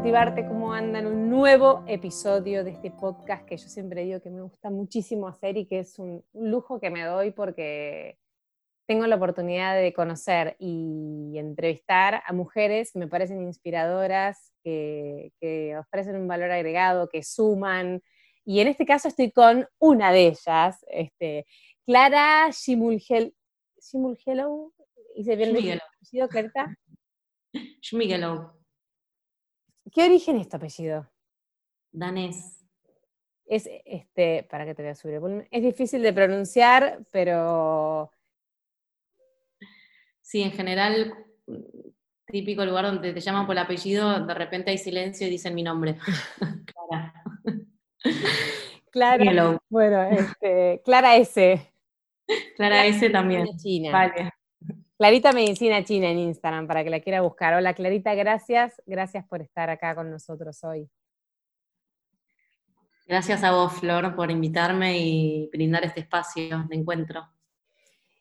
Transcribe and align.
Motivarte. 0.00 0.46
¿Cómo 0.48 0.72
andan? 0.72 1.06
Un 1.06 1.28
nuevo 1.28 1.84
episodio 1.86 2.64
de 2.64 2.70
este 2.70 2.90
podcast 2.90 3.44
que 3.44 3.58
yo 3.58 3.68
siempre 3.68 4.02
digo 4.02 4.18
que 4.22 4.30
me 4.30 4.40
gusta 4.40 4.70
muchísimo 4.70 5.28
hacer 5.28 5.58
y 5.58 5.66
que 5.66 5.80
es 5.80 5.98
un 5.98 6.24
lujo 6.32 6.80
que 6.80 6.88
me 6.88 7.04
doy 7.04 7.32
porque 7.32 8.16
tengo 8.88 9.06
la 9.06 9.16
oportunidad 9.16 9.76
de 9.76 9.92
conocer 9.92 10.56
y 10.58 11.34
entrevistar 11.36 12.22
a 12.24 12.32
mujeres 12.32 12.92
que 12.92 12.98
me 12.98 13.08
parecen 13.08 13.42
inspiradoras, 13.42 14.54
que, 14.64 15.32
ofrecen 15.78 16.16
un 16.16 16.26
valor 16.26 16.50
agregado, 16.50 17.10
que 17.10 17.22
suman. 17.22 18.00
Y 18.46 18.60
en 18.60 18.68
este 18.68 18.86
caso 18.86 19.06
estoy 19.06 19.30
con 19.30 19.68
una 19.78 20.12
de 20.12 20.28
ellas, 20.28 20.82
este, 20.88 21.44
Clara 21.84 22.48
Shimulgel. 22.50 23.34
¿Shimulgelo? 23.78 24.72
¿Hice 25.14 25.36
bien 25.36 25.54
el 25.54 25.78
apellido, 25.78 26.26
Clarita? 26.26 26.74
¿Qué 29.92 30.04
origen 30.04 30.36
es 30.36 30.48
tu 30.48 30.56
apellido? 30.56 31.08
Danés. 31.92 32.64
Es, 33.46 33.68
este, 33.84 34.46
para 34.48 34.64
que 34.64 34.74
te 34.74 34.82
voy 34.82 34.90
a 34.92 34.94
subir. 34.94 35.48
Es 35.50 35.62
difícil 35.62 36.02
de 36.02 36.12
pronunciar, 36.12 37.04
pero... 37.10 38.12
Sí, 40.20 40.42
en 40.42 40.52
general, 40.52 41.12
típico 42.26 42.64
lugar 42.64 42.84
donde 42.86 43.12
te 43.12 43.20
llaman 43.20 43.46
por 43.46 43.54
el 43.54 43.62
apellido, 43.62 44.24
de 44.24 44.34
repente 44.34 44.70
hay 44.70 44.78
silencio 44.78 45.26
y 45.26 45.30
dicen 45.30 45.54
mi 45.54 45.64
nombre. 45.64 45.96
Clara. 46.66 47.14
Clara. 48.90 49.60
Bueno, 49.68 50.02
este, 50.04 50.80
Clara 50.84 51.16
S. 51.16 51.72
Clara 52.56 52.86
S 52.86 53.10
también. 53.10 53.48
China. 53.56 53.90
Vale. 53.90 54.29
Clarita 55.00 55.32
Medicina 55.32 55.82
China 55.82 56.10
en 56.10 56.18
Instagram 56.18 56.66
para 56.66 56.84
que 56.84 56.90
la 56.90 57.00
quiera 57.00 57.22
buscar. 57.22 57.54
Hola 57.54 57.72
Clarita, 57.72 58.14
gracias. 58.14 58.82
Gracias 58.84 59.26
por 59.26 59.40
estar 59.40 59.70
acá 59.70 59.94
con 59.94 60.10
nosotros 60.10 60.62
hoy. 60.62 60.90
Gracias 63.06 63.42
a 63.42 63.52
vos, 63.52 63.72
Flor, 63.80 64.14
por 64.14 64.30
invitarme 64.30 64.98
y 64.98 65.48
brindar 65.50 65.84
este 65.84 66.00
espacio 66.00 66.66
de 66.68 66.76
encuentro. 66.76 67.26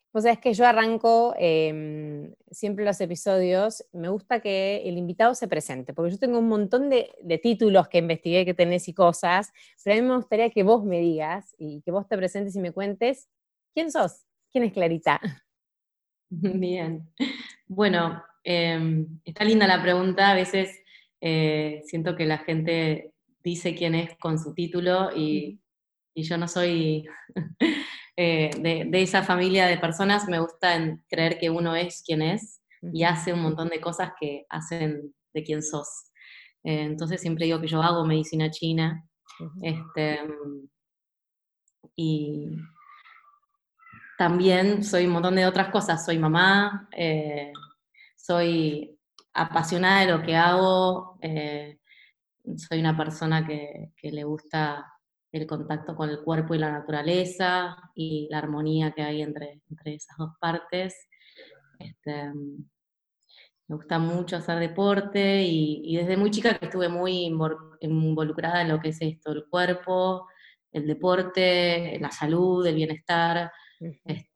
Pues 0.10 0.24
es 0.24 0.40
que 0.40 0.54
yo 0.54 0.66
arranco 0.66 1.36
em, 1.38 2.34
siempre 2.50 2.86
los 2.86 3.02
episodios, 3.02 3.84
me 3.92 4.08
gusta 4.08 4.40
que 4.40 4.82
el 4.86 4.98
invitado 4.98 5.36
se 5.36 5.50
presente, 5.50 5.94
porque 5.94 6.12
yo 6.12 6.18
tengo 6.18 6.40
un 6.40 6.48
montón 6.48 6.90
de, 6.90 7.12
de, 7.22 7.38
títulos 7.40 7.90
que 7.90 7.98
investigué 7.98 8.46
que 8.46 8.54
tenés 8.54 8.88
y 8.88 8.94
cosas, 8.94 9.52
pero 9.84 9.98
a 9.98 10.02
mí 10.02 10.08
me 10.08 10.16
gustaría 10.16 10.50
que 10.50 10.64
vos 10.64 10.86
me 10.86 11.02
digas 11.02 11.54
y 11.58 11.82
que 11.82 11.92
vos 11.92 12.08
te 12.08 12.16
presentes 12.16 12.56
y 12.56 12.62
me 12.62 12.72
cuentes 12.72 13.28
quién 13.74 13.92
sos, 13.92 14.24
quién 14.50 14.64
es 14.64 14.72
Clarita. 14.72 15.20
Bien. 16.60 17.10
Bueno, 17.68 18.24
em, 18.44 19.20
está 19.26 19.44
linda 19.44 19.68
la 19.68 19.82
pregunta. 19.82 20.32
A 20.32 20.36
veces 20.36 20.82
eh, 21.22 21.82
siento 21.86 22.16
que 22.16 22.26
la 22.26 22.40
gente 22.40 23.14
dice 23.44 23.76
quién 23.76 23.96
es 23.96 24.16
con 24.18 24.38
su 24.38 24.54
título 24.54 25.16
y, 25.16 25.60
yo 26.16 26.38
no 26.38 26.50
soy 26.50 27.08
eh, 28.18 28.50
de, 28.60 29.02
esa 29.02 29.24
familia 29.24 29.68
de 29.68 29.78
personas. 29.78 30.28
Me 30.28 30.40
gusta 30.40 31.00
creer 31.08 31.40
que 31.40 31.50
uno 31.50 31.76
es 31.76 32.04
quien 32.06 32.22
es 32.22 32.62
y 32.82 33.04
hace 33.04 33.32
un 33.32 33.42
montón 33.42 33.70
de 33.70 33.80
cosas 33.80 34.12
que 34.20 34.46
hacen 34.50 35.14
de 35.34 35.44
quien 35.44 35.64
sos. 35.64 35.88
Eh, 36.66 36.82
entonces 36.82 37.22
siempre 37.22 37.46
digo 37.46 37.62
que 37.62 37.68
yo 37.68 37.82
hago 37.82 38.06
medicina 38.06 38.52
china. 38.52 39.08
Este, 39.62 40.20
y, 41.96 42.50
también 44.20 44.84
soy 44.84 45.06
un 45.06 45.14
montón 45.14 45.36
de 45.36 45.46
otras 45.46 45.70
cosas. 45.70 46.04
Soy 46.06 46.20
mamá, 46.20 46.90
eh, 46.92 47.54
soy 48.18 49.00
apasionada 49.34 50.02
de 50.02 50.12
lo 50.12 50.22
que 50.22 50.36
hago, 50.36 51.18
eh, 51.22 51.80
soy 52.58 52.82
una 52.82 52.98
persona 52.98 53.48
que, 53.48 53.94
le 54.02 54.24
gusta 54.26 54.92
el 55.32 55.48
contacto 55.48 55.96
con 55.96 56.10
el 56.10 56.20
cuerpo 56.20 56.54
y 56.54 56.58
la 56.58 56.70
naturaleza 56.70 57.78
y 57.96 58.28
la 58.30 58.40
armonía 58.40 58.92
que 58.92 59.04
hay 59.04 59.22
entre, 59.22 59.62
entre 59.70 59.96
esas 59.96 60.18
dos 60.18 60.32
partes. 60.38 61.08
Este, 61.80 62.34
me 62.34 63.76
gusta 63.78 64.00
mucho 64.00 64.36
hacer 64.36 64.60
deporte 64.60 65.44
y, 65.44 65.82
y, 65.86 65.96
desde 65.96 66.18
muy 66.18 66.30
chica 66.30 66.60
que 66.60 66.66
estuve 66.66 66.90
muy 66.90 67.34
involucrada 67.80 68.64
en 68.64 68.68
lo 68.68 68.82
que 68.82 68.90
es 68.90 68.98
esto, 69.00 69.32
el 69.32 69.46
cuerpo, 69.50 70.28
el 70.74 70.86
deporte, 70.88 71.98
la 72.02 72.12
salud, 72.12 72.68
el 72.68 72.76
bienestar. 72.76 73.50
Este, 73.80 74.28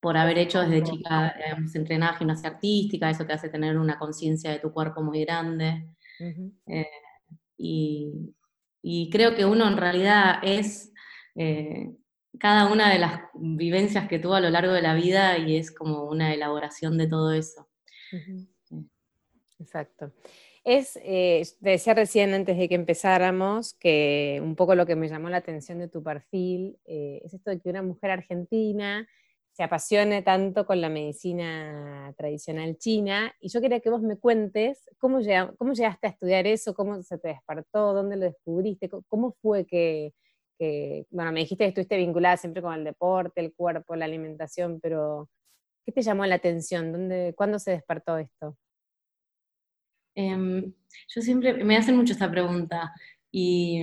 por 0.00 0.16
haber 0.16 0.38
hecho 0.38 0.60
desde 0.60 0.82
chica, 0.82 1.34
digamos, 1.36 1.74
entrenada 1.74 2.14
gimnasia 2.14 2.50
artística, 2.50 3.10
eso 3.10 3.26
te 3.26 3.32
hace 3.32 3.48
tener 3.48 3.76
una 3.76 3.98
conciencia 3.98 4.50
de 4.50 4.60
tu 4.60 4.72
cuerpo 4.72 5.02
muy 5.02 5.24
grande. 5.24 5.88
Eh, 6.66 6.86
y, 7.58 9.10
creo 9.10 9.34
que 9.34 9.44
uno 9.44 9.66
en 9.66 9.76
realidad 9.76 10.38
es 10.42 10.92
eh, 11.34 11.92
cada 12.38 12.72
una 12.72 12.90
de 12.90 12.98
las 12.98 13.20
vivencias 13.34 14.06
que 14.08 14.18
tuvo 14.18 14.34
a 14.34 14.40
lo 14.40 14.50
largo 14.50 14.72
de 14.72 14.82
la 14.82 14.94
vida 14.94 15.38
y 15.38 15.56
es 15.56 15.72
como 15.72 16.04
una 16.04 16.32
elaboración 16.32 16.96
de 16.98 17.08
todo 17.08 17.32
eso. 17.32 17.68
Exacto. 19.58 20.12
Es, 20.68 20.98
eh, 21.04 21.44
te 21.62 21.70
decía 21.70 21.94
recién 21.94 22.34
antes 22.34 22.58
de 22.58 22.68
que 22.68 22.74
empezáramos 22.74 23.74
que 23.74 24.40
un 24.42 24.56
poco 24.56 24.74
lo 24.74 24.84
que 24.84 24.96
me 24.96 25.08
llamó 25.08 25.30
la 25.30 25.36
atención 25.36 25.78
de 25.78 25.86
tu 25.86 26.02
perfil 26.02 26.76
eh, 26.86 27.20
es 27.24 27.34
esto 27.34 27.50
de 27.50 27.60
que 27.60 27.70
una 27.70 27.82
mujer 27.82 28.10
argentina 28.10 29.06
se 29.52 29.62
apasione 29.62 30.22
tanto 30.22 30.66
con 30.66 30.80
la 30.80 30.88
medicina 30.88 32.12
tradicional 32.18 32.76
china 32.78 33.32
y 33.40 33.48
yo 33.48 33.60
quería 33.60 33.78
que 33.78 33.90
vos 33.90 34.02
me 34.02 34.18
cuentes 34.18 34.90
cómo, 34.98 35.20
llegaste 35.20 36.08
a 36.08 36.10
estudiar 36.10 36.48
eso, 36.48 36.74
cómo 36.74 37.00
se 37.04 37.16
te 37.18 37.28
despertó, 37.28 37.94
dónde 37.94 38.16
lo 38.16 38.24
descubriste, 38.24 38.90
cómo 39.06 39.36
fue 39.40 39.66
que, 39.66 40.14
bueno, 41.10 41.30
me 41.30 41.40
dijiste 41.40 41.62
que 41.62 41.68
estuviste 41.68 41.96
vinculada 41.96 42.36
siempre 42.38 42.60
con 42.60 42.74
el 42.74 42.82
deporte, 42.82 43.40
el 43.40 43.54
cuerpo, 43.54 43.94
la 43.94 44.06
alimentación, 44.06 44.80
pero 44.80 45.28
¿qué 45.84 45.92
te 45.92 46.02
llamó 46.02 46.26
la 46.26 46.36
atención? 46.36 46.92
¿Dónde, 46.92 47.34
¿Cuándo 47.36 47.60
se 47.60 47.70
despertó 47.72 48.18
esto? 48.18 48.56
Em, 50.16 50.72
yo 51.08 51.20
siempre, 51.20 51.62
me 51.62 51.76
hacen 51.76 51.96
mucho 51.96 52.14
esta 52.14 52.30
pregunta 52.30 52.92
y, 53.30 53.82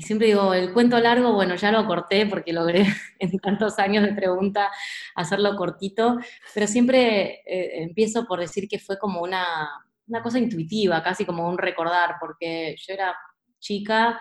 siempre 0.00 0.26
digo, 0.26 0.54
el 0.54 0.72
cuento 0.72 0.98
largo, 0.98 1.32
bueno, 1.32 1.54
ya 1.54 1.70
lo 1.70 1.86
corté 1.86 2.26
porque 2.26 2.52
logré 2.52 2.84
en 3.20 3.38
tantos 3.38 3.78
años 3.78 4.02
de 4.04 4.12
pregunta 4.12 4.70
hacerlo 5.14 5.56
cortito, 5.56 6.18
pero 6.52 6.66
siempre 6.66 7.42
eh, 7.46 7.82
empiezo 7.84 8.26
por 8.26 8.40
decir 8.40 8.68
que 8.68 8.80
fue 8.80 8.98
como 8.98 9.22
una, 9.22 9.68
una 10.08 10.22
cosa 10.22 10.38
intuitiva, 10.40 11.02
casi 11.02 11.24
como 11.24 11.48
un 11.48 11.58
recordar, 11.58 12.16
porque 12.20 12.74
yo 12.78 12.94
era 12.94 13.14
chica 13.60 14.20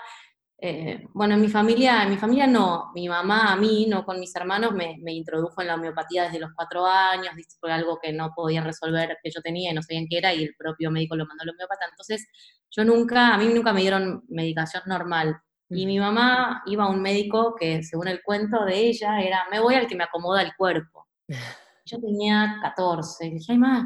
eh, 0.64 1.08
bueno, 1.16 1.34
en 1.34 1.42
mi 1.42 1.48
familia, 1.48 2.04
en 2.04 2.12
mi 2.12 2.18
familia 2.18 2.46
no, 2.46 2.92
mi 2.94 3.10
mamá 3.10 3.52
a 3.52 3.56
mí, 3.56 3.88
no 3.90 4.06
con 4.06 4.20
mis 4.20 4.36
hermanos, 4.36 4.74
me, 4.74 4.96
introdujo 5.12 5.60
en 5.60 5.68
la 5.68 5.74
homeopatía 5.74 6.26
desde 6.26 6.38
los 6.38 6.52
cuatro 6.56 6.86
años, 6.86 7.34
por 7.60 7.72
algo 7.72 7.98
que 8.00 8.14
no 8.14 8.32
podían 8.36 8.64
resolver, 8.64 9.18
que 9.24 9.32
yo 9.32 9.42
tenía 9.42 9.72
y 9.72 9.74
no 9.74 9.82
sabían 9.82 10.06
qué 10.08 10.20
era, 10.20 10.36
y 10.36 10.44
el 10.44 10.54
propio 10.56 10.92
médico 10.92 11.16
lo 11.16 11.26
mandó 11.26 11.42
a 11.42 11.46
la 11.48 11.54
homeopata. 11.54 11.88
Entonces, 11.90 12.28
yo 12.70 12.86
nunca, 12.86 13.34
a 13.34 13.40
mí 13.40 13.48
nunca 13.52 13.74
me 13.74 13.82
dieron 13.82 14.24
medicación 14.30 14.84
normal. 14.86 15.36
Y 15.68 15.88
mi 15.88 15.98
mamá 15.98 16.62
iba 16.68 16.84
a 16.84 16.90
un 16.90 17.02
médico 17.02 17.56
que, 17.60 17.82
según 17.82 18.08
el 18.08 18.22
cuento 18.22 18.64
de 18.64 18.88
ella, 18.88 19.20
era, 19.20 19.48
me 19.50 19.60
voy 19.60 19.74
al 19.74 19.88
que 19.88 19.96
me 19.96 20.04
acomoda 20.04 20.44
el 20.44 20.52
cuerpo. 20.56 21.08
Yo 21.86 22.00
tenía 22.00 22.60
14, 22.62 23.26
y 23.26 23.30
dije, 23.32 23.54
ay, 23.54 23.58
más, 23.58 23.86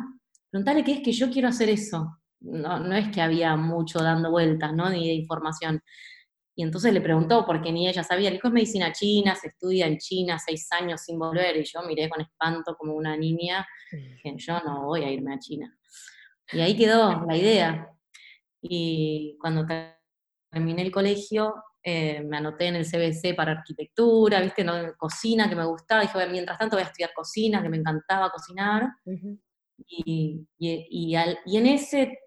preguntale 0.51 0.83
qué 0.83 0.91
es 0.91 0.99
que 1.01 1.13
yo 1.13 1.31
quiero 1.31 1.47
hacer 1.47 1.69
eso. 1.69 2.17
No, 2.41 2.79
no 2.79 2.93
es 2.95 3.07
que 3.09 3.21
había 3.21 3.55
mucho 3.55 3.99
dando 3.99 4.29
vueltas, 4.29 4.73
¿no? 4.73 4.89
Ni 4.89 5.07
de 5.07 5.13
información. 5.13 5.81
Y 6.57 6.63
entonces 6.63 6.93
le 6.93 7.01
preguntó, 7.01 7.45
porque 7.45 7.71
ni 7.71 7.87
ella 7.87 8.03
sabía, 8.03 8.29
el 8.29 8.35
hijo 8.35 8.47
es 8.47 8.53
medicina 8.53 8.93
china, 8.93 9.35
se 9.35 9.49
estudia 9.49 9.87
en 9.87 9.97
China 9.97 10.39
seis 10.39 10.71
años 10.71 11.01
sin 11.01 11.19
volver, 11.19 11.57
y 11.57 11.65
yo 11.65 11.81
miré 11.83 12.09
con 12.09 12.21
espanto 12.21 12.75
como 12.77 12.93
una 12.93 13.17
niña, 13.17 13.67
dije, 13.91 14.33
yo 14.37 14.61
no 14.61 14.85
voy 14.85 15.03
a 15.03 15.11
irme 15.11 15.33
a 15.33 15.39
China. 15.39 15.77
Y 16.53 16.61
ahí 16.61 16.77
quedó 16.77 17.25
la 17.27 17.35
idea. 17.35 17.89
Y 18.61 19.37
cuando 19.41 19.65
terminé 20.49 20.83
el 20.83 20.91
colegio, 20.91 21.55
eh, 21.83 22.21
me 22.21 22.37
anoté 22.37 22.67
en 22.67 22.77
el 22.77 22.85
CBC 22.85 23.35
para 23.35 23.51
arquitectura, 23.51 24.39
viste, 24.39 24.63
¿no? 24.63 24.73
cocina 24.97 25.49
que 25.49 25.57
me 25.57 25.65
gustaba, 25.65 26.03
dije, 26.03 26.27
mientras 26.29 26.57
tanto 26.57 26.77
voy 26.77 26.83
a 26.83 26.87
estudiar 26.87 27.11
cocina, 27.13 27.61
que 27.61 27.69
me 27.69 27.77
encantaba 27.77 28.31
cocinar. 28.31 28.87
y, 29.87 30.47
y, 30.57 31.15
en, 31.15 31.65
ese, 31.65 32.17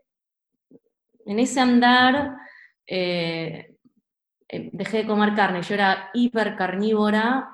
en 1.24 1.38
ese 1.38 1.60
andar... 1.60 2.36
Eh, 2.90 3.77
dejé 4.48 4.98
de 4.98 5.06
comer 5.06 5.34
carne, 5.34 5.62
yo 5.62 5.74
era 5.74 6.10
hiper 6.14 6.56
carnívora 6.56 7.50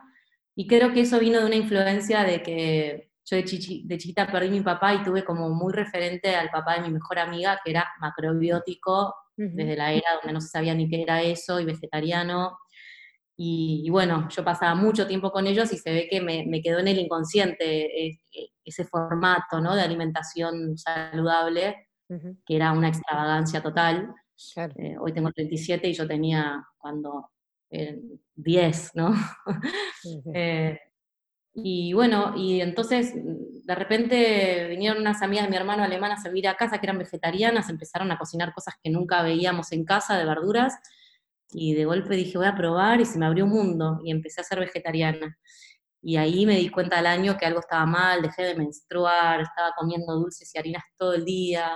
y 0.54 0.66
creo 0.66 0.92
que 0.92 1.00
eso 1.00 1.18
vino 1.18 1.40
de 1.40 1.46
una 1.46 1.56
influencia 1.56 2.22
de 2.22 2.42
que 2.42 3.10
yo 3.24 3.36
de, 3.36 3.42
de 3.42 3.98
chiquita 3.98 4.26
perdí 4.26 4.50
mi 4.50 4.60
papá 4.60 4.94
y 4.94 5.02
tuve 5.02 5.24
como 5.24 5.48
muy 5.48 5.72
referente 5.72 6.36
al 6.36 6.50
papá 6.50 6.74
de 6.74 6.82
mi 6.82 6.90
mejor 6.90 7.18
amiga, 7.18 7.60
que 7.64 7.70
era 7.70 7.86
macrobiótico, 8.00 9.14
desde 9.36 9.76
la 9.76 9.92
era 9.92 10.14
donde 10.14 10.32
no 10.32 10.40
se 10.40 10.48
sabía 10.48 10.74
ni 10.74 10.88
qué 10.88 11.02
era 11.02 11.22
eso, 11.22 11.58
y 11.58 11.64
vegetariano. 11.64 12.58
Y, 13.36 13.88
bueno, 13.90 14.28
yo 14.28 14.44
pasaba 14.44 14.76
mucho 14.76 15.08
tiempo 15.08 15.32
con 15.32 15.46
ellos 15.48 15.72
y 15.72 15.78
se 15.78 15.92
ve 15.92 16.08
que 16.08 16.20
me, 16.20 16.62
quedó 16.62 16.78
en 16.78 16.88
el 16.88 16.98
inconsciente 16.98 18.06
e, 18.06 18.20
e, 18.32 18.50
ese 18.64 18.84
formato 18.84 19.60
¿no? 19.60 19.74
de 19.74 19.82
alimentación 19.82 20.78
saludable, 20.78 21.88
que 22.46 22.56
era 22.56 22.72
una 22.72 22.88
extravagancia 22.88 23.60
total. 23.60 24.14
Eh, 24.76 24.96
hoy 24.98 25.12
tengo 25.12 25.30
37 25.30 25.88
y 25.88 25.94
yo 25.94 26.06
tenía 26.06 26.64
cuando 26.78 27.30
10, 28.34 28.90
¿no? 28.94 29.14
Eh, 30.34 30.78
y 31.54 31.94
bueno, 31.94 32.34
y 32.36 32.60
entonces 32.60 33.14
de 33.14 33.74
repente 33.74 34.66
vinieron 34.68 35.00
unas 35.00 35.22
amigas 35.22 35.46
de 35.46 35.50
mi 35.50 35.56
hermano 35.56 35.82
alemán 35.82 36.12
a 36.12 36.20
servir 36.20 36.46
a 36.46 36.56
casa 36.56 36.78
que 36.78 36.86
eran 36.86 36.98
vegetarianas, 36.98 37.70
empezaron 37.70 38.10
a 38.12 38.18
cocinar 38.18 38.52
cosas 38.52 38.74
que 38.82 38.90
nunca 38.90 39.22
veíamos 39.22 39.72
en 39.72 39.84
casa 39.84 40.18
de 40.18 40.26
verduras 40.26 40.74
y 41.52 41.74
de 41.74 41.84
golpe 41.84 42.16
dije 42.16 42.36
voy 42.36 42.48
a 42.48 42.56
probar 42.56 43.00
y 43.00 43.06
se 43.06 43.18
me 43.18 43.26
abrió 43.26 43.44
un 43.44 43.52
mundo 43.52 44.00
y 44.04 44.10
empecé 44.10 44.40
a 44.40 44.44
ser 44.44 44.58
vegetariana. 44.60 45.38
Y 46.02 46.16
ahí 46.16 46.44
me 46.44 46.56
di 46.56 46.68
cuenta 46.68 46.98
al 46.98 47.06
año 47.06 47.38
que 47.38 47.46
algo 47.46 47.60
estaba 47.60 47.86
mal, 47.86 48.20
dejé 48.20 48.42
de 48.42 48.56
menstruar, 48.56 49.40
estaba 49.40 49.72
comiendo 49.76 50.12
dulces 50.14 50.54
y 50.54 50.58
harinas 50.58 50.82
todo 50.98 51.14
el 51.14 51.24
día. 51.24 51.70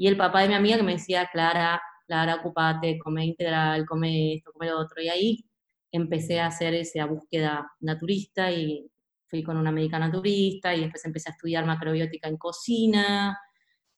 Y 0.00 0.06
el 0.06 0.16
papá 0.16 0.40
de 0.40 0.48
mi 0.48 0.54
amiga 0.54 0.78
que 0.78 0.82
me 0.82 0.94
decía, 0.94 1.28
Clara, 1.30 1.78
Clara, 2.06 2.36
ocupate, 2.36 2.98
come 2.98 3.22
integral, 3.22 3.84
come 3.84 4.36
esto, 4.36 4.50
come 4.50 4.70
lo 4.70 4.78
otro. 4.78 5.02
Y 5.02 5.10
ahí 5.10 5.44
empecé 5.92 6.40
a 6.40 6.46
hacer 6.46 6.72
esa 6.72 7.04
búsqueda 7.04 7.70
naturista 7.80 8.50
y 8.50 8.90
fui 9.26 9.42
con 9.42 9.58
una 9.58 9.70
médica 9.70 9.98
naturista 9.98 10.74
y 10.74 10.80
después 10.80 11.04
empecé 11.04 11.28
a 11.28 11.32
estudiar 11.32 11.66
macrobiótica 11.66 12.28
en 12.28 12.38
cocina. 12.38 13.38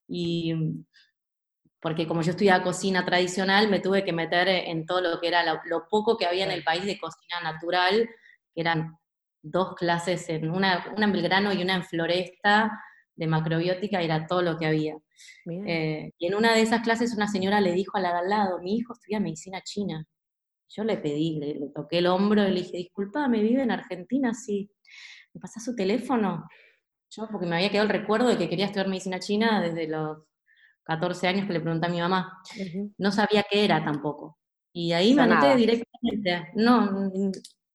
Y 0.09 0.53
porque 1.81 2.09
como 2.09 2.23
yo 2.23 2.33
estudiaba 2.33 2.65
cocina 2.65 3.05
tradicional, 3.05 3.71
me 3.71 3.79
tuve 3.79 4.03
que 4.05 4.13
meter 4.13 4.49
en 4.49 4.85
todo 4.85 5.03
lo 5.03 5.21
que 5.21 5.29
era 5.29 5.45
lo, 5.45 5.87
poco 5.89 6.17
que 6.17 6.27
había 6.27 6.45
en 6.45 6.51
el 6.51 6.65
país 6.65 6.85
de 6.85 6.99
cocina 6.99 7.41
natural, 7.45 8.11
que 8.53 8.61
eran 8.61 8.99
dos 9.41 9.77
clases, 9.77 10.29
en 10.31 10.51
una, 10.51 10.85
una 10.97 11.05
en 11.05 11.13
Belgrano 11.13 11.53
y 11.53 11.63
una 11.63 11.77
en 11.77 11.85
Floresta, 11.85 12.73
de 13.15 13.27
macrobiótica, 13.29 14.03
era 14.03 14.27
todo 14.27 14.43
lo 14.43 14.59
que 14.59 14.67
había. 14.67 14.97
Eh, 15.67 16.13
y 16.19 16.27
en 16.27 16.35
una 16.35 16.55
de 16.55 16.63
esas 16.63 16.83
clases 16.83 17.15
una 17.15 17.29
señora 17.29 17.61
le 17.61 17.73
dijo 17.73 17.97
a 17.97 18.01
la 18.01 18.13
de 18.13 18.19
al 18.21 18.29
lado, 18.29 18.61
mi 18.61 18.77
hijo 18.77 18.93
estudia 18.93 19.21
medicina 19.21 19.61
china. 19.63 20.07
Yo 20.69 20.85
le 20.85 20.97
pedí, 20.97 21.39
le, 21.39 21.69
toqué 21.75 21.99
el 21.99 22.07
hombro 22.07 22.47
y 22.49 22.53
le 22.53 22.61
dije, 22.61 22.77
disculpa, 22.79 23.29
¿me 23.29 23.43
vive 23.43 23.63
en 23.63 23.71
Argentina? 23.71 24.33
Sí. 24.33 24.71
¿Me 25.35 25.41
pasa 25.41 25.61
su 25.61 25.75
teléfono? 25.75 26.49
Yo, 27.11 27.29
porque 27.31 27.47
me 27.47 27.57
había 27.57 27.71
quedado 27.71 27.89
el 27.89 28.01
recuerdo 28.01 28.29
de 28.29 28.39
que 28.39 28.49
quería 28.49 28.67
estudiar 28.67 28.89
medicina 28.89 29.19
china 29.19 29.61
desde 29.61 29.87
los 29.87 30.19
14 30.85 31.29
años 31.29 31.47
que 31.47 31.53
le 31.53 31.61
pregunté 31.61 31.87
a 31.87 31.91
mi 31.91 32.01
mamá. 32.01 32.43
No 32.99 33.13
sabía 33.13 33.45
qué 33.49 33.65
era 33.65 33.85
tampoco. 33.85 34.39
Y 34.73 34.93
ahí 34.93 35.15
me 35.15 35.23
anoté 35.23 35.57
directamente. 35.57 36.53
No, 36.55 37.11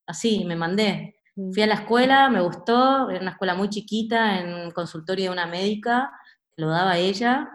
así, 0.08 0.44
me 0.46 0.56
mandé. 0.56 1.16
Fui 1.36 1.62
a 1.62 1.68
la 1.68 1.76
escuela, 1.76 2.30
me 2.32 2.42
gustó, 2.42 3.12
era 3.12 3.22
una 3.22 3.32
escuela 3.32 3.54
muy 3.54 3.70
chiquita, 3.70 4.40
en 4.40 4.72
consultorio 4.72 5.26
de 5.26 5.32
una 5.32 5.46
médica, 5.46 6.12
lo 6.58 6.70
daba 6.70 6.98
ella, 6.98 7.50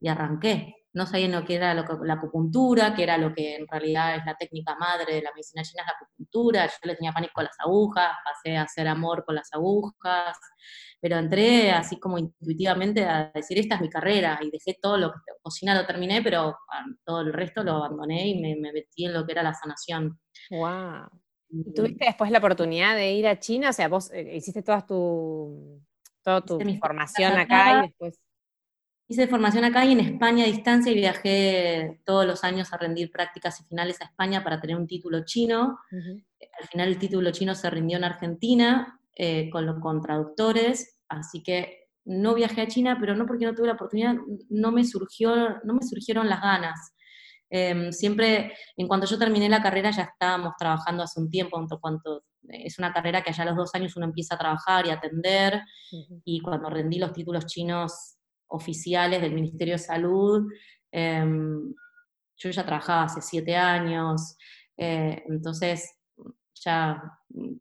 y 0.00 0.08
arranqué. 0.08 0.74
No 0.94 1.06
sabía 1.06 1.28
lo 1.28 1.44
que 1.44 1.54
era 1.54 1.74
la 1.74 2.14
acupuntura, 2.14 2.94
que 2.94 3.02
era 3.02 3.18
lo 3.18 3.32
que 3.32 3.56
en 3.56 3.68
realidad 3.68 4.16
es 4.16 4.24
la 4.24 4.36
técnica 4.36 4.74
madre 4.74 5.16
de 5.16 5.22
la 5.22 5.30
medicina 5.32 5.62
china, 5.62 5.82
es 5.82 5.86
la 5.86 5.94
acupuntura. 5.94 6.66
Yo 6.66 6.72
le 6.82 6.96
tenía 6.96 7.12
pánico 7.12 7.40
a 7.40 7.44
las 7.44 7.56
agujas, 7.60 8.10
pasé 8.24 8.56
a 8.56 8.62
hacer 8.62 8.88
amor 8.88 9.24
con 9.24 9.34
las 9.34 9.52
agujas, 9.52 10.38
pero 11.00 11.18
entré 11.18 11.70
así 11.70 12.00
como 12.00 12.18
intuitivamente 12.18 13.04
a 13.04 13.30
decir, 13.32 13.58
esta 13.58 13.76
es 13.76 13.80
mi 13.82 13.90
carrera, 13.90 14.40
y 14.42 14.50
dejé 14.50 14.78
todo 14.80 14.96
lo 14.96 15.12
que 15.12 15.18
cocina 15.42 15.74
lo 15.74 15.86
terminé, 15.86 16.22
pero 16.22 16.56
ah, 16.72 16.84
todo 17.04 17.20
el 17.20 17.32
resto 17.32 17.62
lo 17.62 17.76
abandoné 17.76 18.26
y 18.26 18.40
me, 18.40 18.56
me 18.56 18.72
metí 18.72 19.04
en 19.04 19.12
lo 19.12 19.24
que 19.24 19.32
era 19.32 19.42
la 19.42 19.54
sanación. 19.54 20.18
¡Wow! 20.50 21.08
¿Y 21.50 21.74
tuviste 21.74 22.06
después 22.06 22.30
la 22.30 22.38
oportunidad 22.38 22.96
de 22.96 23.12
ir 23.12 23.28
a 23.28 23.38
China? 23.38 23.70
O 23.70 23.72
sea, 23.72 23.88
vos 23.88 24.10
eh, 24.10 24.36
hiciste 24.36 24.62
toda 24.62 24.84
tu, 24.84 25.80
toda 26.22 26.40
tu 26.40 26.58
formación 26.80 27.34
acá, 27.34 27.78
y 27.78 27.88
después... 27.88 28.18
Hice 29.10 29.26
formación 29.26 29.64
acá 29.64 29.86
y 29.86 29.92
en 29.92 30.00
España 30.00 30.44
a 30.44 30.48
distancia 30.48 30.92
y 30.92 30.94
viajé 30.94 32.02
todos 32.04 32.26
los 32.26 32.44
años 32.44 32.70
a 32.74 32.76
rendir 32.76 33.10
prácticas 33.10 33.58
y 33.58 33.64
finales 33.64 34.02
a 34.02 34.04
España 34.04 34.44
para 34.44 34.60
tener 34.60 34.76
un 34.76 34.86
título 34.86 35.24
chino. 35.24 35.78
Al 35.90 36.68
final 36.68 36.88
el 36.88 36.98
título 36.98 37.30
chino 37.30 37.54
se 37.54 37.70
rindió 37.70 37.96
en 37.96 38.04
Argentina 38.04 39.00
eh, 39.14 39.48
con, 39.48 39.80
con 39.80 40.02
traductores, 40.02 40.98
así 41.08 41.42
que 41.42 41.86
no 42.04 42.34
viajé 42.34 42.60
a 42.60 42.68
China, 42.68 42.98
pero 43.00 43.16
no 43.16 43.24
porque 43.24 43.46
no 43.46 43.54
tuve 43.54 43.68
la 43.68 43.72
oportunidad, 43.72 44.14
no 44.50 44.72
me, 44.72 44.84
surgió, 44.84 45.58
no 45.64 45.72
me 45.72 45.86
surgieron 45.86 46.28
las 46.28 46.42
ganas. 46.42 46.94
Em, 47.48 47.92
siempre, 47.92 48.52
en 48.76 48.86
cuanto 48.86 49.06
yo 49.06 49.18
terminé 49.18 49.48
la 49.48 49.62
carrera, 49.62 49.90
ya 49.90 50.02
estábamos 50.02 50.52
trabajando 50.58 51.02
hace 51.02 51.18
un 51.18 51.30
tiempo, 51.30 51.58
en 51.58 51.66
cuanto 51.66 52.24
es 52.46 52.78
una 52.78 52.92
carrera 52.92 53.22
que 53.22 53.30
allá 53.30 53.44
a 53.44 53.46
los 53.46 53.56
dos 53.56 53.74
años 53.74 53.96
uno 53.96 54.04
empieza 54.04 54.34
a 54.34 54.38
trabajar 54.38 54.86
y 54.86 54.90
atender, 54.90 55.62
y 56.24 56.40
cuando 56.40 56.68
rendí 56.68 56.98
los 56.98 57.14
títulos 57.14 57.46
chinos 57.46 58.17
oficiales 58.48 59.20
del 59.20 59.34
Ministerio 59.34 59.74
de 59.74 59.78
Salud, 59.78 60.50
em, 60.92 61.74
yo 62.36 62.50
ya 62.50 62.64
trabajaba 62.64 63.04
hace 63.04 63.20
siete 63.20 63.56
años, 63.56 64.36
eh, 64.76 65.22
entonces 65.28 65.94
ya 66.54 67.02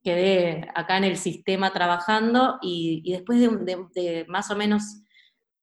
quedé 0.04 0.68
acá 0.76 0.98
en 0.98 1.04
el 1.04 1.18
sistema 1.18 1.72
trabajando 1.72 2.58
y, 2.62 3.12
después 3.12 3.40
de 3.40 4.26
más 4.28 4.50
o 4.52 4.56
menos 4.56 4.84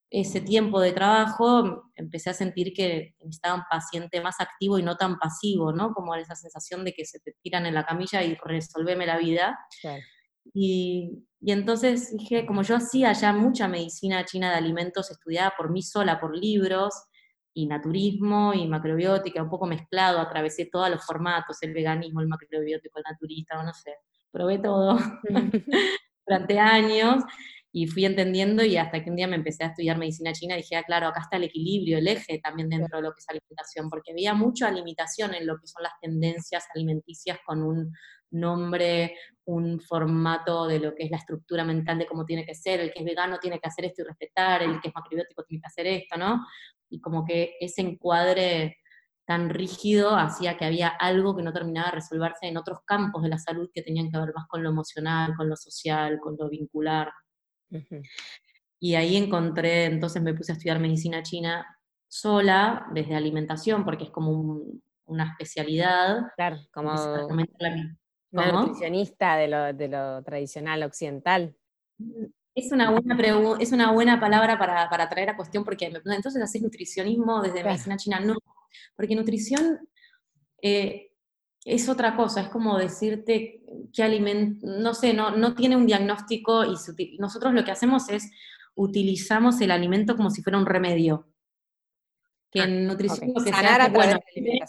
ese 0.09 0.39
tiempo 0.39 0.79
de 0.79 0.93
trabajo 0.93 1.91
empecé 1.95 2.29
a 2.29 2.33
sentir 2.33 2.73
que 2.73 3.15
necesitaba 3.19 3.55
un 3.55 3.63
paciente 3.69 4.21
más 4.21 4.39
activo 4.39 4.79
y 4.79 4.83
no 4.83 4.95
tan 4.95 5.17
pasivo, 5.17 5.73
¿no? 5.73 5.93
Como 5.93 6.15
esa 6.15 6.35
sensación 6.35 6.85
de 6.85 6.93
que 6.93 7.05
se 7.05 7.19
te 7.19 7.33
tiran 7.41 7.65
en 7.65 7.73
la 7.73 7.85
camilla 7.85 8.23
y 8.23 8.35
resolveme 8.35 9.05
la 9.05 9.17
vida. 9.17 9.59
Y, 10.53 11.25
y, 11.41 11.51
entonces 11.51 12.15
dije, 12.17 12.45
como 12.45 12.61
yo 12.61 12.75
hacía 12.75 13.11
ya 13.13 13.33
mucha 13.33 13.67
medicina 13.67 14.25
china 14.25 14.51
de 14.51 14.57
alimentos 14.57 15.11
estudiada 15.11 15.53
por 15.57 15.71
mí 15.71 15.81
sola, 15.81 16.19
por 16.19 16.37
libros, 16.37 16.93
y 17.55 17.67
naturismo 17.67 18.53
y 18.53 18.67
macrobiótica, 18.67 19.41
un 19.41 19.49
poco 19.49 19.65
mezclado, 19.65 20.19
atravesé 20.19 20.65
todos 20.65 20.89
los 20.89 21.03
formatos, 21.05 21.57
el 21.61 21.73
veganismo, 21.73 22.19
el 22.19 22.27
macrobiótico, 22.27 22.99
el 22.99 23.05
naturista, 23.09 23.63
no 23.63 23.73
sé, 23.73 23.93
probé 24.29 24.59
todo 24.59 24.99
durante 26.27 26.59
años 26.59 27.23
y 27.71 27.87
fui 27.87 28.05
entendiendo 28.05 28.63
y 28.63 28.75
hasta 28.75 29.01
que 29.01 29.09
un 29.09 29.15
día 29.15 29.27
me 29.27 29.37
empecé 29.37 29.63
a 29.63 29.67
estudiar 29.67 29.97
medicina 29.97 30.33
china 30.33 30.55
y 30.55 30.61
dije, 30.61 30.75
ah, 30.75 30.83
claro, 30.83 31.07
acá 31.07 31.21
está 31.21 31.37
el 31.37 31.45
equilibrio, 31.45 31.97
el 31.97 32.07
eje 32.09 32.39
también 32.43 32.69
dentro 32.69 32.97
de 32.97 33.03
lo 33.03 33.13
que 33.13 33.19
es 33.19 33.29
alimentación, 33.29 33.89
porque 33.89 34.11
había 34.11 34.33
mucha 34.33 34.69
limitación 34.69 35.33
en 35.33 35.47
lo 35.47 35.57
que 35.57 35.67
son 35.67 35.83
las 35.83 35.93
tendencias 36.01 36.65
alimenticias 36.75 37.39
con 37.45 37.63
un 37.63 37.93
nombre, 38.31 39.15
un 39.45 39.79
formato 39.79 40.67
de 40.67 40.79
lo 40.79 40.95
que 40.95 41.03
es 41.03 41.11
la 41.11 41.17
estructura 41.17 41.63
mental 41.63 41.99
de 41.99 42.07
cómo 42.07 42.25
tiene 42.25 42.45
que 42.45 42.55
ser, 42.55 42.79
el 42.79 42.91
que 42.91 42.99
es 42.99 43.05
vegano 43.05 43.37
tiene 43.39 43.59
que 43.59 43.67
hacer 43.67 43.85
esto 43.85 44.01
y 44.01 44.05
respetar, 44.05 44.63
el 44.63 44.81
que 44.81 44.89
es 44.89 44.95
macrobiótico 44.95 45.43
tiene 45.43 45.61
que 45.61 45.67
hacer 45.67 45.87
esto, 45.87 46.17
¿no? 46.17 46.45
Y 46.89 46.99
como 46.99 47.23
que 47.25 47.55
ese 47.59 47.81
encuadre 47.81 48.77
tan 49.25 49.49
rígido 49.49 50.15
hacía 50.15 50.57
que 50.57 50.65
había 50.65 50.87
algo 50.87 51.35
que 51.35 51.43
no 51.43 51.51
terminaba 51.51 51.87
de 51.87 51.95
resolverse 51.95 52.47
en 52.47 52.57
otros 52.57 52.79
campos 52.85 53.23
de 53.23 53.29
la 53.29 53.39
salud 53.39 53.69
que 53.73 53.81
tenían 53.81 54.11
que 54.11 54.19
ver 54.19 54.31
más 54.35 54.47
con 54.47 54.63
lo 54.63 54.69
emocional, 54.69 55.33
con 55.35 55.49
lo 55.49 55.55
social, 55.55 56.19
con 56.19 56.35
lo 56.37 56.49
vincular. 56.49 57.11
Y 58.79 58.95
ahí 58.95 59.15
encontré, 59.15 59.85
entonces 59.85 60.21
me 60.21 60.33
puse 60.33 60.51
a 60.51 60.55
estudiar 60.55 60.79
medicina 60.79 61.23
china 61.23 61.65
sola, 62.07 62.87
desde 62.93 63.15
alimentación, 63.15 63.83
porque 63.83 64.05
es 64.05 64.11
como 64.11 64.61
una 65.05 65.31
especialidad. 65.31 66.31
Claro, 66.35 66.57
como 66.71 66.93
una 68.43 68.51
nutricionista 68.51 69.35
de 69.37 69.47
lo, 69.47 69.73
de 69.73 69.87
lo, 69.87 70.23
tradicional 70.23 70.83
occidental. 70.83 71.55
Es 72.53 72.71
una 72.71 72.91
buena, 72.91 73.57
es 73.59 73.71
una 73.71 73.91
buena 73.91 74.19
palabra 74.19 74.57
para, 74.57 74.89
para, 74.89 75.09
traer 75.09 75.29
a 75.29 75.35
cuestión, 75.35 75.63
porque 75.63 75.85
entonces 75.85 76.41
haces 76.41 76.61
nutricionismo 76.61 77.41
desde 77.41 77.63
medicina 77.63 77.97
china. 77.97 78.19
No, 78.19 78.35
porque 78.95 79.15
nutrición 79.15 79.87
eh, 80.61 81.11
es 81.65 81.89
otra 81.89 82.15
cosa, 82.15 82.41
es 82.41 82.49
como 82.49 82.77
decirte 82.77 83.61
qué 83.93 84.03
alimento, 84.03 84.67
no 84.67 84.93
sé, 84.93 85.13
no, 85.13 85.35
no 85.35 85.55
tiene 85.55 85.75
un 85.75 85.85
diagnóstico 85.85 86.63
y 86.63 86.75
nosotros 87.17 87.53
lo 87.53 87.63
que 87.63 87.71
hacemos 87.71 88.09
es 88.09 88.31
utilizamos 88.75 89.59
el 89.61 89.71
alimento 89.71 90.15
como 90.15 90.29
si 90.29 90.43
fuera 90.43 90.59
un 90.59 90.65
remedio. 90.65 91.27
Que 92.55 92.61
ah, 92.61 92.63
en 92.63 92.87
nutrición 92.87 93.33
lo 93.35 93.43
que 93.43 93.51
se 93.51 93.65
hace, 93.65 93.91
bueno, 93.91 94.17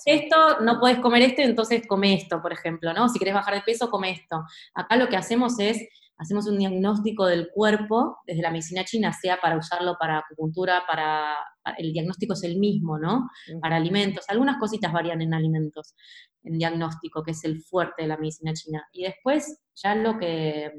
esto, 0.05 0.61
no 0.61 0.81
puedes 0.81 0.99
comer 0.99 1.23
esto, 1.23 1.43
entonces 1.43 1.87
come 1.87 2.15
esto, 2.15 2.43
por 2.43 2.53
ejemplo, 2.53 2.93
¿no? 2.93 3.09
Si 3.09 3.19
quieres 3.19 3.35
bajar 3.35 3.55
de 3.55 3.61
peso, 3.61 3.89
come 3.89 4.11
esto. 4.11 4.45
Acá 4.75 4.97
lo 4.97 5.09
que 5.09 5.17
hacemos 5.17 5.61
es 5.61 5.89
hacemos 6.19 6.47
un 6.47 6.59
diagnóstico 6.59 7.27
del 7.27 7.51
cuerpo 7.51 8.19
desde 8.27 8.43
la 8.43 8.51
medicina 8.51 8.85
china, 8.85 9.13
sea 9.13 9.39
para 9.41 9.57
usarlo 9.57 9.97
para 10.01 10.19
acupuntura, 10.19 10.83
para, 10.87 11.37
el 11.79 11.93
diagnóstico 11.93 12.33
es 12.33 12.43
el 12.43 12.59
mismo, 12.59 12.99
¿no? 12.99 13.29
Para 13.61 13.77
alimentos, 13.77 14.25
algunas 14.29 14.59
cositas 14.59 14.93
varían 14.93 15.21
en 15.23 15.35
alimentos, 15.35 15.95
en 16.43 16.59
diagnóstico, 16.59 17.23
que 17.23 17.33
es 17.33 17.45
el 17.45 17.63
fuerte 17.63 18.03
de 18.03 18.09
la 18.09 18.17
medicina 18.17 18.53
china. 18.55 18.87
Y 18.93 19.05
después 19.05 19.61
ya 19.75 19.95
lo 19.95 20.19
que 20.19 20.73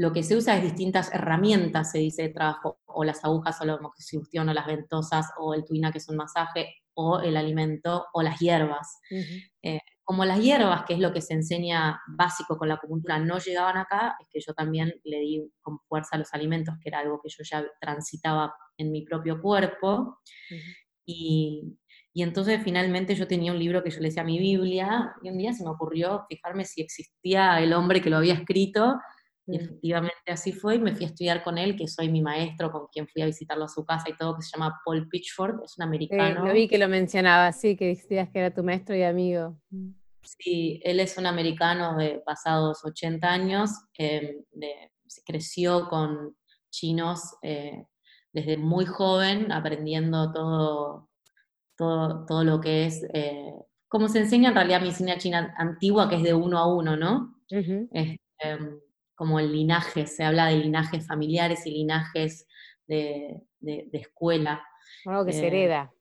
lo 0.00 0.14
que 0.14 0.22
se 0.22 0.34
usa 0.34 0.56
es 0.56 0.62
distintas 0.62 1.12
herramientas, 1.12 1.90
se 1.92 1.98
dice, 1.98 2.22
de 2.22 2.28
trabajo, 2.30 2.80
o 2.86 3.04
las 3.04 3.22
agujas, 3.22 3.60
o 3.60 3.66
la 3.66 3.74
homoxisustión, 3.74 4.48
o 4.48 4.54
las 4.54 4.66
ventosas, 4.66 5.26
o 5.38 5.52
el 5.52 5.66
tuina, 5.66 5.92
que 5.92 5.98
es 5.98 6.08
un 6.08 6.16
masaje, 6.16 6.74
o 6.94 7.20
el 7.20 7.36
alimento, 7.36 8.06
o 8.14 8.22
las 8.22 8.40
hierbas. 8.40 8.98
Como 10.02 10.24
las 10.24 10.40
hierbas, 10.40 10.84
que 10.86 10.94
es 10.94 11.00
lo 11.00 11.12
que 11.12 11.20
se 11.20 11.34
enseña 11.34 12.00
básico 12.16 12.56
con 12.56 12.68
la 12.68 12.76
acupuntura, 12.76 13.18
no 13.18 13.36
llegaban 13.40 13.76
acá, 13.76 14.16
es 14.18 14.26
que 14.30 14.40
yo 14.40 14.54
también 14.54 14.94
le 15.04 15.18
di 15.18 15.52
con 15.60 15.78
fuerza 15.80 16.16
a 16.16 16.18
los 16.18 16.32
alimentos, 16.32 16.76
que 16.82 16.88
era 16.88 17.00
algo 17.00 17.20
que 17.22 17.28
yo 17.28 17.44
ya 17.44 17.62
transitaba 17.78 18.54
en 18.78 18.92
mi 18.92 19.02
propio 19.02 19.42
cuerpo. 19.42 20.18
y, 21.04 21.76
y, 22.14 22.22
entonces 22.22 22.62
finalmente 22.64 23.14
yo 23.14 23.28
tenía 23.28 23.52
un 23.52 23.58
libro 23.58 23.82
que 23.82 23.90
yo 23.90 24.00
le 24.00 24.08
decía 24.08 24.24
mi 24.24 24.38
Biblia, 24.38 25.12
y 25.22 25.28
un 25.28 25.36
día 25.36 25.52
se 25.52 25.62
me 25.62 25.68
ocurrió 25.68 26.24
fijarme 26.26 26.64
si 26.64 26.80
existía 26.80 27.60
el 27.60 27.74
hombre 27.74 28.00
que 28.00 28.08
lo 28.08 28.16
había 28.16 28.32
escrito, 28.32 28.98
y 29.50 29.56
efectivamente 29.56 30.14
así 30.28 30.52
fue, 30.52 30.76
y 30.76 30.78
me 30.78 30.94
fui 30.94 31.04
a 31.04 31.08
estudiar 31.08 31.42
con 31.42 31.58
él, 31.58 31.76
que 31.76 31.88
soy 31.88 32.08
mi 32.08 32.22
maestro, 32.22 32.70
con 32.70 32.86
quien 32.92 33.08
fui 33.08 33.22
a 33.22 33.26
visitarlo 33.26 33.64
a 33.64 33.68
su 33.68 33.84
casa 33.84 34.04
y 34.08 34.16
todo, 34.16 34.36
que 34.36 34.42
se 34.42 34.56
llama 34.56 34.80
Paul 34.84 35.08
Pitchford, 35.08 35.62
es 35.64 35.76
un 35.78 35.84
americano. 35.84 36.46
lo 36.46 36.52
vi 36.52 36.68
que 36.68 36.78
lo 36.78 36.88
mencionaba, 36.88 37.52
sí, 37.52 37.76
que 37.76 37.88
decías 37.88 38.28
que 38.30 38.38
era 38.38 38.54
tu 38.54 38.62
maestro 38.62 38.94
y 38.94 39.02
amigo. 39.02 39.58
Sí, 40.22 40.80
él 40.84 41.00
es 41.00 41.16
un 41.18 41.26
americano 41.26 41.96
de 41.96 42.22
pasados 42.24 42.84
80 42.84 43.28
años, 43.28 43.70
eh, 43.98 44.44
creció 45.24 45.88
con 45.88 46.36
chinos 46.70 47.36
eh, 47.42 47.86
desde 48.32 48.56
muy 48.56 48.86
joven, 48.86 49.50
aprendiendo 49.50 50.32
todo, 50.32 51.08
todo, 51.76 52.26
todo 52.26 52.44
lo 52.44 52.60
que 52.60 52.86
es, 52.86 53.04
eh, 53.12 53.52
como 53.88 54.08
se 54.08 54.20
enseña 54.20 54.50
en 54.50 54.54
realidad 54.54 54.80
medicina 54.80 55.18
china 55.18 55.54
antigua, 55.56 56.08
que 56.08 56.16
es 56.16 56.22
de 56.22 56.34
uno 56.34 56.58
a 56.58 56.72
uno, 56.72 56.96
¿no? 56.96 57.34
Em, 57.48 58.80
como 59.20 59.38
el 59.38 59.52
linaje, 59.52 60.06
se 60.06 60.24
habla 60.24 60.46
de 60.46 60.56
linajes 60.56 61.06
familiares 61.06 61.66
y 61.66 61.72
linajes 61.72 62.46
de, 62.86 63.42
escuela. 63.92 64.64
Algo 65.04 65.26
que 65.26 65.34
se 65.34 65.46
hereda. 65.46 65.92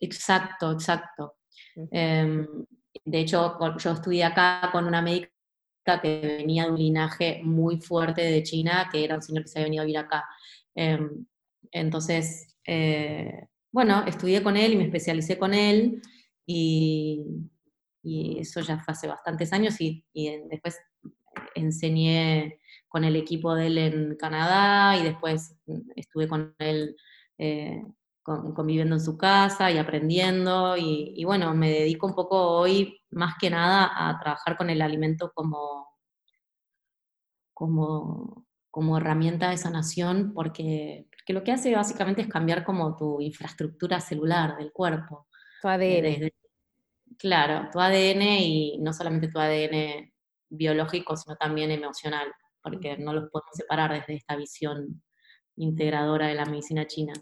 Exacto, 0.00 0.72
exacto. 0.72 1.36
De 1.74 3.18
hecho, 3.18 3.58
yo 3.76 3.90
estudié 3.90 4.24
acá 4.24 4.70
con 4.72 4.86
una 4.86 5.02
médica 5.02 5.30
que 6.00 6.18
venía 6.38 6.64
de 6.64 6.70
un 6.70 6.78
linaje 6.78 7.42
muy 7.44 7.78
fuerte 7.78 8.22
de 8.22 8.42
China, 8.42 8.88
que 8.90 9.04
era 9.04 9.16
un 9.16 9.22
señor 9.22 9.42
que 9.42 9.48
se 9.48 9.58
había 9.58 9.66
venido 9.66 9.82
a 9.82 9.84
vivir 9.84 9.98
acá. 9.98 10.24
Em, 10.74 11.26
entonces, 11.72 12.56
eh, 12.66 13.48
bueno, 13.70 14.02
estudié 14.06 14.42
con 14.42 14.56
él 14.56 14.72
y 14.72 14.76
me 14.76 14.84
especialicé 14.84 15.38
con 15.38 15.52
él 15.52 16.00
y, 16.46 17.22
eso 18.02 18.60
ya 18.62 18.78
fue 18.78 18.92
hace 18.92 19.08
bastantes 19.08 19.52
años 19.52 19.78
y, 19.78 20.06
después 20.48 20.78
enseñé 21.56 22.60
con 22.88 23.04
el 23.04 23.16
equipo 23.16 23.54
de 23.54 23.66
él 23.66 23.78
en 23.78 24.16
Canadá 24.16 24.96
y 24.96 25.02
después 25.02 25.56
estuve 25.96 26.28
con 26.28 26.54
él 26.58 26.96
eh, 27.38 27.82
conviviendo 28.22 28.96
en 28.96 29.00
su 29.00 29.16
casa 29.16 29.70
y 29.70 29.78
aprendiendo. 29.78 30.76
Y, 30.76 31.22
bueno, 31.24 31.54
me 31.54 31.70
dedico 31.70 32.06
un 32.06 32.14
poco 32.14 32.58
hoy 32.58 33.00
más 33.10 33.34
que 33.40 33.50
nada 33.50 33.90
a 33.94 34.18
trabajar 34.18 34.56
con 34.56 34.70
el 34.70 34.82
alimento 34.82 35.30
como, 35.34 35.88
como, 37.54 38.46
como 38.70 38.96
herramienta 38.96 39.50
de 39.50 39.58
sanación, 39.58 40.32
porque, 40.34 41.06
porque 41.10 41.32
lo 41.32 41.44
que 41.44 41.52
hace 41.52 41.74
básicamente 41.74 42.22
es 42.22 42.28
cambiar 42.28 42.64
como 42.64 42.96
tu 42.96 43.20
infraestructura 43.20 44.00
celular 44.00 44.56
del 44.56 44.72
cuerpo. 44.72 45.28
Tu 45.62 45.68
ADN. 45.68 46.30
claro, 47.18 47.68
tu 47.70 47.78
ADN 47.78 48.22
y 48.22 48.78
no 48.80 48.92
solamente 48.92 49.28
tu 49.28 49.38
ADN 49.38 50.12
biológico, 50.56 51.16
sino 51.16 51.36
también 51.36 51.70
emocional, 51.70 52.32
porque 52.62 52.96
no 52.96 53.12
los 53.12 53.30
podemos 53.30 53.54
separar 53.54 53.92
desde 53.92 54.14
esta 54.14 54.36
visión 54.36 55.02
integradora 55.56 56.28
de 56.28 56.34
la 56.34 56.44
medicina 56.46 56.86
china. 56.86 57.12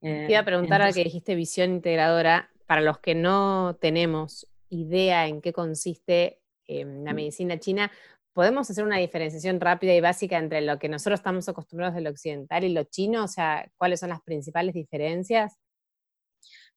Te 0.00 0.26
iba 0.28 0.38
a 0.38 0.42
eh, 0.42 0.44
preguntar 0.44 0.82
a 0.82 0.92
que 0.92 1.04
dijiste 1.04 1.34
visión 1.34 1.70
integradora, 1.70 2.50
para 2.66 2.80
los 2.80 2.98
que 2.98 3.14
no 3.14 3.76
tenemos 3.80 4.48
idea 4.70 5.26
en 5.26 5.42
qué 5.42 5.52
consiste 5.52 6.40
em, 6.66 7.04
la 7.04 7.12
mm. 7.12 7.16
medicina 7.16 7.58
china, 7.58 7.92
¿podemos 8.32 8.70
hacer 8.70 8.84
una 8.84 8.96
diferenciación 8.96 9.60
rápida 9.60 9.94
y 9.94 10.00
básica 10.00 10.38
entre 10.38 10.62
lo 10.62 10.78
que 10.78 10.88
nosotros 10.88 11.20
estamos 11.20 11.48
acostumbrados 11.48 11.94
del 11.94 12.06
occidental 12.06 12.64
y 12.64 12.72
lo 12.72 12.84
chino? 12.84 13.24
O 13.24 13.28
sea, 13.28 13.70
¿cuáles 13.76 14.00
son 14.00 14.08
las 14.08 14.22
principales 14.22 14.74
diferencias? 14.74 15.58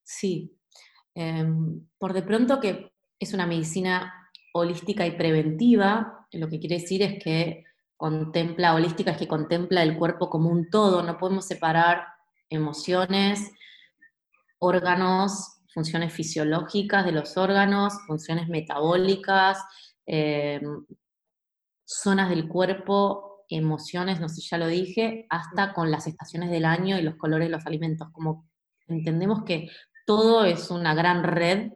Sí. 0.03 0.59
Em, 1.15 1.87
por 1.97 2.13
de 2.13 2.23
pronto 2.23 2.59
que 2.59 2.91
es 3.17 3.33
una 3.33 3.47
medicina 3.47 4.24
holística 4.57 5.05
y 5.05 5.11
preventiva, 5.11 6.27
lo 6.31 6.47
que 6.47 6.59
quiere 6.59 6.79
decir 6.79 7.01
es 7.01 7.21
que 7.21 7.65
contempla, 7.97 8.73
holística 8.73 9.11
es 9.11 9.17
que 9.17 9.27
contempla 9.27 9.83
el 9.83 9.97
cuerpo 9.97 10.29
como 10.29 10.49
un 10.49 10.69
todo, 10.69 11.03
no 11.03 11.17
podemos 11.17 11.45
separar 11.45 12.07
emociones, 12.49 13.51
órganos, 14.57 15.57
funciones 15.73 16.13
fisiológicas 16.13 17.03
de 17.03 17.11
los 17.11 17.35
órganos, 17.35 17.95
funciones 18.07 18.47
metabólicas, 18.47 19.61
eh, 20.05 20.61
zonas 21.83 22.29
del 22.29 22.47
cuerpo, 22.47 23.45
emociones, 23.49 24.21
no 24.21 24.29
sé, 24.29 24.39
ya 24.39 24.57
lo 24.57 24.67
dije, 24.67 25.25
hasta 25.29 25.73
con 25.73 25.91
las 25.91 26.07
estaciones 26.07 26.49
del 26.49 26.63
año 26.63 26.97
y 26.97 27.01
los 27.01 27.15
colores 27.15 27.49
de 27.49 27.57
los 27.57 27.65
alimentos. 27.65 28.07
Como 28.13 28.47
entendemos 28.87 29.43
que 29.43 29.69
todo 30.05 30.45
es 30.45 30.71
una 30.71 30.95
gran 30.95 31.23
red 31.23 31.73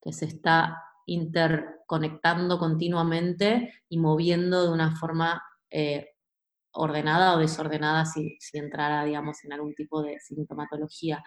que 0.00 0.12
se 0.12 0.26
está 0.26 0.85
interconectando 1.06 2.58
continuamente 2.58 3.72
y 3.88 3.98
moviendo 3.98 4.64
de 4.64 4.72
una 4.72 4.96
forma 4.96 5.42
eh, 5.70 6.10
ordenada 6.72 7.34
o 7.34 7.38
desordenada 7.38 8.04
si, 8.04 8.36
si, 8.38 8.58
entrara, 8.58 9.04
digamos, 9.04 9.42
en 9.44 9.52
algún 9.52 9.74
tipo 9.74 10.02
de 10.02 10.18
sintomatología. 10.20 11.22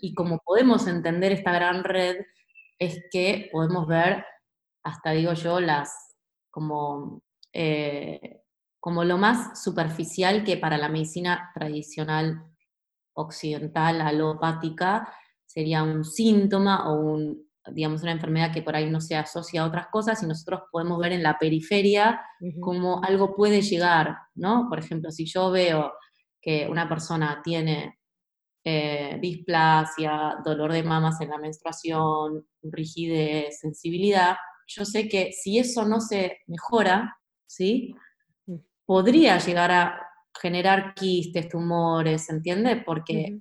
Y 0.00 0.14
como 0.14 0.40
podemos 0.44 0.86
entender 0.88 1.32
esta 1.32 1.52
gran 1.52 1.84
red, 1.84 2.16
es 2.78 3.00
que 3.10 3.48
podemos 3.52 3.86
ver, 3.86 4.24
hasta 4.82 5.12
digo 5.12 5.34
yo, 5.34 5.60
las 5.60 6.16
como, 6.50 7.22
eh, 7.52 8.42
como 8.80 9.04
lo 9.04 9.18
más 9.18 9.62
superficial 9.62 10.44
que 10.44 10.56
para 10.56 10.78
la 10.78 10.88
medicina 10.88 11.50
tradicional 11.54 12.42
occidental, 13.14 14.00
alopática, 14.00 15.12
sería 15.44 15.82
un 15.82 16.04
síntoma 16.04 16.90
o 16.90 17.00
un, 17.00 17.47
digamos, 17.72 18.02
una 18.02 18.12
enfermedad 18.12 18.52
que 18.52 18.62
por 18.62 18.76
ahí 18.76 18.90
no 18.90 19.00
se 19.00 19.16
asocia 19.16 19.62
a 19.62 19.66
otras 19.66 19.88
cosas 19.88 20.22
y 20.22 20.26
nosotros 20.26 20.62
podemos 20.70 20.98
ver 20.98 21.12
en 21.12 21.22
la 21.22 21.38
periferia 21.38 22.20
cómo 22.60 23.02
algo 23.02 23.34
puede 23.34 23.62
llegar, 23.62 24.16
¿no? 24.34 24.66
Por 24.68 24.78
ejemplo, 24.78 25.10
si 25.10 25.24
yo 25.26 25.50
veo 25.50 25.92
que 26.40 26.66
una 26.68 26.88
persona 26.88 27.40
tiene 27.42 27.98
eh, 28.64 29.18
displasia, 29.20 30.36
dolor 30.44 30.72
de 30.72 30.82
mamas 30.82 31.20
en 31.20 31.30
la 31.30 31.38
menstruación, 31.38 32.46
rigidez, 32.62 33.60
sensibilidad, 33.60 34.36
yo 34.66 34.84
sé 34.84 35.08
que 35.08 35.32
si 35.32 35.58
eso 35.58 35.86
no 35.86 36.00
se 36.00 36.38
mejora, 36.46 37.16
¿sí? 37.46 37.94
Mm. 38.46 38.56
Podría 38.84 39.38
llegar 39.38 39.70
a 39.70 40.08
generar 40.40 40.94
quistes, 40.94 41.48
tumores, 41.48 42.26
¿se 42.26 42.32
entiende? 42.32 42.76
Porque 42.76 43.40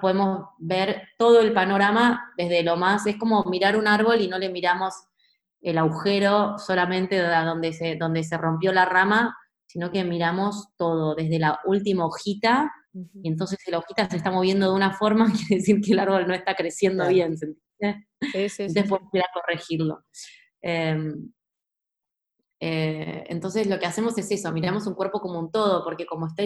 podemos 0.00 0.48
ver 0.58 1.02
todo 1.18 1.40
el 1.40 1.52
panorama 1.52 2.32
desde 2.36 2.62
lo 2.62 2.76
más, 2.76 3.06
es 3.06 3.16
como 3.16 3.44
mirar 3.44 3.76
un 3.76 3.86
árbol 3.86 4.20
y 4.20 4.28
no 4.28 4.38
le 4.38 4.48
miramos 4.48 4.94
el 5.60 5.78
agujero 5.78 6.58
solamente 6.58 7.16
de 7.16 7.28
donde 7.44 7.72
se, 7.72 7.96
donde 7.96 8.22
se 8.24 8.36
rompió 8.36 8.72
la 8.72 8.84
rama, 8.84 9.36
sino 9.66 9.90
que 9.90 10.04
miramos 10.04 10.68
todo, 10.76 11.14
desde 11.14 11.38
la 11.38 11.60
última 11.64 12.06
hojita, 12.06 12.72
y 13.22 13.28
entonces 13.28 13.58
si 13.62 13.70
la 13.70 13.78
hojita 13.78 14.08
se 14.08 14.16
está 14.16 14.30
moviendo 14.30 14.70
de 14.70 14.76
una 14.76 14.92
forma, 14.92 15.26
quiere 15.32 15.56
decir 15.56 15.80
que 15.80 15.92
el 15.92 15.98
árbol 15.98 16.26
no 16.26 16.34
está 16.34 16.54
creciendo 16.54 17.06
bien, 17.08 17.36
¿se 17.36 17.46
entiende? 17.46 18.06
Sí, 18.32 18.48
sí, 18.48 18.66
Después 18.72 19.02
sí, 19.12 19.20
corregirlo. 19.34 20.04
Em, 20.62 21.30
eh, 22.58 23.24
entonces 23.28 23.66
lo 23.66 23.78
que 23.78 23.86
hacemos 23.86 24.16
es 24.16 24.30
eso, 24.30 24.50
miramos 24.52 24.86
un 24.86 24.94
cuerpo 24.94 25.20
como 25.20 25.38
un 25.38 25.50
todo, 25.50 25.84
porque 25.84 26.06
como 26.06 26.26
está 26.26 26.42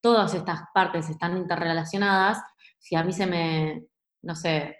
todas 0.00 0.34
estas 0.34 0.62
partes 0.74 1.08
están 1.10 1.36
interrelacionadas, 1.36 2.38
si 2.78 2.96
a 2.96 3.04
mí 3.04 3.12
se 3.12 3.26
me, 3.26 3.84
no 4.22 4.34
sé, 4.34 4.76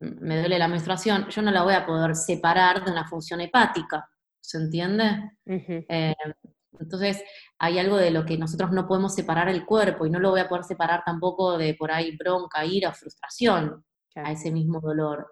me 0.00 0.38
duele 0.38 0.58
la 0.58 0.68
menstruación, 0.68 1.28
yo 1.28 1.42
no 1.42 1.50
la 1.50 1.62
voy 1.62 1.74
a 1.74 1.86
poder 1.86 2.14
separar 2.14 2.84
de 2.84 2.90
una 2.90 3.06
función 3.06 3.40
hepática, 3.40 4.08
¿se 4.40 4.58
entiende? 4.58 5.32
Eh, 5.46 6.14
entonces, 6.78 7.22
hay 7.58 7.78
algo 7.78 7.96
de 7.96 8.10
lo 8.10 8.24
que 8.24 8.38
nosotros 8.38 8.72
no 8.72 8.86
podemos 8.86 9.14
separar 9.14 9.48
el 9.48 9.66
cuerpo 9.66 10.06
y 10.06 10.10
no 10.10 10.18
lo 10.18 10.30
voy 10.30 10.40
a 10.40 10.48
poder 10.48 10.64
separar 10.64 11.02
tampoco 11.04 11.58
de 11.58 11.74
por 11.74 11.92
ahí 11.92 12.16
bronca, 12.16 12.64
ira 12.64 12.92
frustración 12.92 13.84
a 14.14 14.32
ese 14.32 14.50
mismo 14.50 14.80
dolor. 14.80 15.26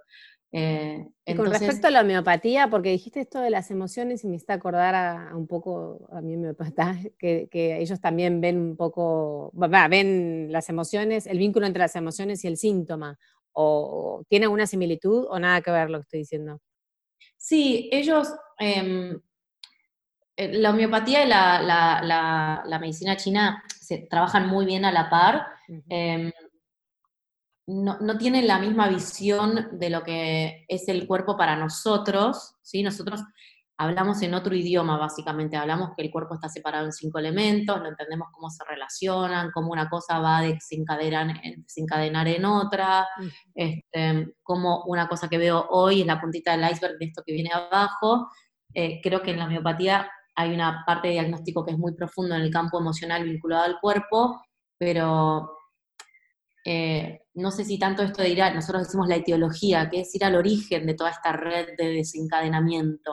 Eh, 0.50 1.06
con 1.36 1.50
respecto 1.50 1.88
a 1.88 1.90
la 1.90 2.00
homeopatía, 2.00 2.70
porque 2.70 2.90
dijiste 2.90 3.20
esto 3.20 3.40
de 3.40 3.50
las 3.50 3.70
emociones 3.70 4.24
y 4.24 4.28
me 4.28 4.36
está 4.36 4.54
acordar 4.54 4.94
a, 4.94 5.36
un 5.36 5.46
poco 5.46 6.08
a 6.10 6.22
mi 6.22 6.36
homeopata, 6.36 6.96
que, 7.18 7.48
ellos 7.52 8.00
también 8.00 8.40
ven 8.40 8.58
un 8.58 8.76
poco, 8.76 9.50
ven 9.52 10.48
las 10.50 10.68
emociones, 10.68 11.26
el 11.26 11.38
vínculo 11.38 11.66
entre 11.66 11.80
las 11.80 11.96
emociones 11.96 12.44
y 12.44 12.48
el 12.48 12.56
síntoma, 12.56 13.18
o 13.52 14.24
tiene 14.28 14.46
alguna 14.46 14.66
similitud 14.66 15.26
o 15.28 15.38
nada 15.38 15.60
que 15.60 15.70
ver 15.70 15.90
lo 15.90 15.98
que 15.98 16.02
estoy 16.02 16.20
diciendo. 16.20 16.60
Sí, 17.36 17.88
ellos, 17.92 18.32
em, 18.58 19.20
eh, 20.36 20.52
la 20.54 20.70
homeopatía 20.70 21.24
y 21.24 21.28
la, 21.28 22.78
medicina 22.80 23.16
china 23.16 23.62
se 23.78 23.98
trabajan 23.98 24.48
muy 24.48 24.64
bien 24.64 24.84
a 24.84 24.92
la 24.92 25.10
par 25.10 25.46
no, 27.68 27.98
no, 28.00 28.16
tienen 28.16 28.46
la 28.46 28.58
misma 28.58 28.88
visión 28.88 29.68
de 29.72 29.90
lo 29.90 30.02
que 30.02 30.64
es 30.68 30.88
el 30.88 31.06
cuerpo 31.06 31.36
para 31.36 31.54
nosotros, 31.54 32.56
¿sí? 32.62 32.82
Nosotros 32.82 33.22
hablamos 33.76 34.22
en 34.22 34.32
otro 34.32 34.54
idioma, 34.54 34.96
básicamente, 34.96 35.58
hablamos 35.58 35.90
que 35.94 36.02
el 36.02 36.10
cuerpo 36.10 36.34
está 36.34 36.48
separado 36.48 36.86
en 36.86 36.92
cinco 36.92 37.18
elementos, 37.18 37.78
no 37.78 37.88
entendemos 37.88 38.28
cómo 38.32 38.48
se 38.48 38.64
relacionan, 38.64 39.50
cómo 39.52 39.70
una 39.70 39.88
cosa 39.90 40.18
va 40.18 40.38
a 40.38 40.42
desencadenar, 40.42 41.42
desencadenar 41.58 42.26
en 42.28 42.46
otra, 42.46 43.06
este, 43.54 44.34
cómo 44.42 44.84
una 44.86 45.06
cosa 45.06 45.28
que 45.28 45.36
veo 45.36 45.66
hoy 45.68 46.00
es 46.00 46.06
la 46.06 46.20
puntita 46.20 46.56
del 46.56 46.70
iceberg 46.72 46.96
de 46.98 47.04
esto 47.04 47.22
que 47.24 47.34
viene 47.34 47.50
abajo. 47.52 48.30
Eh, 48.72 48.98
creo 49.02 49.20
que 49.20 49.32
en 49.32 49.40
la 49.40 49.46
miopatía 49.46 50.10
hay 50.34 50.54
una 50.54 50.84
parte 50.86 51.08
de 51.08 51.14
diagnóstico 51.14 51.66
que 51.66 51.72
es 51.72 51.78
muy 51.78 51.94
profundo 51.94 52.34
en 52.34 52.40
el 52.40 52.50
campo 52.50 52.80
emocional 52.80 53.24
vinculado 53.24 53.64
al 53.64 53.78
cuerpo, 53.78 54.42
pero 54.78 55.57
eh, 56.64 57.22
no 57.34 57.50
sé 57.50 57.64
si 57.64 57.78
tanto 57.78 58.02
esto 58.02 58.22
de 58.22 58.30
ir 58.30 58.42
a, 58.42 58.52
nosotros 58.52 58.84
decimos 58.84 59.08
la 59.08 59.16
etiología, 59.16 59.88
que 59.88 60.00
es 60.00 60.14
ir 60.14 60.24
al 60.24 60.34
origen 60.34 60.86
de 60.86 60.94
toda 60.94 61.10
esta 61.10 61.32
red 61.32 61.76
de 61.76 61.92
desencadenamiento. 61.92 63.12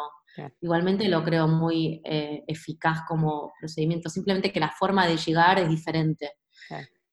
Igualmente 0.60 1.08
lo 1.08 1.24
creo 1.24 1.48
muy 1.48 2.02
eh, 2.04 2.44
eficaz 2.48 3.04
como 3.08 3.54
procedimiento, 3.58 4.10
simplemente 4.10 4.52
que 4.52 4.60
la 4.60 4.70
forma 4.70 5.08
de 5.08 5.16
llegar 5.16 5.60
es 5.60 5.70
diferente. 5.70 6.34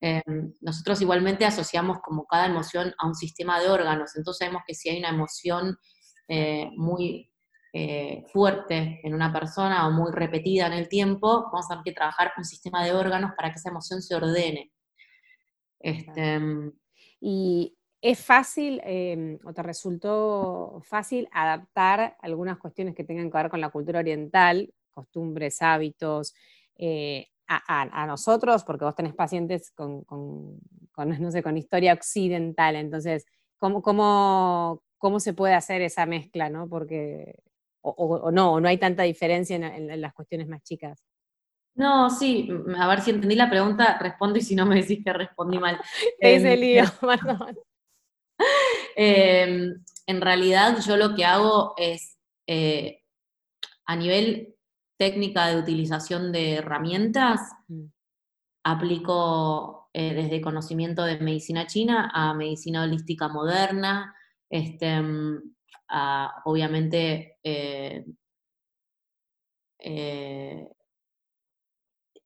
Eh, 0.00 0.22
nosotros 0.60 1.00
igualmente 1.00 1.44
asociamos 1.44 1.98
como 2.02 2.26
cada 2.26 2.46
emoción 2.46 2.92
a 2.98 3.06
un 3.06 3.14
sistema 3.14 3.60
de 3.60 3.68
órganos, 3.68 4.16
entonces 4.16 4.38
sabemos 4.40 4.62
que 4.66 4.74
si 4.74 4.88
hay 4.88 4.98
una 4.98 5.10
emoción 5.10 5.76
muy 6.76 7.28
fuerte 8.32 9.00
en 9.02 9.12
una 9.12 9.32
persona 9.32 9.86
o 9.86 9.90
muy 9.90 10.10
repetida 10.12 10.66
en 10.66 10.72
el 10.72 10.88
tiempo, 10.88 11.44
vamos 11.52 11.66
a 11.66 11.74
tener 11.74 11.84
que 11.84 11.92
trabajar 11.92 12.32
un 12.38 12.44
sistema 12.44 12.82
de 12.82 12.92
órganos 12.92 13.32
para 13.36 13.50
que 13.50 13.58
esa 13.58 13.68
emoción 13.68 14.00
se 14.00 14.14
ordene. 14.14 14.72
Este, 15.82 16.40
y 17.20 17.76
es 18.00 18.18
fácil 18.18 18.80
em, 18.84 19.38
o 19.44 19.52
te 19.52 19.62
resultó 19.62 20.80
fácil 20.84 21.28
adaptar 21.32 22.16
algunas 22.20 22.58
cuestiones 22.58 22.94
que 22.94 23.04
tengan 23.04 23.30
que 23.30 23.38
ver 23.38 23.50
con 23.50 23.60
la 23.60 23.70
cultura 23.70 24.00
oriental, 24.00 24.72
costumbres, 24.90 25.62
hábitos, 25.62 26.34
eh, 26.76 27.28
a, 27.46 28.06
nosotros, 28.06 28.64
porque 28.64 28.86
vos 28.86 28.94
tenés 28.94 29.14
pacientes 29.14 29.70
con, 29.72 30.06
no 30.96 31.30
sé, 31.30 31.42
con 31.42 31.58
historia 31.58 31.92
occidental, 31.92 32.76
entonces, 32.76 33.26
¿cómo, 33.58 33.82
cómo, 33.82 34.82
cómo 34.96 35.20
se 35.20 35.34
puede 35.34 35.52
hacer 35.54 35.82
esa 35.82 36.06
mezcla? 36.06 36.48
¿no? 36.48 36.66
Porque, 36.68 37.40
o, 37.82 38.30
no, 38.32 38.58
no 38.58 38.68
hay 38.68 38.78
tanta 38.78 39.02
diferencia 39.02 39.56
en 39.56 40.00
las 40.00 40.14
cuestiones 40.14 40.48
más 40.48 40.62
chicas. 40.62 41.04
No, 41.74 42.10
sí, 42.10 42.50
a 42.78 42.86
ver 42.86 43.00
si 43.00 43.10
entendí 43.10 43.34
la 43.34 43.48
pregunta, 43.48 43.98
respondo 43.98 44.38
y 44.38 44.42
si 44.42 44.54
no 44.54 44.66
me 44.66 44.76
decís 44.76 45.02
que 45.04 45.12
respondí 45.12 45.58
mal. 45.58 45.80
Es 46.20 46.44
el 46.44 46.60
lío, 46.60 46.84
em, 48.96 49.82
en 50.06 50.20
realidad 50.20 50.78
yo 50.84 50.96
lo 50.96 51.14
que 51.14 51.24
hago 51.24 51.74
es, 51.76 52.18
eh, 52.46 53.02
a 53.86 53.96
nivel 53.96 54.54
técnica 54.98 55.46
de 55.46 55.58
utilización 55.58 56.30
de 56.32 56.54
herramientas, 56.54 57.40
mm. 57.68 57.84
aplico 58.64 59.88
eh, 59.94 60.14
desde 60.14 60.40
conocimiento 60.40 61.04
de 61.04 61.18
medicina 61.18 61.66
china 61.66 62.10
a 62.12 62.34
medicina 62.34 62.82
holística 62.84 63.28
moderna, 63.28 64.14
este, 64.50 65.00
mm, 65.00 65.54
obviamente 66.44 67.38
eh, 67.42 68.04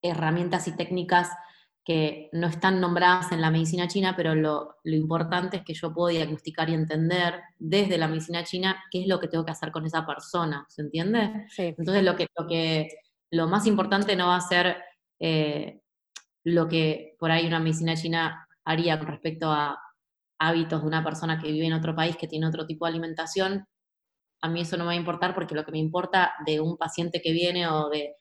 herramientas 0.01 0.67
y 0.67 0.75
técnicas 0.75 1.29
que 1.83 2.29
no 2.33 2.47
están 2.47 2.81
nombradas 2.81 3.31
en 3.31 3.39
la 3.39 3.49
medicina 3.49 3.87
china, 3.87 4.13
pero 4.17 4.35
lo, 4.35 4.75
importante 4.83 5.57
es 5.57 5.63
que 5.63 5.73
yo 5.73 5.93
puedo 5.93 6.09
diagnosticar 6.09 6.69
y 6.69 6.73
entender 6.73 7.41
desde 7.57 7.97
la 7.97 8.09
medicina 8.09 8.43
china 8.43 8.83
qué 8.91 9.03
es 9.03 9.07
lo 9.07 9.21
que 9.21 9.29
tengo 9.29 9.45
que 9.45 9.51
hacer 9.51 9.71
con 9.71 9.85
esa 9.85 10.05
persona, 10.05 10.65
¿se 10.67 10.81
entiende? 10.81 11.45
Entonces 11.57 12.03
lo 12.03 12.17
que, 12.17 12.27
lo 12.37 12.45
que 12.45 12.89
lo 13.31 13.47
más 13.47 13.65
importante 13.67 14.17
no 14.17 14.27
va 14.27 14.35
a 14.35 14.41
ser 14.41 14.77
eh, 15.19 15.79
lo 16.43 16.67
que 16.67 17.15
por 17.19 17.31
ahí 17.31 17.47
una 17.47 17.61
medicina 17.61 17.95
china 17.95 18.47
haría 18.65 18.99
con 18.99 19.07
respecto 19.07 19.49
a 19.49 19.79
hábitos 20.39 20.81
de 20.81 20.87
una 20.87 21.05
persona 21.05 21.41
que 21.41 21.53
vive 21.53 21.67
en 21.67 21.73
otro 21.73 21.95
país, 21.95 22.17
que 22.17 22.27
tiene 22.27 22.47
otro 22.47 22.65
tipo 22.67 22.85
de 22.85 22.89
alimentación, 22.89 23.65
a 24.41 24.49
mí 24.49 24.61
eso 24.61 24.75
no 24.77 24.83
me 24.83 24.87
va 24.87 24.93
a 24.93 24.95
importar 24.95 25.33
porque 25.33 25.55
lo 25.55 25.63
que 25.63 25.71
me 25.71 25.79
importa 25.79 26.33
de 26.45 26.59
un 26.59 26.77
paciente 26.77 27.21
que 27.21 27.31
viene 27.31 27.67
o 27.67 27.89
de 27.89 28.16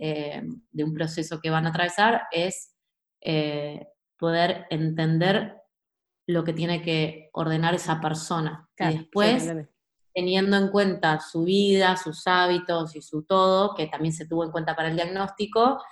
eh, 0.00 0.42
de 0.70 0.84
un 0.84 0.94
proceso 0.94 1.40
que 1.40 1.50
van 1.50 1.66
a 1.66 1.70
atravesar 1.70 2.22
es 2.30 2.74
eh, 3.20 3.86
poder 4.18 4.66
entender 4.70 5.56
lo 6.26 6.44
que 6.44 6.52
tiene 6.52 6.82
que 6.82 7.30
ordenar 7.32 7.74
esa 7.74 8.00
persona. 8.00 8.68
y 8.78 8.98
después, 8.98 9.50
teniendo 10.14 10.56
en 10.56 10.68
cuenta 10.68 11.20
su 11.20 11.44
vida, 11.44 11.96
sus 11.96 12.26
hábitos 12.26 12.94
y 12.96 13.02
su 13.02 13.22
todo, 13.22 13.74
que 13.74 13.86
también 13.86 14.12
se 14.12 14.26
tuvo 14.26 14.44
en 14.44 14.50
cuenta 14.50 14.76
para 14.76 14.88
el 14.88 14.96
diagnóstico, 14.96 15.82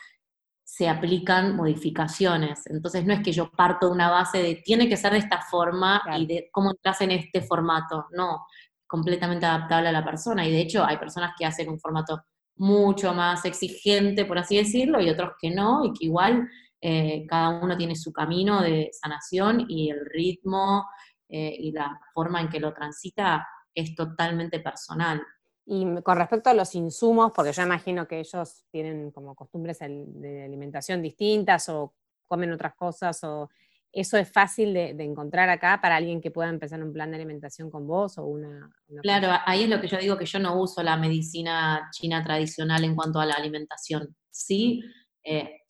se 0.62 0.88
aplican 0.88 1.54
modificaciones. 1.54 2.66
Entonces 2.66 3.06
no 3.06 3.14
es 3.14 3.22
que 3.22 3.32
yo 3.32 3.50
parto 3.50 3.86
de 3.86 3.92
una 3.92 4.10
base 4.10 4.38
de 4.42 4.56
tiene 4.56 4.88
que 4.88 4.96
ser 4.96 5.12
de 5.12 5.18
esta 5.18 5.40
forma 5.40 6.02
y 6.18 6.26
de 6.26 6.48
cómo 6.52 6.72
entras 6.72 7.00
en 7.00 7.12
este 7.12 7.40
formato. 7.40 8.06
No, 8.10 8.46
completamente 8.86 9.46
adaptable 9.46 9.88
a 9.88 9.92
la 9.92 10.04
persona. 10.04 10.46
Y 10.46 10.50
de 10.50 10.60
hecho 10.60 10.84
hay 10.84 10.96
personas 10.98 11.32
que 11.38 11.46
hacen 11.46 11.68
un 11.68 11.78
formato 11.78 12.24
mucho 12.56 13.12
más 13.14 13.44
exigente, 13.44 14.24
por 14.24 14.38
así 14.38 14.56
decirlo, 14.56 15.00
y 15.00 15.10
otros 15.10 15.32
que 15.40 15.50
no, 15.50 15.84
y 15.84 15.92
que 15.92 16.06
igual 16.06 16.48
eh, 16.80 17.26
cada 17.28 17.60
uno 17.60 17.76
tiene 17.76 17.96
su 17.96 18.12
camino 18.12 18.62
de 18.62 18.90
sanación 18.92 19.64
y 19.68 19.90
el 19.90 20.04
ritmo 20.06 20.86
eh, 21.28 21.54
y 21.58 21.72
la 21.72 22.00
forma 22.14 22.40
en 22.40 22.48
que 22.48 22.60
lo 22.60 22.72
transita 22.72 23.46
es 23.74 23.94
totalmente 23.94 24.60
personal. 24.60 25.22
Y 25.64 25.84
con 26.02 26.16
respecto 26.16 26.48
a 26.48 26.54
los 26.54 26.74
insumos, 26.76 27.32
porque 27.34 27.52
yo 27.52 27.62
imagino 27.62 28.06
que 28.06 28.20
ellos 28.20 28.64
tienen 28.70 29.10
como 29.10 29.34
costumbres 29.34 29.80
de 29.80 30.44
alimentación 30.44 31.02
distintas 31.02 31.68
o 31.68 31.92
comen 32.26 32.52
otras 32.52 32.74
cosas 32.74 33.22
o 33.24 33.50
¿Eso 33.96 34.18
es 34.18 34.30
fácil 34.30 34.74
de, 34.74 34.90
encontrar 34.98 35.48
acá 35.48 35.80
para 35.80 35.96
alguien 35.96 36.20
que 36.20 36.30
pueda 36.30 36.50
empezar 36.50 36.82
un 36.82 36.92
plan 36.92 37.10
de 37.10 37.16
alimentación 37.16 37.70
con 37.70 37.86
vos 37.86 38.18
o 38.18 38.26
una... 38.26 38.70
claro, 39.00 39.28
ahí 39.46 39.62
es 39.62 39.70
lo 39.70 39.80
que 39.80 39.88
yo 39.88 39.96
digo, 39.96 40.18
que 40.18 40.26
yo 40.26 40.38
no 40.38 40.60
uso 40.60 40.82
la 40.82 40.98
medicina 40.98 41.88
china 41.92 42.22
tradicional 42.22 42.84
en 42.84 42.94
cuanto 42.94 43.20
a 43.20 43.24
la 43.24 43.32
alimentación. 43.32 44.14
Sí, 44.30 44.82
eh, 45.24 45.62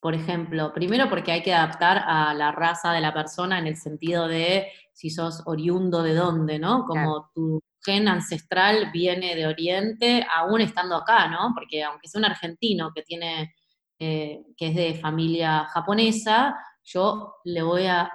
por 0.00 0.16
ejemplo, 0.16 0.72
primero 0.74 1.08
porque 1.08 1.30
hay 1.30 1.42
que 1.44 1.54
adaptar 1.54 2.02
a 2.04 2.34
la 2.34 2.50
raza 2.50 2.90
de 2.90 3.00
la 3.00 3.14
persona 3.14 3.60
en 3.60 3.68
el 3.68 3.76
sentido 3.76 4.26
de 4.26 4.66
si 4.92 5.10
sos 5.10 5.40
oriundo 5.46 6.02
de 6.02 6.14
dónde, 6.14 6.58
¿no? 6.58 6.84
Como 6.84 7.30
tu 7.32 7.62
gen 7.84 8.08
ancestral 8.08 8.90
viene 8.92 9.36
de 9.36 9.46
Oriente, 9.46 10.26
aún 10.28 10.60
estando 10.60 10.96
acá, 10.96 11.28
¿no? 11.28 11.52
Porque 11.54 11.84
aunque 11.84 12.08
sea 12.08 12.18
un 12.18 12.24
argentino 12.24 12.90
que 12.92 13.02
tiene, 13.02 13.54
eh, 14.00 14.42
que 14.56 14.66
es 14.66 14.74
de 14.74 14.94
familia 14.94 15.66
japonesa, 15.66 16.56
yo 16.84 17.36
le 17.44 17.62
voy 17.62 17.86
a 17.86 18.10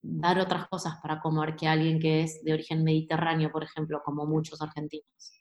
dar 0.00 0.38
otras 0.38 0.68
cosas 0.68 0.94
para 1.02 1.20
comer 1.20 1.56
que 1.56 1.66
alguien 1.66 1.98
que 1.98 2.22
es 2.22 2.42
de 2.44 2.52
origen 2.52 2.84
mediterráneo, 2.84 3.50
por 3.50 3.64
ejemplo, 3.64 4.00
como 4.04 4.26
muchos 4.26 4.60
argentinos. 4.62 5.32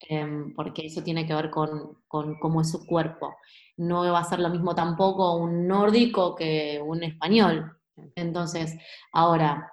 Em, 0.00 0.54
porque 0.54 0.86
eso 0.86 1.02
tiene 1.02 1.26
que 1.26 1.34
ver 1.34 1.50
con, 1.50 2.02
cómo 2.06 2.60
es 2.60 2.70
su 2.70 2.86
cuerpo. 2.86 3.36
No 3.76 4.10
va 4.12 4.20
a 4.20 4.24
ser 4.24 4.38
lo 4.38 4.48
mismo 4.48 4.74
tampoco 4.74 5.36
un 5.36 5.66
nórdico 5.66 6.34
que 6.34 6.80
un 6.84 7.02
español. 7.02 7.78
Entonces, 8.14 8.76
ahora, 9.12 9.72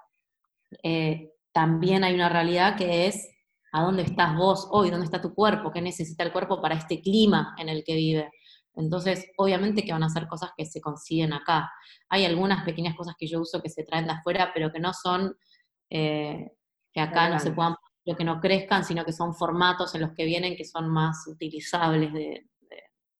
eh, 0.83 1.31
también 1.53 2.03
hay 2.03 2.15
una 2.15 2.29
realidad 2.29 2.75
que 2.75 3.07
es 3.07 3.29
a 3.71 3.83
dónde 3.83 4.03
estás 4.03 4.35
vos 4.35 4.67
hoy, 4.71 4.89
dónde 4.89 5.05
está 5.05 5.21
tu 5.21 5.33
cuerpo, 5.33 5.71
qué 5.71 5.81
necesita 5.81 6.23
el 6.23 6.31
cuerpo 6.31 6.61
para 6.61 6.75
este 6.75 7.01
clima 7.01 7.55
en 7.57 7.69
el 7.69 7.83
que 7.83 7.95
vive. 7.95 8.31
Entonces, 8.75 9.25
obviamente 9.37 9.83
que 9.83 9.91
van 9.91 10.03
a 10.03 10.09
ser 10.09 10.27
cosas 10.27 10.51
que 10.55 10.65
se 10.65 10.81
consiguen 10.81 11.33
acá. 11.33 11.71
Hay 12.09 12.25
algunas 12.25 12.63
pequeñas 12.63 12.95
cosas 12.95 13.15
que 13.17 13.27
yo 13.27 13.41
uso 13.41 13.61
que 13.61 13.69
se 13.69 13.83
traen 13.83 14.05
de 14.05 14.13
afuera, 14.13 14.51
pero 14.53 14.71
que 14.71 14.79
no 14.79 14.93
son, 14.93 15.35
eh, 15.89 16.51
que 16.93 16.99
acá 16.99 17.29
no 17.29 17.39
se 17.39 17.51
puedan, 17.51 17.75
que 18.05 18.23
no 18.23 18.39
crezcan, 18.39 18.83
sino 18.83 19.03
que 19.05 19.13
son 19.13 19.33
formatos 19.33 19.95
en 19.95 20.01
los 20.01 20.11
que 20.11 20.25
vienen 20.25 20.55
que 20.55 20.65
son 20.65 20.89
más 20.89 21.25
utilizables 21.27 22.13
de, 22.13 22.47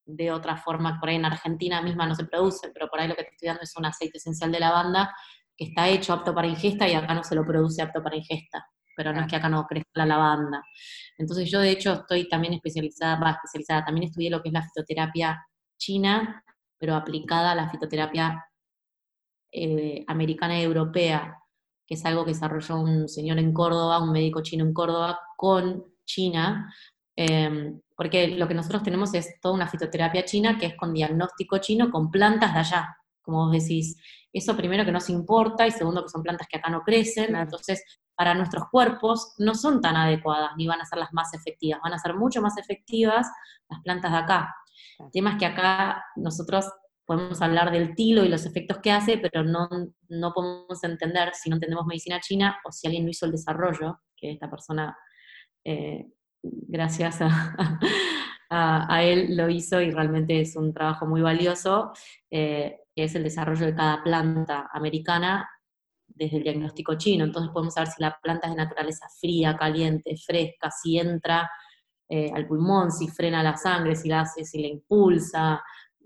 de, 0.06 0.32
otra 0.32 0.58
forma. 0.58 1.00
Por 1.00 1.10
ahí 1.10 1.16
en 1.16 1.26
Argentina 1.26 1.82
misma 1.82 2.06
no 2.06 2.16
se 2.16 2.26
produce, 2.26 2.70
pero 2.74 2.88
por 2.88 3.00
ahí 3.00 3.08
lo 3.08 3.16
que 3.16 3.24
te 3.24 3.32
estoy 3.32 3.48
dando 3.48 3.64
es 3.64 3.76
un 3.78 3.86
aceite 3.86 4.18
esencial 4.18 4.52
de 4.52 4.60
lavanda 4.60 5.16
que 5.58 5.66
está 5.66 5.88
hecho 5.88 6.14
apto 6.14 6.36
para 6.36 6.48
ingesta 6.48 6.88
y 6.88 6.94
acá 6.94 7.14
no 7.14 7.24
se 7.24 7.36
lo 7.36 7.46
produce 7.46 7.82
apto 7.82 8.04
para 8.04 8.18
ingesta, 8.18 8.68
pero 8.96 9.14
no 9.14 9.22
es 9.22 9.28
que 9.28 9.36
acá 9.36 9.50
no 9.50 9.66
crezca 9.66 9.90
la 9.96 10.06
lavanda. 10.06 10.64
Entonces 11.18 11.50
yo 11.50 11.60
de 11.60 11.72
hecho 11.72 11.94
estoy 11.94 12.28
también 12.28 12.54
especializada, 12.54 13.20
va, 13.20 13.32
especializada, 13.32 13.86
también 13.86 14.08
estudié 14.08 14.30
lo 14.30 14.42
que 14.42 14.50
es 14.50 14.54
la 14.54 14.64
fitoterapia 14.64 15.46
china, 15.78 16.44
pero 16.78 16.96
aplicada 16.96 17.52
a 17.52 17.56
la 17.56 17.70
fitoterapia 17.70 18.46
eh, 19.52 20.04
americana 20.08 20.60
y 20.60 20.64
europea, 20.64 21.38
que 21.88 21.94
es 21.94 22.06
algo 22.06 22.26
que 22.26 22.32
desarrolló 22.32 22.80
un 22.80 23.08
señor 23.08 23.40
en 23.40 23.54
Córdoba, 23.54 24.04
un 24.04 24.12
médico 24.12 24.42
chino 24.42 24.66
en 24.66 24.74
Córdoba, 24.74 25.20
con 25.38 25.86
China, 26.06 26.74
em, 27.16 27.80
porque 27.96 28.28
lo 28.28 28.48
que 28.48 28.54
nosotros 28.54 28.84
tenemos 28.84 29.14
es 29.14 29.40
toda 29.40 29.56
una 29.56 29.68
fitoterapia 29.68 30.26
china 30.26 30.58
que 30.58 30.68
es 30.68 30.76
con 30.76 30.94
diagnóstico 30.94 31.60
chino, 31.60 31.90
con 31.90 32.12
plantas 32.12 32.54
de 32.54 32.60
allá, 32.60 32.98
como 33.22 33.46
vos 33.46 33.52
decís. 33.52 33.96
Eso 34.34 34.58
primero 34.58 34.84
que 34.84 34.92
nos 34.92 35.10
importa 35.10 35.66
y 35.66 35.72
segundo 35.72 36.04
que 36.04 36.10
son 36.10 36.24
plantas 36.24 36.48
que 36.48 36.58
acá 36.58 36.70
no 36.70 36.82
crecen, 36.82 37.36
entonces 37.36 37.84
para 38.16 38.34
nuestros 38.34 38.70
cuerpos 38.70 39.34
no 39.38 39.56
son 39.56 39.82
tan 39.82 39.96
adecuadas 39.96 40.52
ni 40.58 40.68
van 40.68 40.82
a 40.82 40.86
ser 40.86 41.00
las 41.00 41.14
más 41.14 41.34
efectivas, 41.34 41.80
van 41.84 41.94
a 41.94 42.00
ser 42.00 42.14
mucho 42.16 42.42
más 42.42 42.58
efectivas 42.58 43.28
las 43.70 43.82
plantas 43.82 44.12
de 44.12 44.18
acá. 44.18 44.56
El 45.00 45.12
tema 45.12 45.32
es 45.32 45.38
que 45.38 45.46
acá 45.46 46.04
nosotros 46.16 46.66
podemos 47.06 47.42
hablar 47.42 47.72
del 47.72 47.96
tilo 47.96 48.24
y 48.24 48.30
los 48.30 48.46
efectos 48.46 48.80
que 48.80 48.92
hace, 48.92 49.18
pero 49.18 49.44
no, 49.44 49.70
no 50.10 50.34
podemos 50.34 50.84
entender 50.84 51.34
si 51.34 51.50
no 51.50 51.58
entendemos 51.58 51.86
medicina 51.86 52.20
china 52.20 52.58
o 52.66 52.72
si 52.72 52.88
alguien 52.88 53.04
no 53.04 53.12
hizo 53.12 53.26
el 53.26 53.32
desarrollo, 53.32 54.00
que 54.16 54.32
esta 54.32 54.50
persona, 54.50 54.98
eh, 55.64 56.08
gracias 56.42 57.20
a, 57.22 57.68
él, 59.04 59.38
lo 59.38 59.50
hizo 59.50 59.82
y 59.82 59.92
realmente 59.92 60.42
es 60.42 60.56
un 60.56 60.74
trabajo 60.74 61.06
muy 61.06 61.22
valioso, 61.22 61.92
eh, 62.32 62.80
que 62.96 63.04
es 63.04 63.14
el 63.14 63.24
desarrollo 63.24 63.66
de 63.66 63.76
cada 63.76 64.02
planta 64.04 64.70
americana 64.74 65.48
desde 66.16 66.38
el 66.38 66.44
diagnóstico 66.44 66.96
chino. 66.96 67.26
Entonces 67.26 67.52
podemos 67.52 67.74
saber 67.74 67.90
si 67.90 68.02
la 68.02 68.18
planta 68.22 68.48
es 68.48 68.54
de 68.54 68.58
naturaleza 68.58 69.08
fría, 69.20 69.56
caliente, 69.56 70.16
fresca, 70.18 70.72
si 70.72 70.98
entra 70.98 71.50
eh, 72.10 72.32
al 72.34 72.48
pulmón, 72.48 72.92
si 72.92 73.08
frena 73.08 73.44
la 73.44 73.58
sangre, 73.58 73.96
si 73.96 74.10
la 74.10 74.22
hace, 74.22 74.44
si 74.44 74.62
la 74.62 74.68
impulsa, 74.68 75.62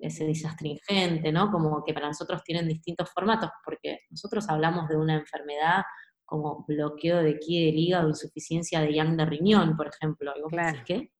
se 0.07 0.25
dice 0.25 0.47
astringente, 0.47 1.31
¿no? 1.31 1.51
Como 1.51 1.83
que 1.83 1.93
para 1.93 2.07
nosotros 2.07 2.41
tienen 2.43 2.67
distintos 2.67 3.09
formatos, 3.11 3.49
porque 3.65 3.99
nosotros 4.09 4.47
hablamos 4.47 4.87
de 4.87 4.95
una 4.95 5.15
enfermedad 5.15 5.83
como 6.23 6.63
bloqueo 6.67 7.17
de 7.23 7.39
ki 7.39 7.65
del 7.65 7.75
hígado, 7.75 8.07
insuficiencia 8.07 8.79
de 8.81 8.93
yang 8.93 9.17
de 9.17 9.25
riñón, 9.25 9.75
por 9.75 9.87
ejemplo. 9.87 10.31
¿Y 10.37 10.41
vos 10.41 10.51
qué? 10.85 11.11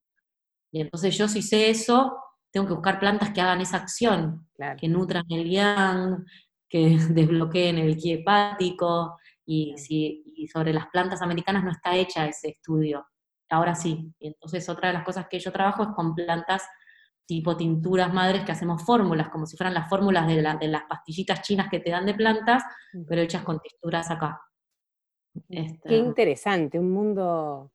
Y 0.72 0.82
entonces 0.82 1.18
yo 1.18 1.28
si 1.28 1.42
sé 1.42 1.70
eso, 1.70 2.16
tengo 2.52 2.68
que 2.68 2.74
buscar 2.74 3.00
plantas 3.00 3.32
que 3.32 3.42
hagan 3.42 3.62
esa 3.62 3.78
acción, 3.78 4.48
que 4.80 4.88
nutran 4.88 5.26
el 5.30 5.50
yang, 5.50 6.26
que 6.70 6.98
desbloqueen 7.10 7.78
el 7.78 7.98
ki 7.98 8.14
hepático, 8.14 9.18
y, 9.46 9.76
si, 9.78 10.24
y 10.36 10.48
sobre 10.48 10.74
las 10.74 10.88
plantas 10.90 11.24
americanas 11.24 11.64
no 11.64 11.72
está 11.72 11.96
hecha 11.96 12.28
ese 12.28 12.50
estudio. 12.50 13.08
Ahora 13.50 13.74
sí. 13.74 14.14
Entonces 14.20 14.70
otra 14.70 14.90
de 14.90 14.94
las 14.94 15.04
cosas 15.04 15.28
que 15.28 15.40
yo 15.40 15.52
trabajo 15.52 15.82
es 15.82 15.90
con 15.90 16.14
plantas 16.14 16.64
tipo 17.26 17.58
tinturas 17.58 18.14
madres 18.14 18.44
que 18.44 18.52
hacemos 18.52 18.84
fórmulas, 18.84 19.30
como 19.30 19.48
si 19.48 19.58
fueran 19.58 19.74
las 19.74 19.90
fórmulas 19.90 20.28
de, 20.28 20.42
las 20.42 20.84
pastillitas 20.88 21.42
chinas 21.42 21.68
que 21.70 21.80
te 21.80 21.92
dan 21.92 22.06
de 22.06 22.14
plantas, 22.16 22.64
pero 23.08 23.22
hechas 23.22 23.44
con 23.44 23.60
texturas 23.60 24.10
acá. 24.10 24.42
Este 25.48 25.90
Qué 25.90 25.98
interesante, 25.98 26.80
un 26.80 26.92
mundo 26.92 27.72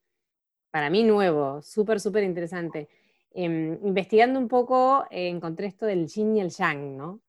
para 0.71 0.89
mí 0.89 1.03
nuevo, 1.03 1.61
súper, 1.61 2.01
súper 2.01 2.23
interesante. 2.23 2.89
Em, 3.31 3.79
investigando 3.85 4.39
un 4.39 4.49
poco, 4.49 5.05
eh, 5.09 5.29
encontré 5.29 5.67
esto 5.67 5.85
del 5.85 6.07
yin 6.07 6.35
y 6.35 6.41
el 6.41 6.49
yang, 6.49 6.97
¿no? 6.97 7.21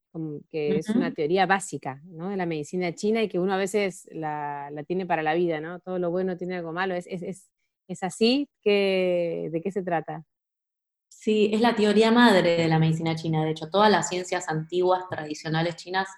Que 0.51 0.79
es 0.79 0.89
una 0.91 1.13
teoría 1.13 1.47
básica 1.47 2.01
¿no? 2.05 2.31
de 2.31 2.37
la 2.37 2.47
medicina 2.47 2.95
china 2.95 3.23
y 3.23 3.29
que 3.29 3.39
uno 3.39 3.55
a 3.55 3.57
veces 3.57 4.09
la, 4.13 4.71
tiene 4.87 5.07
para 5.07 5.23
la 5.23 5.35
vida, 5.35 5.61
¿no? 5.61 5.81
Todo 5.81 5.99
lo 5.99 6.11
bueno 6.11 6.37
tiene 6.37 6.57
algo 6.57 6.73
malo. 6.73 6.95
¿Es, 6.95 7.07
es, 7.09 7.51
es 7.89 8.03
así? 8.03 8.49
¿De 8.65 9.61
qué 9.63 9.71
se 9.71 9.83
trata? 9.83 10.25
Sí, 11.09 11.51
es 11.53 11.61
la 11.61 11.75
teoría 11.75 12.11
madre 12.11 12.57
de 12.57 12.69
la 12.69 12.79
medicina 12.79 13.17
china. 13.17 13.45
De 13.45 13.51
hecho, 13.51 13.69
todas 13.71 13.91
las 13.91 14.09
ciencias 14.09 14.49
antiguas, 14.49 15.09
tradicionales 15.09 15.77
chinas, 15.77 16.09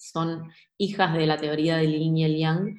son 0.00 0.50
hijas 0.78 1.12
de 1.12 1.26
la 1.26 1.36
teoría 1.36 1.76
del 1.76 1.92
yin 1.92 2.16
y 2.16 2.24
el 2.24 2.36
yang, 2.38 2.78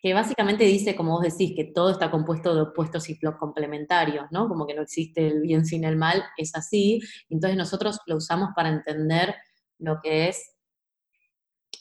que 0.00 0.14
básicamente 0.14 0.64
dice, 0.64 0.94
como 0.94 1.12
vos 1.12 1.22
decís, 1.22 1.52
que 1.56 1.64
todo 1.64 1.90
está 1.90 2.12
compuesto 2.12 2.54
de 2.54 2.62
opuestos 2.62 3.10
y 3.10 3.18
complementarios, 3.18 4.26
¿no? 4.30 4.48
Como 4.48 4.68
que 4.68 4.74
no 4.74 4.82
existe 4.82 5.26
el 5.26 5.40
bien 5.40 5.66
sin 5.66 5.84
el 5.84 5.96
mal, 5.96 6.22
es 6.36 6.54
así. 6.54 7.00
Entonces 7.28 7.58
nosotros 7.58 7.98
lo 8.06 8.16
usamos 8.16 8.50
para 8.54 8.68
entender 8.68 9.34
lo 9.80 10.00
que 10.00 10.28
es 10.28 10.54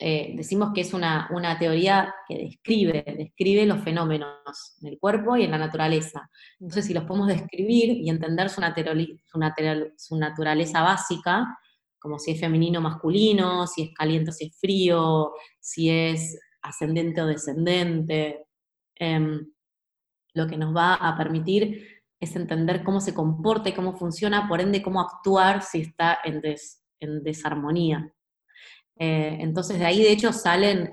eh, 0.02 0.32
decimos 0.34 0.72
que 0.74 0.80
es 0.82 0.94
una, 0.94 1.28
teoría 1.60 2.16
que 2.26 2.38
describe, 2.38 3.04
describe 3.18 3.66
los 3.66 3.82
fenómenos 3.82 4.78
en 4.82 4.88
el 4.88 4.98
cuerpo 4.98 5.36
y 5.36 5.44
en 5.44 5.52
la 5.52 5.58
naturaleza. 5.58 6.30
Entonces, 6.58 6.86
si 6.86 6.94
los 6.94 7.04
podemos 7.04 7.28
describir 7.28 7.90
y 7.92 8.10
entender 8.10 8.50
su, 8.50 8.62
naturaleza 10.18 10.84
básica, 10.84 11.60
como 12.00 12.18
si 12.18 12.32
es 12.32 12.40
femenino 12.40 12.80
o 12.80 12.82
masculino, 12.82 13.68
si 13.68 13.84
es 13.84 13.94
caliente 13.94 14.30
o 14.30 14.34
si 14.34 14.46
es 14.46 14.58
frío, 14.58 15.34
si 15.60 15.90
es 15.90 16.40
ascendente 16.62 17.22
o 17.22 17.28
descendente, 17.28 18.46
em, 18.96 19.52
lo 20.34 20.48
que 20.48 20.56
nos 20.56 20.74
va 20.74 20.94
a 20.94 21.18
permitir 21.18 22.04
es 22.22 22.36
entender 22.38 22.84
cómo 22.86 23.02
se 23.02 23.14
comporta 23.14 23.68
y 23.68 23.74
cómo 23.74 23.98
funciona, 23.98 24.48
por 24.48 24.62
ende 24.62 24.82
cómo 24.82 25.02
actuar 25.02 25.62
si 25.62 25.82
está 25.82 26.20
en 26.24 26.40
desarmonía. 27.00 28.14
Eh, 29.00 29.38
entonces 29.40 29.80
de 29.80 29.86
ahí 29.86 30.04
de 30.04 30.12
hecho 30.12 30.34
salen, 30.34 30.92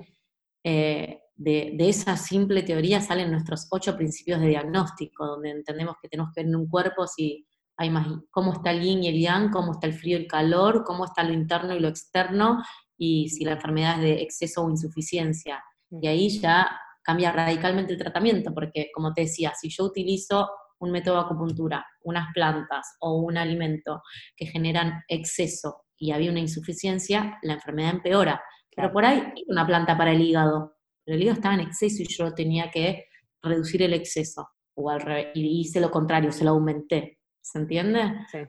eh, 0.63 1.19
de, 1.35 1.75
esa 1.79 2.15
simple 2.15 2.63
teoría 2.63 3.01
salen 3.01 3.31
nuestros 3.31 3.67
ocho 3.69 3.95
principios 3.97 4.39
de 4.39 4.47
diagnóstico, 4.47 5.25
donde 5.25 5.51
entendemos 5.51 5.97
que 6.01 6.07
tenemos 6.07 6.31
que 6.33 6.41
ver 6.41 6.49
en 6.49 6.55
un 6.55 6.69
cuerpo 6.69 7.05
si 7.05 7.45
hay 7.75 7.89
más, 7.89 8.07
cómo 8.31 8.53
está 8.53 8.71
el 8.71 8.81
yin 8.81 9.03
y 9.03 9.09
el 9.09 9.19
yang, 9.19 9.51
cómo 9.51 9.73
está 9.73 9.87
el 9.87 9.93
frío 9.93 10.17
y 10.17 10.21
el 10.21 10.27
calor, 10.27 10.83
cómo 10.83 11.05
está 11.05 11.23
lo 11.23 11.33
interno 11.33 11.75
y 11.75 11.79
lo 11.79 11.89
externo, 11.89 12.63
y 12.97 13.29
si 13.29 13.45
la 13.45 13.51
enfermedad 13.51 13.97
es 13.97 14.01
de 14.01 14.21
exceso 14.23 14.63
o 14.63 14.69
insuficiencia. 14.69 15.63
Y 15.91 16.07
ahí 16.07 16.29
ya 16.39 16.71
cambia 17.03 17.31
radicalmente 17.31 17.93
el 17.93 17.99
tratamiento, 17.99 18.53
porque 18.53 18.89
como 18.93 19.13
te 19.13 19.21
decía, 19.21 19.53
si 19.53 19.69
yo 19.69 19.83
utilizo 19.83 20.49
un 20.79 20.91
método 20.91 21.15
de 21.15 21.21
acupuntura, 21.21 21.85
unas 22.01 22.33
plantas 22.33 22.95
o 22.99 23.19
un 23.19 23.37
alimento 23.37 24.01
que 24.35 24.47
generan 24.47 25.03
exceso 25.07 25.86
y 25.97 26.11
había 26.11 26.31
una 26.31 26.39
insuficiencia, 26.39 27.39
la 27.41 27.53
enfermedad 27.53 27.91
empeora. 27.91 28.41
Pero 28.75 28.91
por 28.91 29.05
ahí 29.05 29.33
una 29.47 29.65
planta 29.65 29.97
para 29.97 30.11
el 30.11 30.21
hígado, 30.21 30.77
pero 31.03 31.15
el 31.15 31.23
hígado 31.23 31.37
estaba 31.37 31.55
en 31.55 31.61
exceso 31.61 32.03
y 32.03 32.07
yo 32.07 32.33
tenía 32.33 32.69
que 32.69 33.05
reducir 33.41 33.81
el 33.81 33.93
exceso, 33.93 34.49
o 34.75 34.89
al 34.89 35.01
revés, 35.01 35.27
y 35.33 35.61
hice 35.61 35.79
lo 35.79 35.89
contrario, 35.89 36.31
se 36.31 36.43
lo 36.43 36.51
aumenté. 36.51 37.19
¿Se 37.41 37.59
entiende? 37.59 38.13
Sí. 38.31 38.39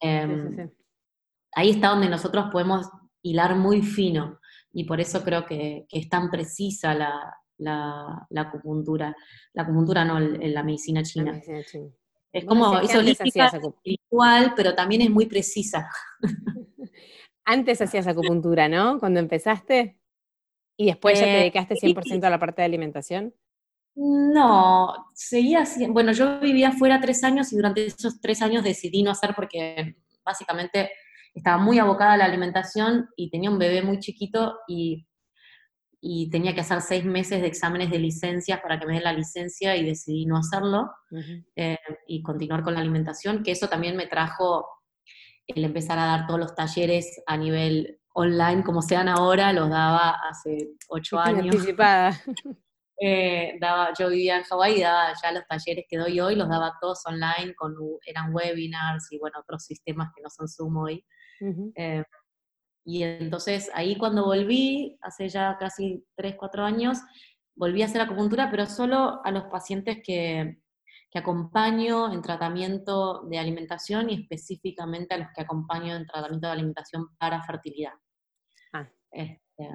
Em, 0.00 0.70
ahí 1.52 1.70
está 1.70 1.88
donde 1.88 2.08
nosotros 2.08 2.46
podemos 2.50 2.88
hilar 3.22 3.56
muy 3.56 3.82
fino, 3.82 4.38
y 4.72 4.84
por 4.84 5.00
eso 5.00 5.22
creo 5.22 5.46
que, 5.46 5.86
es 5.90 6.08
tan 6.08 6.30
precisa 6.30 6.94
la, 6.94 7.34
la, 7.58 8.26
acupuntura. 8.36 9.14
La 9.52 9.62
acupuntura 9.62 10.04
no, 10.04 10.18
la 10.20 10.62
medicina 10.62 11.02
china. 11.02 11.26
La 11.26 11.32
medicina 11.32 11.62
china. 11.64 11.90
Es 12.32 12.44
como, 12.44 12.78
es 12.78 12.94
holística, 12.94 13.46
espiritual, 13.46 14.52
pero 14.54 14.74
también 14.74 15.02
es 15.02 15.10
muy 15.10 15.26
precisa. 15.26 15.88
Antes 17.50 17.80
hacías 17.80 18.06
acupuntura, 18.06 18.68
¿no? 18.68 18.98
Cuando 18.98 19.20
empezaste. 19.20 19.98
¿Y 20.76 20.84
después 20.84 21.18
ya 21.18 21.24
te 21.24 21.32
eh, 21.32 21.38
dedicaste 21.38 21.76
100% 21.76 22.22
a 22.24 22.30
la 22.30 22.38
parte 22.38 22.60
de 22.60 22.66
alimentación? 22.66 23.34
No, 23.96 24.94
seguía 25.14 25.62
haciendo. 25.62 25.94
Bueno, 25.94 26.12
yo 26.12 26.40
vivía 26.40 26.72
fuera 26.72 27.00
tres 27.00 27.24
años 27.24 27.50
y 27.50 27.56
durante 27.56 27.86
esos 27.86 28.20
tres 28.20 28.42
años 28.42 28.62
decidí 28.62 29.02
no 29.02 29.10
hacer 29.10 29.34
porque 29.34 29.96
básicamente 30.22 30.90
estaba 31.34 31.56
muy 31.56 31.78
abocada 31.78 32.12
a 32.12 32.16
la 32.18 32.26
alimentación 32.26 33.08
y 33.16 33.30
tenía 33.30 33.50
un 33.50 33.58
bebé 33.58 33.80
muy 33.80 33.98
chiquito 33.98 34.58
y, 34.68 35.06
tenía 36.30 36.54
que 36.54 36.60
hacer 36.60 36.82
seis 36.82 37.04
meses 37.04 37.40
de 37.40 37.48
exámenes 37.48 37.90
de 37.90 37.98
licencias 37.98 38.60
para 38.60 38.78
que 38.78 38.86
me 38.86 38.92
den 38.92 39.04
la 39.04 39.12
licencia 39.12 39.74
y 39.74 39.84
decidí 39.84 40.26
no 40.26 40.36
hacerlo 40.36 40.90
eh, 41.56 41.78
y 42.06 42.22
continuar 42.22 42.62
con 42.62 42.74
la 42.74 42.80
alimentación, 42.80 43.42
que 43.42 43.52
eso 43.52 43.68
también 43.68 43.96
me 43.96 44.06
trajo 44.06 44.66
el 45.48 45.64
empezar 45.64 45.98
a 45.98 46.06
dar 46.06 46.26
todos 46.26 46.38
los 46.38 46.54
talleres 46.54 47.22
a 47.26 47.36
nivel 47.36 48.00
online, 48.12 48.62
como 48.62 48.82
sean 48.82 49.08
ahora, 49.08 49.52
los 49.52 49.70
daba 49.70 50.16
hace 50.28 50.70
ocho 50.88 51.18
años. 51.18 51.56
Eh, 53.00 53.56
daba, 53.60 53.92
yo 53.96 54.08
vivía 54.08 54.38
en 54.38 54.42
Hawái 54.42 54.78
y 54.78 54.80
daba 54.80 55.12
ya 55.22 55.30
los 55.30 55.46
talleres 55.46 55.84
que 55.88 55.98
doy 55.98 56.18
hoy, 56.18 56.34
los 56.34 56.48
daba 56.48 56.76
todos 56.80 57.06
online, 57.06 57.54
con, 57.54 57.72
eran 58.04 58.34
webinars 58.34 59.12
y 59.12 59.18
bueno, 59.18 59.38
otros 59.38 59.62
sistemas 59.62 60.10
que 60.12 60.20
no 60.20 60.28
son 60.28 60.48
Zoom 60.48 60.78
hoy. 60.78 61.06
Eh, 61.76 62.02
y 62.84 63.04
entonces 63.04 63.70
ahí 63.72 63.96
cuando 63.96 64.24
volví, 64.24 64.98
hace 65.00 65.28
ya 65.28 65.56
casi 65.60 66.04
tres, 66.16 66.34
cuatro 66.36 66.64
años, 66.64 66.98
volví 67.54 67.82
a 67.82 67.84
hacer 67.84 68.00
acupuntura, 68.00 68.50
pero 68.50 68.66
solo 68.66 69.20
a 69.24 69.30
los 69.30 69.44
pacientes 69.44 69.98
que, 70.02 70.58
que 71.10 71.18
acompaño 71.18 72.12
en 72.12 72.20
tratamiento 72.22 73.22
de 73.22 73.38
alimentación 73.38 74.10
y 74.10 74.14
específicamente 74.14 75.14
a 75.14 75.18
los 75.18 75.28
que 75.34 75.42
acompaño 75.42 75.94
en 75.94 76.06
tratamiento 76.06 76.46
de 76.46 76.52
alimentación 76.52 77.16
para 77.16 77.42
fertilidad. 77.42 77.94
Ah. 78.72 78.88
Este, 79.10 79.68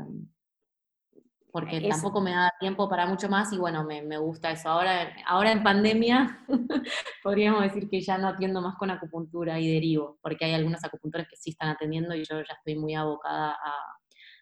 porque 1.53 1.87
tampoco 1.87 2.19
me 2.19 2.31
da 2.31 2.51
tiempo 2.59 2.89
para 2.89 3.05
mucho 3.05 3.29
más 3.29 3.53
y 3.53 3.57
bueno, 3.59 3.83
me, 3.83 4.01
me 4.01 4.17
gusta 4.17 4.49
eso. 4.49 4.69
Ahora, 4.69 5.13
ahora 5.27 5.51
en 5.51 5.61
pandemia 5.61 6.45
podríamos 7.23 7.61
decir 7.61 7.87
que 7.87 8.01
ya 8.01 8.17
no 8.17 8.27
atiendo 8.27 8.59
más 8.59 8.75
con 8.75 8.89
acupuntura 8.89 9.59
y 9.59 9.71
derivo, 9.71 10.17
porque 10.23 10.45
hay 10.45 10.55
algunas 10.55 10.83
acupunturas 10.83 11.27
que 11.29 11.35
sí 11.35 11.51
están 11.51 11.69
atendiendo 11.69 12.15
y 12.15 12.23
yo 12.25 12.37
ya 12.37 12.55
estoy 12.57 12.75
muy 12.75 12.95
abocada 12.95 13.55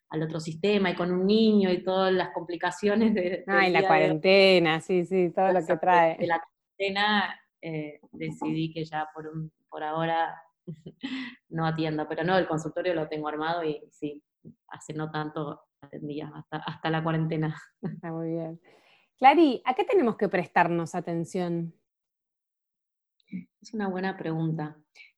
al 0.09 0.23
otro 0.23 0.39
sistema 0.39 0.89
y 0.89 0.95
con 0.95 1.11
un 1.11 1.25
niño 1.25 1.69
y 1.69 1.83
todas 1.83 2.13
las 2.13 2.29
complicaciones 2.29 3.13
de... 3.13 3.43
Ah, 3.45 3.67
y 3.67 3.71
la 3.71 3.85
cuarentena, 3.85 4.79
sí, 4.79 5.05
sí, 5.05 5.31
todo 5.35 5.51
lo 5.51 5.65
que 5.65 5.75
trae. 5.75 6.17
De 6.17 6.27
la 6.27 6.41
cuarentena 6.81 7.39
eh, 7.61 7.99
decidí 8.11 8.73
que 8.73 8.83
ya 8.85 9.07
por, 9.13 9.27
un, 9.27 9.51
por 9.69 9.83
ahora 9.83 10.35
no 11.49 11.65
atiendo, 11.65 12.07
pero 12.07 12.23
no, 12.23 12.37
el 12.37 12.47
consultorio 12.47 12.93
lo 12.93 13.07
tengo 13.07 13.27
armado 13.27 13.63
y 13.63 13.81
sí, 13.91 14.21
hace 14.67 14.93
no 14.93 15.11
tanto 15.11 15.61
atendía, 15.81 16.31
hasta, 16.33 16.57
hasta 16.57 16.89
la 16.89 17.03
cuarentena. 17.03 17.55
Está 17.81 18.11
muy 18.11 18.31
bien. 18.31 18.59
Clary, 19.17 19.61
¿a 19.65 19.75
qué 19.75 19.83
tenemos 19.83 20.17
que 20.17 20.29
prestarnos 20.29 20.95
atención? 20.95 21.73
Es 23.61 23.73
una 23.73 23.87
buena 23.87 24.17
pregunta. 24.17 24.75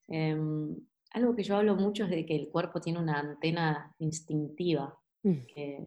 Em, 0.07 0.75
algo 1.11 1.35
que 1.35 1.43
yo 1.43 1.55
hablo 1.55 1.75
mucho 1.75 2.03
es 2.03 2.09
de 2.09 2.25
que 2.25 2.35
el 2.35 2.49
cuerpo 2.49 2.81
tiene 2.81 2.99
una 2.99 3.19
antena 3.19 3.95
instintiva, 3.99 4.99
mm. 5.23 5.45
que 5.53 5.85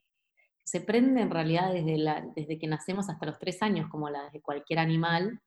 se 0.65 0.81
prende 0.81 1.21
en 1.21 1.31
realidad 1.31 1.73
desde, 1.73 1.99
la, 1.99 2.27
desde 2.35 2.59
que 2.59 2.67
nacemos 2.67 3.09
hasta 3.09 3.27
los 3.27 3.39
tres 3.39 3.62
años, 3.62 3.89
como 3.89 4.09
la 4.11 4.31
de 4.31 4.41
cualquier 4.41 4.79
animal. 4.79 5.41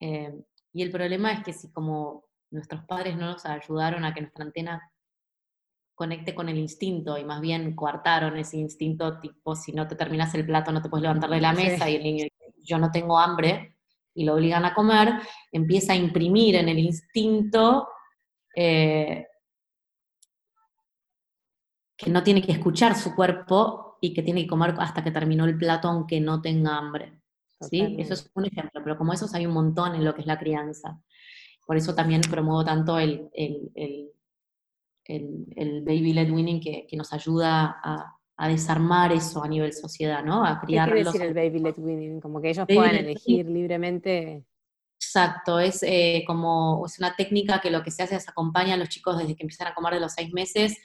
Em, 0.00 0.42
y 0.72 0.82
el 0.82 0.90
problema 0.90 1.32
es 1.32 1.42
que 1.42 1.52
si 1.52 1.70
como 1.72 2.24
nuestros 2.50 2.84
padres 2.84 3.16
no 3.16 3.26
nos 3.26 3.46
ayudaron 3.46 4.04
a 4.04 4.14
que 4.14 4.20
nuestra 4.20 4.44
antena 4.44 4.92
conecte 5.94 6.34
con 6.34 6.48
el 6.48 6.58
instinto 6.58 7.16
y 7.16 7.24
más 7.24 7.40
bien 7.40 7.74
coartaron 7.74 8.36
ese 8.36 8.58
instinto 8.58 9.18
tipo 9.18 9.56
si 9.56 9.72
no 9.72 9.88
te 9.88 9.96
terminas 9.96 10.34
el 10.34 10.44
plato 10.44 10.70
no 10.70 10.82
te 10.82 10.90
puedes 10.90 11.02
levantar 11.02 11.30
de 11.30 11.40
la 11.40 11.54
mesa 11.54 11.88
y 11.88 11.96
el 11.96 12.02
niño 12.02 12.26
yo 12.62 12.78
no 12.78 12.90
tengo 12.90 13.18
hambre 13.18 13.76
y 14.16 14.24
lo 14.24 14.34
obligan 14.34 14.64
a 14.64 14.74
comer, 14.74 15.20
empieza 15.52 15.92
a 15.92 15.96
imprimir 15.96 16.56
en 16.56 16.68
el 16.68 16.78
instinto 16.78 17.86
eh, 18.54 19.26
que 21.96 22.10
no 22.10 22.22
tiene 22.22 22.42
que 22.42 22.52
escuchar 22.52 22.96
su 22.96 23.14
cuerpo 23.14 23.98
y 24.00 24.14
que 24.14 24.22
tiene 24.22 24.42
que 24.42 24.48
comer 24.48 24.74
hasta 24.78 25.04
que 25.04 25.10
terminó 25.10 25.44
el 25.44 25.58
plato 25.58 25.88
aunque 25.88 26.20
no 26.20 26.40
tenga 26.40 26.78
hambre. 26.78 27.20
¿Sí? 27.60 27.96
Eso 27.98 28.14
es 28.14 28.30
un 28.34 28.46
ejemplo, 28.46 28.80
pero 28.82 28.96
como 28.96 29.12
esos 29.12 29.34
hay 29.34 29.46
un 29.46 29.52
montón 29.52 29.94
en 29.94 30.04
lo 30.04 30.14
que 30.14 30.20
es 30.20 30.26
la 30.26 30.38
crianza. 30.38 31.00
Por 31.66 31.76
eso 31.76 31.94
también 31.94 32.20
promuevo 32.20 32.64
tanto 32.64 32.98
el 32.98 33.30
el, 35.08 35.82
baby 35.82 36.12
led 36.12 36.30
winning 36.30 36.60
que, 36.60 36.96
nos 36.96 37.12
ayuda 37.12 37.80
a, 37.82 38.48
desarmar 38.48 39.12
eso 39.12 39.42
a 39.42 39.48
nivel 39.48 39.72
sociedad, 39.72 40.22
¿no? 40.22 40.44
A 40.44 40.60
criar 40.60 40.88
¿Qué 40.88 40.94
quiere 40.94 41.04
decir 41.06 41.22
el 41.22 41.34
baby 41.34 41.58
led 41.60 41.78
winning? 41.78 42.20
Como 42.20 42.40
que 42.40 42.50
ellos 42.50 42.66
puedan 42.66 42.94
elegir 42.94 43.48
libremente. 43.48 44.44
Exacto, 44.98 45.58
es 45.58 45.82
eh, 45.82 46.24
como 46.26 46.84
es 46.86 46.98
una 46.98 47.14
técnica 47.14 47.60
que 47.60 47.70
lo 47.70 47.82
que 47.82 47.90
se 47.90 48.02
hace 48.02 48.16
es 48.16 48.28
acompañar 48.28 48.74
a 48.74 48.76
los 48.78 48.88
chicos 48.88 49.18
desde 49.18 49.36
que 49.36 49.42
empiezan 49.42 49.68
a 49.68 49.74
comer 49.74 49.94
de 49.94 50.00
los 50.00 50.12
seis 50.12 50.32
meses 50.32 50.78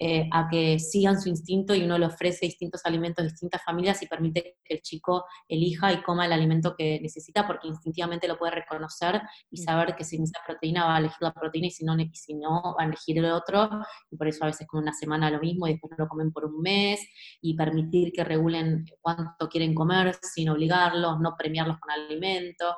eh, 0.00 0.28
a 0.32 0.48
que 0.48 0.78
sigan 0.78 1.20
su 1.20 1.28
instinto 1.28 1.74
y 1.74 1.82
uno 1.82 1.98
le 1.98 2.06
ofrece 2.06 2.46
distintos 2.46 2.82
alimentos 2.84 3.24
a 3.24 3.28
distintas 3.28 3.64
familias 3.64 4.00
y 4.00 4.06
permite 4.06 4.58
que 4.64 4.74
el 4.74 4.82
chico 4.82 5.24
elija 5.48 5.92
y 5.92 6.02
coma 6.02 6.26
el 6.26 6.32
alimento 6.32 6.76
que 6.76 7.00
necesita 7.00 7.46
porque 7.46 7.66
instintivamente 7.66 8.28
lo 8.28 8.38
puede 8.38 8.52
reconocer 8.52 9.20
y 9.50 9.56
saber 9.56 9.96
que 9.96 10.04
si 10.04 10.18
necesita 10.18 10.40
proteína 10.46 10.84
va 10.84 10.96
a 10.96 10.98
elegir 11.00 11.18
la 11.20 11.32
proteína 11.32 11.66
y 11.66 11.70
si 11.70 11.84
no, 11.84 11.96
si 12.12 12.34
no 12.34 12.76
va 12.78 12.84
a 12.84 12.86
elegir 12.86 13.18
el 13.18 13.26
otro. 13.26 13.68
Y 14.10 14.16
por 14.16 14.28
eso 14.28 14.44
a 14.44 14.46
veces 14.46 14.66
con 14.68 14.82
una 14.82 14.92
semana 14.92 15.30
lo 15.30 15.40
mismo 15.40 15.66
y 15.66 15.72
después 15.72 15.90
no 15.90 16.04
lo 16.04 16.08
comen 16.08 16.32
por 16.32 16.44
un 16.44 16.60
mes. 16.60 17.00
Y 17.40 17.56
permitir 17.56 18.12
que 18.12 18.22
regulen 18.22 18.84
cuánto 19.00 19.48
quieren 19.48 19.74
comer 19.74 20.16
sin 20.22 20.48
obligarlos, 20.48 21.18
no 21.20 21.34
premiarlos 21.36 21.78
con 21.80 21.90
alimento. 21.90 22.76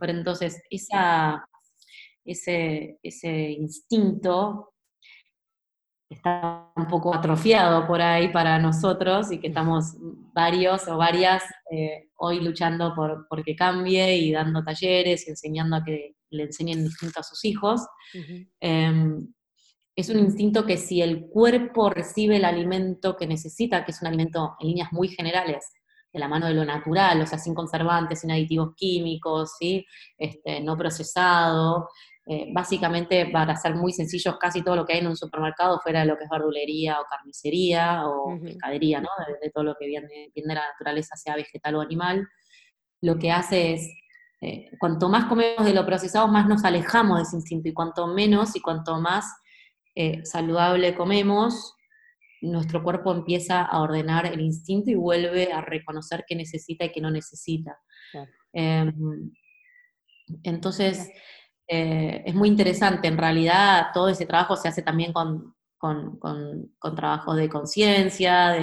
Pero 0.00 0.12
entonces 0.12 0.60
esa, 0.70 1.48
ese, 2.24 2.98
ese 3.02 3.50
instinto 3.50 4.72
está 6.08 6.72
un 6.74 6.86
poco 6.86 7.14
atrofiado 7.14 7.86
por 7.86 8.00
ahí 8.00 8.28
para 8.28 8.58
nosotros 8.58 9.30
y 9.30 9.38
que 9.38 9.48
estamos 9.48 9.94
varios 10.32 10.88
o 10.88 10.96
varias 10.96 11.42
eh, 11.70 12.08
hoy 12.16 12.40
luchando 12.40 12.94
por, 12.94 13.44
que 13.44 13.54
cambie 13.54 14.16
y 14.16 14.32
dando 14.32 14.64
talleres 14.64 15.26
y 15.26 15.30
enseñando 15.30 15.76
a 15.76 15.84
que 15.84 16.16
le 16.30 16.44
enseñen 16.44 16.84
distinto 16.84 17.20
a 17.20 17.22
sus 17.22 17.44
hijos. 17.44 17.86
Em, 18.60 19.32
es 19.96 20.08
un 20.08 20.18
instinto 20.18 20.64
que 20.64 20.76
si 20.76 21.02
el 21.02 21.26
cuerpo 21.26 21.90
recibe 21.90 22.36
el 22.36 22.44
alimento 22.44 23.16
que 23.16 23.26
necesita, 23.26 23.84
que 23.84 23.90
es 23.90 24.00
un 24.00 24.08
alimento 24.08 24.54
en 24.60 24.68
líneas 24.68 24.92
muy 24.92 25.08
generales, 25.08 25.72
de 26.12 26.18
la 26.18 26.28
mano 26.28 26.46
de 26.46 26.54
lo 26.54 26.64
natural, 26.64 27.20
o 27.20 27.26
sea, 27.26 27.38
sin 27.38 27.54
conservantes, 27.54 28.20
sin 28.20 28.30
aditivos 28.30 28.74
químicos, 28.74 29.52
¿sí? 29.58 29.84
este, 30.16 30.60
no 30.60 30.76
procesado, 30.76 31.88
eh, 32.30 32.50
básicamente 32.52 33.24
para 33.32 33.56
ser 33.56 33.74
muy 33.74 33.90
sencillos, 33.90 34.36
casi 34.38 34.62
todo 34.62 34.76
lo 34.76 34.84
que 34.84 34.92
hay 34.92 34.98
en 34.98 35.06
un 35.06 35.16
supermercado, 35.16 35.80
fuera 35.80 36.00
de 36.00 36.06
lo 36.06 36.18
que 36.18 36.24
es 36.24 36.30
verdulería 36.30 37.00
o 37.00 37.06
carnicería 37.08 38.06
o 38.06 38.38
pescadería, 38.38 39.00
¿no? 39.00 39.08
De, 39.40 39.50
todo 39.50 39.64
lo 39.64 39.74
que 39.76 39.86
viene, 39.86 40.30
viene, 40.34 40.48
de 40.48 40.54
la 40.54 40.68
naturaleza, 40.68 41.16
sea 41.16 41.36
vegetal 41.36 41.76
o 41.76 41.80
animal, 41.80 42.28
lo 43.00 43.18
que 43.18 43.30
hace 43.30 43.72
es, 43.72 43.88
eh, 44.42 44.70
cuanto 44.78 45.08
más 45.08 45.24
comemos 45.24 45.64
de 45.64 45.72
lo 45.72 45.86
procesado, 45.86 46.28
más 46.28 46.46
nos 46.46 46.64
alejamos 46.64 47.16
de 47.16 47.22
ese 47.22 47.36
instinto, 47.36 47.70
y 47.70 47.72
cuanto 47.72 48.06
menos 48.08 48.54
y 48.56 48.60
cuanto 48.60 49.00
más 49.00 49.24
eh, 49.94 50.22
saludable 50.26 50.94
comemos, 50.94 51.76
nuestro 52.42 52.82
cuerpo 52.82 53.10
empieza 53.10 53.62
a 53.62 53.80
ordenar 53.80 54.26
el 54.26 54.42
instinto 54.42 54.90
y 54.90 54.96
vuelve 54.96 55.50
a 55.50 55.62
reconocer 55.62 56.26
qué 56.28 56.36
necesita 56.36 56.84
y 56.84 56.92
qué 56.92 57.00
no 57.00 57.10
necesita. 57.10 57.78
Em, 58.52 59.32
entonces, 60.42 61.10
eh, 61.68 62.22
es 62.26 62.34
muy 62.34 62.48
interesante. 62.48 63.08
En 63.08 63.18
realidad, 63.18 63.88
todo 63.92 64.08
ese 64.08 64.26
trabajo 64.26 64.56
se 64.56 64.68
hace 64.68 64.82
también 64.82 65.12
con, 65.12 65.54
con, 65.76 66.18
con, 66.18 66.94
trabajo 66.96 67.34
de 67.34 67.48
conciencia, 67.48 68.56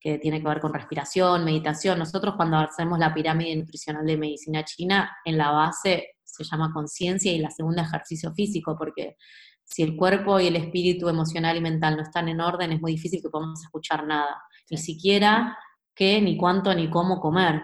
que 0.00 0.18
tiene 0.18 0.40
que 0.40 0.48
ver 0.48 0.60
con 0.60 0.72
respiración, 0.72 1.44
meditación. 1.44 1.98
Nosotros 1.98 2.34
cuando 2.36 2.56
hacemos 2.56 2.98
la 2.98 3.12
pirámide 3.12 3.54
nutricional 3.56 4.06
de 4.06 4.16
medicina 4.16 4.64
china, 4.64 5.14
en 5.24 5.36
la 5.36 5.50
base 5.50 6.14
se 6.24 6.44
llama 6.44 6.72
conciencia 6.72 7.32
y 7.32 7.38
la 7.38 7.50
segunda 7.50 7.82
ejercicio 7.82 8.32
físico, 8.32 8.76
porque 8.78 9.16
si 9.64 9.82
el 9.82 9.96
cuerpo 9.96 10.40
y 10.40 10.46
el 10.46 10.56
espíritu 10.56 11.08
emocional 11.08 11.56
y 11.56 11.60
mental 11.60 11.96
no 11.96 12.02
están 12.02 12.28
en 12.28 12.40
orden, 12.40 12.72
es 12.72 12.80
muy 12.80 12.92
difícil 12.92 13.20
que 13.22 13.28
podamos 13.28 13.62
escuchar 13.62 14.06
nada, 14.06 14.42
ni 14.70 14.78
siquiera 14.78 15.56
qué, 15.94 16.20
ni 16.20 16.36
cuánto, 16.36 16.74
ni 16.74 16.88
cómo 16.88 17.20
comer, 17.20 17.62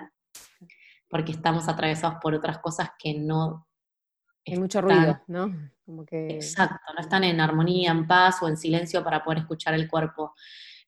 porque 1.09 1.33
estamos 1.33 1.69
atravesados 1.69 2.19
por 2.21 2.35
otras 2.35 2.59
cosas 2.59 2.91
que 2.99 3.15
no 3.15 3.66
hay 4.53 4.59
mucho 4.59 4.81
ruido, 4.81 5.21
¿no? 5.27 5.53
Exacto, 6.29 6.93
no 6.95 7.01
están 7.01 7.25
en 7.25 7.41
armonía, 7.41 7.91
en 7.91 8.07
paz 8.07 8.43
o 8.43 8.49
en 8.49 8.57
silencio 8.57 9.03
para 9.03 9.25
poder 9.25 9.41
escuchar 9.41 9.75
el 9.75 9.89
cuerpo. 9.89 10.35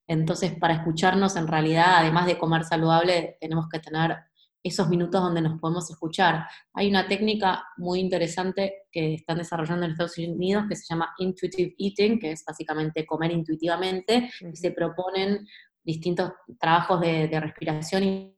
Entonces, 0.06 0.54
para 0.58 0.74
escucharnos 0.74 1.36
en 1.36 1.46
realidad, 1.46 1.96
además 1.98 2.26
de 2.26 2.38
comer 2.38 2.64
saludable, 2.64 3.36
tenemos 3.40 3.68
que 3.68 3.78
tener 3.78 4.16
esos 4.62 4.88
minutos 4.88 5.22
donde 5.22 5.40
nos 5.40 5.60
podemos 5.60 5.88
escuchar. 5.90 6.46
Hay 6.72 6.88
una 6.88 7.06
técnica 7.06 7.64
muy 7.76 8.00
interesante 8.00 8.86
que 8.90 9.14
están 9.14 9.38
desarrollando 9.38 9.84
en 9.84 9.92
Estados 9.92 10.18
Unidos 10.18 10.64
que 10.68 10.76
se 10.76 10.86
llama 10.88 11.14
Intuitive 11.18 11.74
Eating, 11.78 12.18
que 12.18 12.32
es 12.32 12.44
básicamente 12.44 13.06
comer 13.06 13.32
intuitivamente, 13.32 14.30
y 14.40 14.56
se 14.56 14.70
proponen 14.72 15.46
distintos 15.82 16.32
trabajos 16.58 17.00
de, 17.00 17.28
de 17.28 17.40
respiración 17.40 18.02
y 18.04 18.37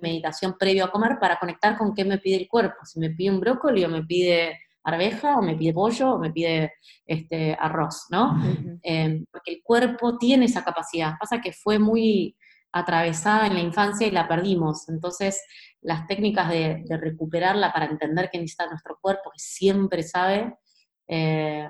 meditación 0.00 0.56
previo 0.58 0.84
a 0.84 0.90
comer 0.90 1.18
para 1.20 1.38
conectar 1.38 1.76
con 1.76 1.94
qué 1.94 2.04
me 2.04 2.18
pide 2.18 2.36
el 2.36 2.48
cuerpo. 2.48 2.84
Si 2.84 2.98
me 2.98 3.10
pide 3.10 3.30
un 3.30 3.40
brócoli 3.40 3.84
o 3.84 3.88
me 3.88 4.02
pide 4.02 4.58
arveja 4.84 5.38
o 5.38 5.42
me 5.42 5.56
pide 5.56 5.72
pollo 5.72 6.14
o 6.14 6.18
me 6.18 6.30
pide 6.30 6.72
este, 7.06 7.56
arroz, 7.58 8.06
¿no? 8.10 8.36
Em, 8.82 9.24
porque 9.30 9.52
el 9.52 9.62
cuerpo 9.62 10.18
tiene 10.18 10.46
esa 10.46 10.64
capacidad. 10.64 11.14
Pasa 11.18 11.40
que 11.40 11.52
fue 11.52 11.78
muy 11.78 12.36
atravesada 12.72 13.46
en 13.46 13.54
la 13.54 13.60
infancia 13.60 14.06
y 14.06 14.10
la 14.10 14.28
perdimos. 14.28 14.88
Entonces, 14.88 15.42
las 15.82 16.06
técnicas 16.06 16.48
de, 16.48 16.84
recuperarla 16.88 17.72
para 17.72 17.86
entender 17.86 18.30
qué 18.30 18.38
necesita 18.38 18.68
nuestro 18.68 18.98
cuerpo, 19.00 19.30
que 19.32 19.38
siempre 19.38 20.02
sabe, 20.02 20.56
eh, 21.08 21.68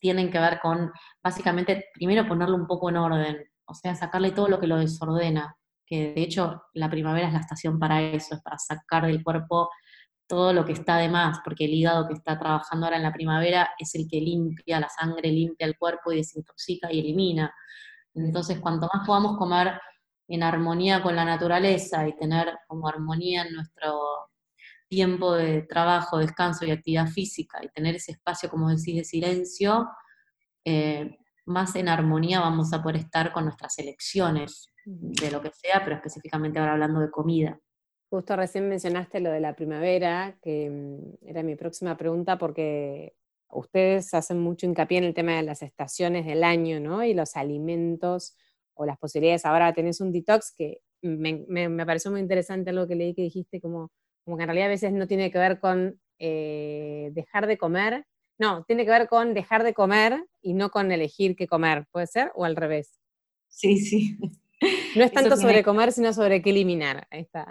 tienen 0.00 0.30
que 0.30 0.38
ver 0.38 0.60
con, 0.60 0.90
básicamente, 1.22 1.86
primero 1.94 2.26
ponerlo 2.26 2.56
un 2.56 2.66
poco 2.66 2.90
en 2.90 2.96
orden, 2.96 3.36
o 3.64 3.74
sea, 3.74 3.94
sacarle 3.94 4.32
todo 4.32 4.48
lo 4.48 4.58
que 4.58 4.66
lo 4.66 4.78
desordena 4.78 5.56
que 5.90 6.14
de 6.14 6.22
hecho 6.22 6.62
la 6.72 6.88
primavera 6.88 7.26
es 7.26 7.32
la 7.32 7.40
estación 7.40 7.80
para 7.80 8.00
eso, 8.00 8.36
es 8.36 8.42
para 8.42 8.58
sacar 8.58 9.06
del 9.06 9.24
cuerpo 9.24 9.68
todo 10.28 10.52
lo 10.52 10.64
que 10.64 10.72
está 10.72 10.96
de 10.98 11.08
más, 11.08 11.40
porque 11.44 11.64
el 11.64 11.74
hígado 11.74 12.06
que 12.06 12.14
está 12.14 12.38
trabajando 12.38 12.86
ahora 12.86 12.98
en 12.98 13.02
la 13.02 13.12
primavera 13.12 13.70
es 13.76 13.96
el 13.96 14.06
que 14.08 14.20
limpia 14.20 14.78
la 14.78 14.88
sangre, 14.88 15.28
limpia 15.28 15.66
el 15.66 15.76
cuerpo 15.76 16.12
y 16.12 16.18
desintoxica 16.18 16.92
y 16.92 17.00
elimina. 17.00 17.52
Entonces, 18.14 18.60
cuanto 18.60 18.88
más 18.94 19.04
podamos 19.04 19.36
comer 19.36 19.80
en 20.28 20.44
armonía 20.44 21.02
con 21.02 21.16
la 21.16 21.24
naturaleza 21.24 22.06
y 22.06 22.16
tener 22.16 22.56
como 22.68 22.86
armonía 22.86 23.42
en 23.42 23.54
nuestro 23.54 23.98
tiempo 24.88 25.34
de 25.34 25.62
trabajo, 25.62 26.18
descanso 26.18 26.64
y 26.64 26.70
actividad 26.70 27.08
física 27.08 27.58
y 27.64 27.68
tener 27.70 27.96
ese 27.96 28.12
espacio, 28.12 28.48
como 28.48 28.68
decís, 28.68 28.94
de 28.94 29.04
silencio, 29.04 29.88
eh, 30.64 31.18
más 31.50 31.74
en 31.76 31.88
armonía 31.88 32.40
vamos 32.40 32.72
a 32.72 32.82
poder 32.82 32.96
estar 32.96 33.32
con 33.32 33.44
nuestras 33.44 33.78
elecciones, 33.78 34.70
de 34.84 35.30
lo 35.30 35.40
que 35.42 35.50
sea, 35.52 35.82
pero 35.84 35.96
específicamente 35.96 36.58
ahora 36.58 36.72
hablando 36.72 37.00
de 37.00 37.10
comida. 37.10 37.58
Justo 38.08 38.34
recién 38.34 38.68
mencionaste 38.68 39.20
lo 39.20 39.30
de 39.30 39.40
la 39.40 39.54
primavera, 39.54 40.36
que 40.42 40.70
mm, 40.70 41.28
era 41.28 41.42
mi 41.42 41.54
próxima 41.54 41.96
pregunta, 41.96 42.38
porque 42.38 43.14
ustedes 43.48 44.12
hacen 44.14 44.40
mucho 44.40 44.66
hincapié 44.66 44.98
en 44.98 45.04
el 45.04 45.14
tema 45.14 45.36
de 45.36 45.42
las 45.42 45.62
estaciones 45.62 46.26
del 46.26 46.42
año, 46.42 46.80
¿no? 46.80 47.04
Y 47.04 47.14
los 47.14 47.36
alimentos 47.36 48.36
o 48.74 48.84
las 48.84 48.98
posibilidades. 48.98 49.44
Ahora 49.44 49.72
tenés 49.72 50.00
un 50.00 50.12
detox 50.12 50.52
que 50.56 50.80
me, 51.02 51.44
me, 51.48 51.86
pareció 51.86 52.10
muy 52.10 52.20
interesante 52.20 52.72
lo 52.72 52.86
que 52.86 52.94
leí 52.94 53.14
que 53.14 53.22
dijiste, 53.22 53.60
como, 53.60 53.90
como 54.24 54.36
que 54.36 54.42
en 54.44 54.48
realidad 54.48 54.66
a 54.66 54.70
veces 54.70 54.92
no 54.92 55.06
tiene 55.06 55.30
que 55.30 55.38
ver 55.38 55.60
con 55.60 56.00
eh, 56.18 57.10
dejar 57.12 57.46
de 57.46 57.58
comer, 57.58 58.04
no, 58.40 58.64
tiene 58.64 58.86
que 58.86 58.90
ver 58.90 59.06
con 59.06 59.34
dejar 59.34 59.64
de 59.64 59.74
comer 59.74 60.26
y 60.40 60.54
no 60.54 60.70
con 60.70 60.90
elegir 60.90 61.36
qué 61.36 61.46
comer, 61.46 61.86
¿puede 61.92 62.06
ser? 62.06 62.32
¿O 62.34 62.46
al 62.46 62.56
revés? 62.56 62.98
Sí, 63.48 63.76
sí. 63.78 64.18
No 64.94 65.04
es 65.04 65.12
tanto 65.12 65.38
sobre 65.38 65.64
comer, 65.64 65.90
sino 65.90 66.12
sobre 66.12 66.42
qué 66.42 66.50
eliminar. 66.50 67.06
Ahí 67.10 67.22
está. 67.22 67.46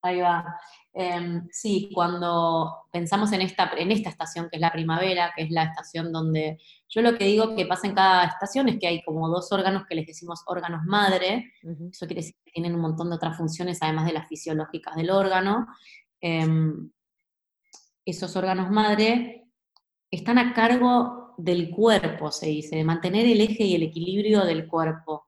Ahí 0.00 0.20
va. 0.20 0.58
Em, 0.94 1.46
sí, 1.50 1.90
cuando 1.92 2.86
pensamos 2.90 3.32
en 3.32 3.42
esta, 3.42 3.70
en 3.76 3.92
esta 3.92 4.08
estación, 4.08 4.48
que 4.48 4.56
es 4.56 4.62
la 4.62 4.72
primavera, 4.72 5.34
que 5.36 5.42
es 5.42 5.50
la 5.50 5.64
estación 5.64 6.10
donde 6.10 6.58
yo 6.88 7.02
lo 7.02 7.18
que 7.18 7.26
digo 7.26 7.54
que 7.54 7.66
pasa 7.66 7.86
en 7.86 7.94
cada 7.94 8.24
estación 8.24 8.70
es 8.70 8.78
que 8.78 8.86
hay 8.86 9.02
como 9.02 9.28
dos 9.28 9.52
órganos 9.52 9.82
que 9.86 9.94
les 9.94 10.06
decimos 10.06 10.42
órganos 10.46 10.84
madre, 10.86 11.52
eso 11.62 12.06
quiere 12.06 12.22
decir 12.22 12.36
que 12.42 12.52
tienen 12.52 12.74
un 12.74 12.80
montón 12.80 13.10
de 13.10 13.16
otras 13.16 13.36
funciones 13.36 13.82
además 13.82 14.06
de 14.06 14.14
las 14.14 14.26
fisiológicas 14.26 14.96
del 14.96 15.10
órgano. 15.10 15.66
Em, 16.18 16.90
esos 18.06 18.34
órganos 18.36 18.70
madre 18.70 19.45
están 20.16 20.38
a 20.38 20.52
cargo 20.52 21.34
del 21.38 21.70
cuerpo, 21.70 22.30
se 22.30 22.46
dice, 22.46 22.76
de 22.76 22.84
mantener 22.84 23.26
el 23.26 23.40
eje 23.40 23.64
y 23.64 23.74
el 23.74 23.82
equilibrio 23.82 24.44
del 24.44 24.66
cuerpo. 24.66 25.26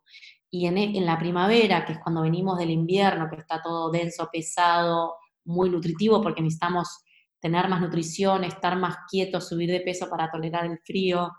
Y 0.50 0.66
en, 0.66 0.78
en 0.78 1.06
la 1.06 1.18
primavera, 1.18 1.84
que 1.84 1.92
es 1.92 1.98
cuando 1.98 2.22
venimos 2.22 2.58
del 2.58 2.70
invierno, 2.70 3.28
que 3.28 3.36
está 3.36 3.60
todo 3.62 3.90
denso, 3.90 4.28
pesado, 4.32 5.16
muy 5.44 5.70
nutritivo 5.70 6.22
porque 6.22 6.42
necesitamos 6.42 7.04
tener 7.40 7.68
más 7.68 7.80
nutrición, 7.80 8.44
estar 8.44 8.76
más 8.76 8.96
quietos, 9.10 9.48
subir 9.48 9.70
de 9.70 9.80
peso 9.80 10.08
para 10.08 10.30
tolerar 10.30 10.66
el 10.66 10.78
frío. 10.78 11.30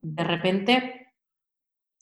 De 0.00 0.24
repente 0.24 1.05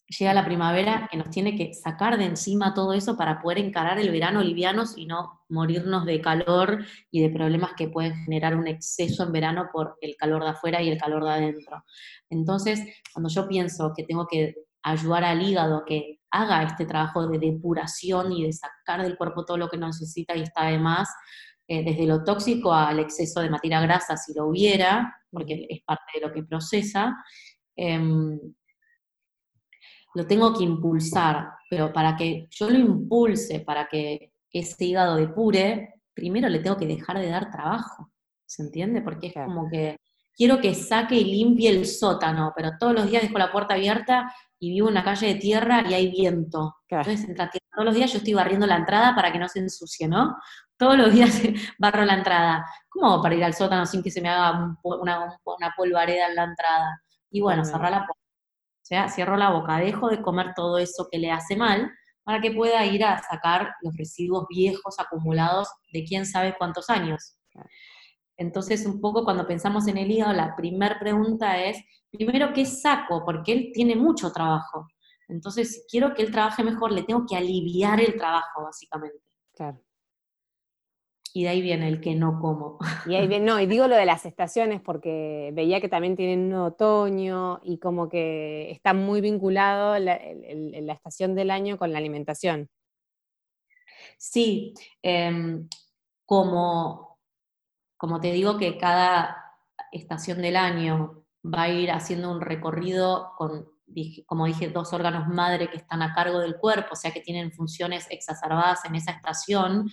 llega 0.06 0.34
la 0.34 0.44
primavera 0.44 1.08
que 1.10 1.16
nos 1.16 1.30
tiene 1.30 1.56
que 1.56 1.72
sacar 1.74 2.18
de 2.18 2.26
encima 2.26 2.74
todo 2.74 2.92
eso 2.92 3.16
para 3.16 3.40
poder 3.40 3.58
encarar 3.58 3.98
el 3.98 4.10
verano 4.10 4.42
livianos 4.42 4.96
y 4.96 5.06
no 5.06 5.42
morirnos 5.48 6.04
de 6.04 6.20
calor 6.20 6.84
y 7.10 7.22
de 7.22 7.30
problemas 7.30 7.72
que 7.76 7.88
pueden 7.88 8.14
generar 8.24 8.56
un 8.56 8.66
exceso 8.66 9.24
en 9.24 9.32
verano 9.32 9.68
por 9.72 9.96
el 10.00 10.16
calor 10.16 10.42
de 10.42 10.50
afuera 10.50 10.82
y 10.82 10.90
el 10.90 10.98
calor 10.98 11.24
de 11.24 11.30
adentro. 11.30 11.84
Entonces, 12.28 12.80
cuando 13.12 13.30
yo 13.30 13.48
pienso 13.48 13.92
que 13.96 14.04
tengo 14.04 14.26
que 14.26 14.54
ayudar 14.82 15.24
al 15.24 15.42
hígado 15.42 15.84
que 15.86 16.20
haga 16.30 16.62
este 16.64 16.84
trabajo 16.84 17.26
de 17.26 17.38
depuración 17.38 18.32
y 18.32 18.44
de 18.44 18.52
sacar 18.52 19.02
del 19.02 19.16
cuerpo 19.16 19.44
todo 19.44 19.56
lo 19.56 19.68
que 19.68 19.78
necesita 19.78 20.36
y 20.36 20.42
está 20.42 20.66
de 20.66 20.78
más, 20.78 21.08
eh, 21.66 21.82
desde 21.82 22.06
lo 22.06 22.22
tóxico 22.24 22.74
al 22.74 22.98
exceso 22.98 23.40
de 23.40 23.48
materia 23.48 23.80
grasa, 23.80 24.16
si 24.18 24.34
lo 24.34 24.48
hubiera, 24.48 25.16
porque 25.30 25.66
es 25.70 25.82
parte 25.82 26.04
de 26.14 26.26
lo 26.26 26.32
que 26.32 26.42
procesa, 26.42 27.16
em, 27.74 28.38
lo 30.14 30.26
tengo 30.26 30.54
que 30.56 30.64
impulsar, 30.64 31.50
pero 31.68 31.92
para 31.92 32.16
que 32.16 32.46
yo 32.50 32.70
lo 32.70 32.78
impulse, 32.78 33.60
para 33.60 33.88
que 33.88 34.32
ese 34.50 34.84
hígado 34.84 35.16
depure, 35.16 35.94
primero 36.14 36.48
le 36.48 36.60
tengo 36.60 36.76
que 36.76 36.86
dejar 36.86 37.18
de 37.18 37.28
dar 37.28 37.50
trabajo, 37.50 38.10
¿se 38.46 38.62
entiende? 38.62 39.02
Porque 39.02 39.28
es 39.28 39.34
como 39.34 39.68
que 39.68 39.98
quiero 40.36 40.60
que 40.60 40.74
saque 40.74 41.16
y 41.16 41.24
limpie 41.24 41.70
el 41.70 41.86
sótano, 41.86 42.52
pero 42.54 42.72
todos 42.78 42.94
los 42.94 43.10
días 43.10 43.22
dejo 43.22 43.38
la 43.38 43.52
puerta 43.52 43.74
abierta 43.74 44.32
y 44.58 44.70
vivo 44.70 44.88
en 44.88 44.94
una 44.94 45.04
calle 45.04 45.28
de 45.28 45.34
tierra 45.36 45.82
y 45.88 45.94
hay 45.94 46.10
viento. 46.10 46.76
Entonces, 46.88 47.26
todos 47.72 47.84
los 47.84 47.94
días 47.94 48.12
yo 48.12 48.18
estoy 48.18 48.34
barriendo 48.34 48.66
la 48.66 48.76
entrada 48.76 49.14
para 49.14 49.32
que 49.32 49.38
no 49.38 49.48
se 49.48 49.58
ensucie, 49.58 50.08
¿no? 50.08 50.36
Todos 50.76 50.96
los 50.96 51.12
días 51.12 51.30
barro 51.78 52.04
la 52.04 52.14
entrada. 52.14 52.64
¿Cómo 52.88 53.06
hago 53.06 53.22
para 53.22 53.34
ir 53.34 53.44
al 53.44 53.54
sótano 53.54 53.84
sin 53.86 54.02
que 54.02 54.10
se 54.10 54.20
me 54.20 54.28
haga 54.28 54.76
una, 54.82 55.38
polvareda 55.76 56.28
en 56.28 56.36
la 56.36 56.44
entrada? 56.44 57.02
Y 57.30 57.40
bueno, 57.40 57.64
cerrar 57.64 57.90
la 57.90 58.06
puerta. 58.06 58.23
O 58.84 58.86
sea, 58.86 59.08
cierro 59.08 59.38
la 59.38 59.48
boca, 59.48 59.78
dejo 59.78 60.10
de 60.10 60.20
comer 60.20 60.52
todo 60.54 60.76
eso 60.76 61.08
que 61.10 61.18
le 61.18 61.30
hace 61.30 61.56
mal 61.56 61.90
para 62.22 62.42
que 62.42 62.50
pueda 62.50 62.84
ir 62.84 63.02
a 63.02 63.18
sacar 63.22 63.72
los 63.80 63.96
residuos 63.96 64.44
viejos 64.46 64.98
acumulados 64.98 65.68
de 65.90 66.04
quién 66.04 66.26
sabe 66.26 66.54
cuántos 66.58 66.90
años. 66.90 67.38
Entonces, 68.36 68.84
un 68.84 69.00
poco 69.00 69.24
cuando 69.24 69.46
pensamos 69.46 69.88
en 69.88 69.96
el 69.96 70.10
hígado, 70.10 70.34
la 70.34 70.54
primera 70.54 70.98
pregunta 70.98 71.62
es, 71.64 71.78
primero, 72.10 72.52
¿qué 72.52 72.66
saco? 72.66 73.22
Porque 73.24 73.52
él 73.52 73.70
tiene 73.72 73.96
mucho 73.96 74.32
trabajo. 74.32 74.86
Entonces, 75.28 75.72
si 75.72 75.80
quiero 75.88 76.12
que 76.12 76.22
él 76.22 76.30
trabaje 76.30 76.62
mejor, 76.62 76.92
le 76.92 77.04
tengo 77.04 77.24
que 77.26 77.36
aliviar 77.36 78.00
el 78.00 78.16
trabajo, 78.16 78.64
básicamente. 78.64 79.18
Claro. 79.54 79.83
Y 81.36 81.42
de 81.42 81.48
ahí 81.48 81.60
viene 81.60 81.88
el 81.88 82.00
que 82.00 82.14
no 82.14 82.40
como. 82.40 82.78
Y 83.06 83.16
ahí 83.16 83.26
viene, 83.26 83.44
no, 83.44 83.60
y 83.60 83.66
digo 83.66 83.88
lo 83.88 83.96
de 83.96 84.06
las 84.06 84.24
estaciones 84.24 84.80
porque 84.80 85.50
veía 85.52 85.80
que 85.80 85.88
también 85.88 86.14
tienen 86.14 86.46
un 86.46 86.54
otoño 86.54 87.60
y 87.64 87.78
como 87.78 88.08
que 88.08 88.70
está 88.70 88.94
muy 88.94 89.20
vinculado 89.20 89.98
la, 89.98 90.18
la 90.18 90.92
estación 90.92 91.34
del 91.34 91.50
año 91.50 91.76
con 91.76 91.92
la 91.92 91.98
alimentación. 91.98 92.70
Sí, 94.16 94.74
em, 95.02 95.68
como 96.24 97.14
como 98.04 98.20
te 98.20 98.32
digo 98.32 98.58
que 98.58 98.76
cada 98.76 99.56
estación 99.90 100.42
del 100.42 100.56
año 100.56 101.24
va 101.42 101.62
a 101.62 101.68
ir 101.70 101.90
haciendo 101.90 102.30
un 102.30 102.42
recorrido 102.42 103.32
con, 103.38 103.66
como 104.26 104.46
dije, 104.46 104.68
dos 104.68 104.92
órganos 104.92 105.28
madre 105.28 105.68
que 105.68 105.76
están 105.76 106.02
a 106.02 106.14
cargo 106.14 106.40
del 106.40 106.56
cuerpo, 106.56 106.90
o 106.92 106.96
sea 106.96 107.12
que 107.12 107.20
tienen 107.20 107.52
funciones 107.52 108.06
exacerbadas 108.10 108.84
en 108.84 108.94
esa 108.94 109.12
estación, 109.12 109.90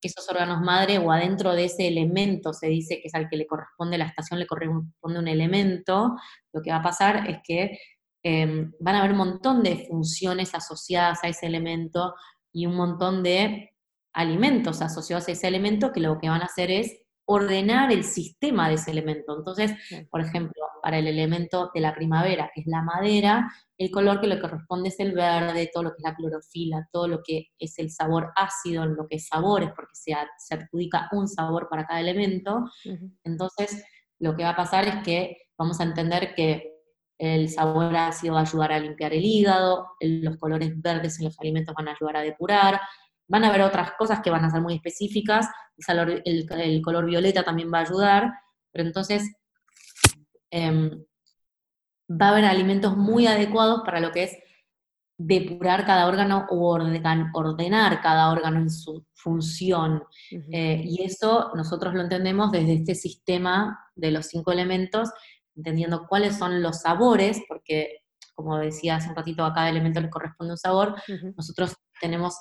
esos 0.00 0.28
órganos 0.28 0.60
madre 0.60 0.98
o 0.98 1.10
adentro 1.10 1.52
de 1.52 1.64
ese 1.64 1.88
elemento 1.88 2.52
se 2.52 2.68
dice 2.68 3.00
que 3.00 3.08
es 3.08 3.14
al 3.14 3.28
que 3.28 3.36
le 3.36 3.46
corresponde, 3.46 3.98
la 3.98 4.06
estación 4.06 4.38
le 4.38 4.46
corresponde 4.46 5.18
un 5.18 5.28
elemento, 5.28 6.16
lo 6.52 6.62
que 6.62 6.70
va 6.70 6.76
a 6.76 6.82
pasar 6.82 7.28
es 7.28 7.38
que 7.44 7.78
em, 8.22 8.72
van 8.80 8.94
a 8.94 8.98
haber 9.00 9.12
un 9.12 9.18
montón 9.18 9.62
de 9.62 9.86
funciones 9.88 10.54
asociadas 10.54 11.24
a 11.24 11.28
ese 11.28 11.46
elemento 11.46 12.14
y 12.52 12.66
un 12.66 12.76
montón 12.76 13.22
de 13.22 13.74
alimentos 14.12 14.80
asociados 14.80 15.28
a 15.28 15.32
ese 15.32 15.48
elemento 15.48 15.92
que 15.92 16.00
lo 16.00 16.18
que 16.18 16.28
van 16.28 16.42
a 16.42 16.46
hacer 16.46 16.70
es 16.70 17.03
ordenar 17.26 17.90
el 17.90 18.04
sistema 18.04 18.68
de 18.68 18.74
ese 18.74 18.90
elemento. 18.90 19.36
Entonces, 19.36 19.72
por 20.10 20.20
ejemplo, 20.20 20.62
para 20.82 20.98
el 20.98 21.06
elemento 21.06 21.70
de 21.74 21.80
la 21.80 21.94
primavera, 21.94 22.50
que 22.54 22.60
es 22.60 22.66
la 22.66 22.82
madera, 22.82 23.50
el 23.78 23.90
color 23.90 24.20
que 24.20 24.26
le 24.26 24.40
corresponde 24.40 24.90
es 24.90 25.00
el 25.00 25.12
verde, 25.12 25.70
todo 25.72 25.84
lo 25.84 25.90
que 25.90 25.96
es 25.98 26.04
la 26.04 26.14
clorofila, 26.14 26.88
todo 26.92 27.08
lo 27.08 27.22
que 27.22 27.48
es 27.58 27.78
el 27.78 27.90
sabor 27.90 28.32
ácido, 28.36 28.84
lo 28.86 29.06
que 29.08 29.16
es 29.16 29.26
sabores, 29.26 29.70
porque 29.74 29.94
se, 29.94 30.14
se 30.38 30.54
adjudica 30.54 31.08
un 31.12 31.26
sabor 31.26 31.68
para 31.70 31.86
cada 31.86 32.00
elemento. 32.00 32.64
Entonces, 33.24 33.84
lo 34.18 34.36
que 34.36 34.44
va 34.44 34.50
a 34.50 34.56
pasar 34.56 34.86
es 34.86 35.02
que 35.02 35.38
vamos 35.56 35.80
a 35.80 35.84
entender 35.84 36.34
que 36.34 36.74
el 37.18 37.48
sabor 37.48 37.96
ácido 37.96 38.34
va 38.34 38.40
a 38.40 38.42
ayudar 38.42 38.72
a 38.72 38.80
limpiar 38.80 39.14
el 39.14 39.24
hígado, 39.24 39.86
los 40.00 40.36
colores 40.36 40.72
verdes 40.82 41.18
en 41.18 41.26
los 41.26 41.38
alimentos 41.40 41.74
van 41.74 41.88
a 41.88 41.92
ayudar 41.92 42.18
a 42.18 42.22
depurar, 42.22 42.80
Van 43.28 43.44
a 43.44 43.48
haber 43.48 43.62
otras 43.62 43.92
cosas 43.92 44.20
que 44.20 44.30
van 44.30 44.44
a 44.44 44.50
ser 44.50 44.60
muy 44.60 44.74
específicas, 44.74 45.46
el, 46.24 46.82
color 46.82 47.06
violeta 47.06 47.42
también 47.42 47.72
va 47.72 47.78
a 47.78 47.82
ayudar, 47.82 48.32
pero 48.70 48.86
entonces 48.86 49.32
em, 50.50 51.04
va 52.10 52.26
a 52.26 52.30
haber 52.30 52.44
alimentos 52.44 52.96
muy 52.96 53.26
adecuados 53.26 53.82
para 53.84 54.00
lo 54.00 54.12
que 54.12 54.24
es 54.24 54.38
depurar 55.16 55.86
cada 55.86 56.06
órgano 56.06 56.46
o 56.50 56.68
ordenar 57.34 58.00
cada 58.00 58.30
órgano 58.30 58.58
en 58.58 58.70
su 58.70 59.06
función. 59.14 60.02
Eh, 60.30 60.82
y 60.84 61.04
eso 61.04 61.52
nosotros 61.54 61.94
lo 61.94 62.02
entendemos 62.02 62.50
desde 62.50 62.74
este 62.74 62.94
sistema 62.94 63.78
de 63.94 64.10
los 64.10 64.26
cinco 64.26 64.52
elementos, 64.52 65.10
entendiendo 65.54 66.06
cuáles 66.08 66.36
son 66.36 66.62
los 66.62 66.80
sabores, 66.80 67.40
porque 67.48 68.00
como 68.34 68.58
decía 68.58 68.96
hace 68.96 69.08
un 69.08 69.16
ratito, 69.16 69.44
a 69.44 69.54
cada 69.54 69.68
elemento 69.68 70.00
le 70.00 70.10
corresponde 70.10 70.54
un 70.54 70.58
sabor, 70.58 70.96
nosotros 71.36 71.76
tenemos 72.00 72.36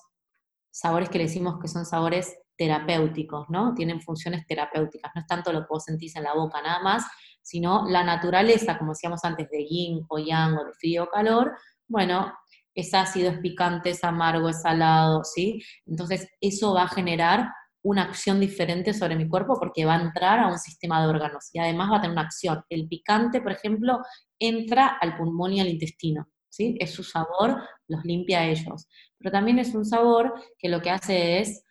sabores 0.73 1.09
que 1.09 1.19
le 1.19 1.25
decimos 1.25 1.59
que 1.61 1.67
son 1.67 1.85
sabores 1.85 2.35
terapéuticos, 2.57 3.47
¿no? 3.49 3.73
Tienen 3.75 4.01
funciones 4.01 4.45
terapéuticas, 4.47 5.11
no 5.13 5.21
es 5.21 5.27
tanto 5.27 5.53
lo 5.53 5.61
que 5.61 5.67
vos 5.69 5.83
sentís 5.83 6.15
en 6.15 6.23
la 6.23 6.33
boca 6.33 6.61
nada 6.61 6.81
más, 6.81 7.03
sino 7.41 7.87
la 7.87 8.03
naturaleza, 8.03 8.77
como 8.77 8.93
decíamos 8.93 9.23
antes, 9.23 9.49
de 9.49 9.65
yin 9.65 10.03
o 10.09 10.17
yang 10.17 10.57
o 10.57 10.65
de 10.65 10.73
frío 10.73 11.03
o 11.03 11.07
calor, 11.07 11.55
bueno, 11.87 12.33
es 12.73 12.93
ácido, 12.93 13.29
es 13.29 13.39
picante, 13.39 13.91
es 13.91 14.03
amargo, 14.03 14.49
es 14.49 14.61
salado, 14.61 15.23
¿sí? 15.23 15.61
Entonces 15.85 16.27
eso 16.41 16.73
va 16.73 16.83
a 16.83 16.87
generar 16.87 17.49
una 17.83 18.03
acción 18.03 18.39
diferente 18.39 18.93
sobre 18.93 19.15
mi 19.15 19.27
cuerpo 19.27 19.55
porque 19.59 19.85
va 19.85 19.95
a 19.95 20.01
entrar 20.01 20.39
a 20.39 20.47
un 20.47 20.57
sistema 20.57 21.01
de 21.01 21.07
órganos 21.07 21.49
y 21.53 21.59
además 21.59 21.91
va 21.91 21.97
a 21.97 22.01
tener 22.01 22.13
una 22.13 22.23
acción. 22.25 22.63
El 22.69 22.87
picante, 22.87 23.41
por 23.41 23.51
ejemplo, 23.51 23.99
entra 24.39 24.87
al 24.87 25.17
pulmón 25.17 25.53
y 25.53 25.59
al 25.59 25.67
intestino. 25.67 26.27
Es 26.59 26.93
su 26.93 27.03
sabor, 27.03 27.61
los 27.87 28.03
limpia 28.05 28.41
a 28.41 28.47
ellos. 28.47 28.87
Pero 29.17 29.31
también 29.31 29.59
es 29.59 29.73
un 29.73 29.85
sabor 29.85 30.33
que 30.57 30.69
lo 30.69 30.81
que 30.81 30.91
hace 30.91 31.39
es, 31.39 31.63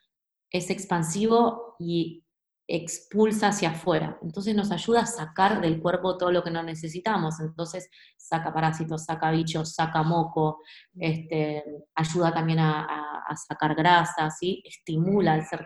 es 0.50 0.70
expansivo 0.70 1.76
y 1.78 2.24
expulsa 2.66 3.48
hacia 3.48 3.70
afuera. 3.70 4.18
Entonces 4.22 4.54
nos 4.54 4.70
ayuda 4.70 5.00
a 5.00 5.06
sacar 5.06 5.60
del 5.60 5.80
cuerpo 5.80 6.16
todo 6.16 6.30
lo 6.32 6.42
que 6.42 6.50
no 6.50 6.62
necesitamos. 6.62 7.40
Entonces 7.40 7.90
saca 8.16 8.52
parásitos, 8.52 9.04
saca 9.04 9.30
bichos, 9.30 9.74
saca 9.74 10.02
moco, 10.02 10.60
este, 10.98 11.64
ayuda 11.94 12.32
también 12.32 12.60
a, 12.60 12.98
sacar 13.48 13.74
grasa, 13.74 14.30
¿sí? 14.30 14.62
estimula 14.64 15.34
el 15.36 15.44
ser. 15.46 15.64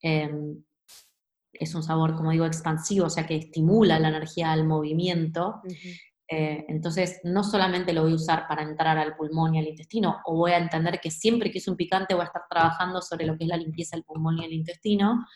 Em, 0.00 0.62
es 1.52 1.74
un 1.74 1.82
sabor, 1.82 2.16
como 2.16 2.30
digo, 2.30 2.46
expansivo, 2.46 3.06
o 3.06 3.10
sea 3.10 3.26
que 3.26 3.36
estimula 3.36 3.98
la 3.98 4.08
energía 4.08 4.52
al 4.52 4.64
movimiento. 4.64 5.62
Eh, 6.26 6.64
entonces, 6.68 7.20
no 7.24 7.44
solamente 7.44 7.92
lo 7.92 8.02
voy 8.02 8.12
a 8.12 8.16
usar 8.16 8.48
para 8.48 8.62
entrar 8.62 8.96
al 8.96 9.14
pulmón 9.14 9.54
y 9.54 9.58
al 9.58 9.68
intestino, 9.68 10.20
o 10.24 10.36
voy 10.36 10.52
a 10.52 10.58
entender 10.58 10.98
que 11.00 11.10
siempre 11.10 11.50
que 11.50 11.58
es 11.58 11.68
un 11.68 11.76
picante 11.76 12.14
voy 12.14 12.22
a 12.22 12.26
estar 12.26 12.42
trabajando 12.48 13.02
sobre 13.02 13.26
lo 13.26 13.36
que 13.36 13.44
es 13.44 13.48
la 13.48 13.56
limpieza 13.56 13.96
del 13.96 14.04
pulmón 14.04 14.38
y 14.38 14.44
el 14.44 14.52
intestino. 14.52 15.26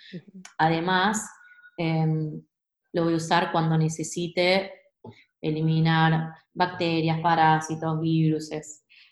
Además, 0.57 1.29
em, 1.77 2.43
lo 2.93 3.05
voy 3.05 3.13
a 3.13 3.17
usar 3.17 3.53
cuando 3.53 3.77
necesite 3.77 4.73
eliminar 5.41 6.35
bacterias, 6.55 7.21
parásitos, 7.21 8.01
virus, 8.01 8.51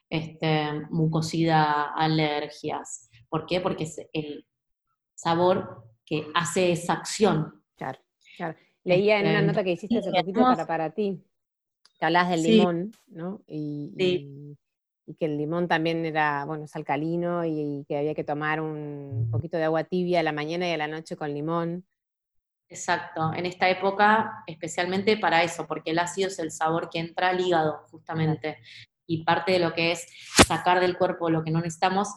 este, 0.09 0.72
mucosidad, 0.91 1.87
alergias. 1.95 3.11
¿Por 3.29 3.47
qué? 3.47 3.61
Porque 3.61 3.85
es 3.85 4.01
el 4.12 4.47
sabor 5.14 5.85
que 6.05 6.27
hace 6.35 6.72
esa 6.72 6.95
acción. 6.95 7.62
Claro, 7.77 7.99
claro. 8.37 8.59
Leía 8.85 9.18
en 9.18 9.27
una 9.27 9.35
este, 9.35 9.47
nota 9.47 9.64
que 9.64 9.72
hiciste 9.72 9.99
hace 9.99 10.11
poquito 10.11 10.41
para, 10.41 10.66
para 10.66 10.91
ti, 10.91 11.22
que 11.99 12.05
hablas 12.05 12.28
del 12.28 12.42
limón, 12.42 12.92
¿no? 13.09 13.42
Y, 13.47 14.57
que 15.20 15.26
el 15.26 15.38
limón 15.38 15.68
también 15.68 16.05
era, 16.05 16.44
bueno, 16.44 16.64
es 16.64 16.74
alcalino 16.74 17.44
y, 17.44 17.84
que 17.86 17.97
había 17.97 18.14
que 18.14 18.24
tomar 18.24 18.61
un 18.61 19.28
poquito 19.30 19.57
de 19.57 19.64
agua 19.64 19.84
tibia 19.84 20.18
a 20.18 20.24
la 20.24 20.32
mañana 20.32 20.68
y 20.68 20.72
a 20.72 20.76
la 20.76 20.88
noche 20.88 21.16
con 21.16 21.32
limón. 21.32 21.86
Exacto, 22.68 23.32
en 23.32 23.47
esta 23.47 23.70
época 23.70 24.42
especialmente 24.49 25.16
para 25.16 25.44
eso, 25.44 25.66
porque 25.68 25.92
el 25.92 26.01
ácido 26.01 26.28
es 26.28 26.38
el 26.40 26.51
sabor 26.51 26.90
que 26.90 26.99
entra 26.99 27.28
al 27.28 27.40
hígado, 27.40 27.84
justamente, 27.90 28.59
y 29.07 29.22
parte 29.22 29.53
de 29.53 29.61
lo 29.61 29.72
que 29.72 29.92
es 29.92 30.09
sacar 30.47 30.80
del 30.80 30.99
cuerpo 30.99 31.30
lo 31.30 31.44
que 31.44 31.53
no 31.53 31.61
necesitamos, 31.61 32.09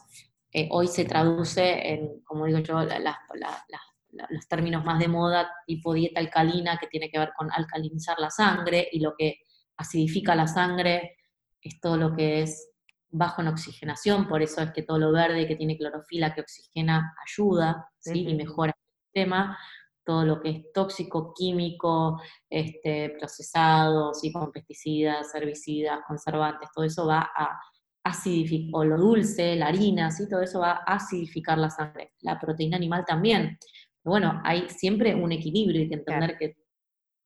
eh, 0.51 0.67
hoy 0.71 0.87
se 0.87 1.05
traduce 1.05 1.89
en, 1.89 2.21
como 2.21 2.47
digo 2.47 2.57
yo, 2.59 2.79
los 2.81 4.47
términos 4.47 4.83
más 4.83 4.97
de 4.97 5.07
moda, 5.07 5.51
tipo 5.67 5.93
dieta 5.93 6.19
alcalina, 6.19 6.79
que 6.79 6.87
tiene 6.87 7.11
que 7.11 7.19
ver 7.19 7.31
con 7.37 7.51
alcalinizar 7.51 8.17
la 8.19 8.31
sangre, 8.31 8.89
y 8.91 8.99
lo 8.99 9.13
que 9.15 9.41
acidifica 9.79 10.35
la 10.35 10.47
sangre, 10.47 11.17
es 11.61 11.79
todo 11.79 11.97
lo 11.97 12.15
que 12.15 12.41
es 12.43 12.69
bajo 13.11 13.41
en 13.41 13.47
oxigenación, 13.47 14.27
por 14.27 14.41
eso 14.41 14.61
es 14.61 14.71
que 14.71 14.83
todo 14.83 14.99
lo 14.99 15.11
verde 15.11 15.47
que 15.47 15.55
tiene 15.55 15.77
clorofila 15.77 16.33
que 16.33 16.41
oxigena 16.41 17.15
ayuda 17.25 17.89
¿sí? 17.99 18.27
y 18.27 18.35
mejora 18.35 18.71
el 18.71 19.03
sistema, 19.05 19.57
todo 20.05 20.25
lo 20.25 20.41
que 20.41 20.49
es 20.49 20.71
tóxico, 20.73 21.33
químico, 21.33 22.21
este, 22.49 23.15
procesado, 23.17 24.13
¿sí? 24.13 24.31
con 24.31 24.51
pesticidas, 24.51 25.33
herbicidas, 25.33 26.01
conservantes, 26.07 26.69
todo 26.73 26.85
eso 26.85 27.07
va 27.07 27.31
a 27.35 27.59
acidificar, 28.03 28.69
o 28.73 28.85
lo 28.85 28.97
dulce, 28.97 29.55
la 29.55 29.67
harina, 29.67 30.11
¿sí? 30.11 30.27
todo 30.29 30.41
eso 30.41 30.59
va 30.59 30.81
a 30.85 30.95
acidificar 30.95 31.57
la 31.57 31.69
sangre. 31.69 32.13
La 32.21 32.39
proteína 32.39 32.77
animal 32.77 33.05
también. 33.05 33.57
bueno, 34.03 34.41
hay 34.43 34.69
siempre 34.69 35.15
un 35.15 35.31
equilibrio, 35.31 35.81
hay 35.81 35.89
que 35.89 35.95
entender 35.95 36.37
que 36.37 36.55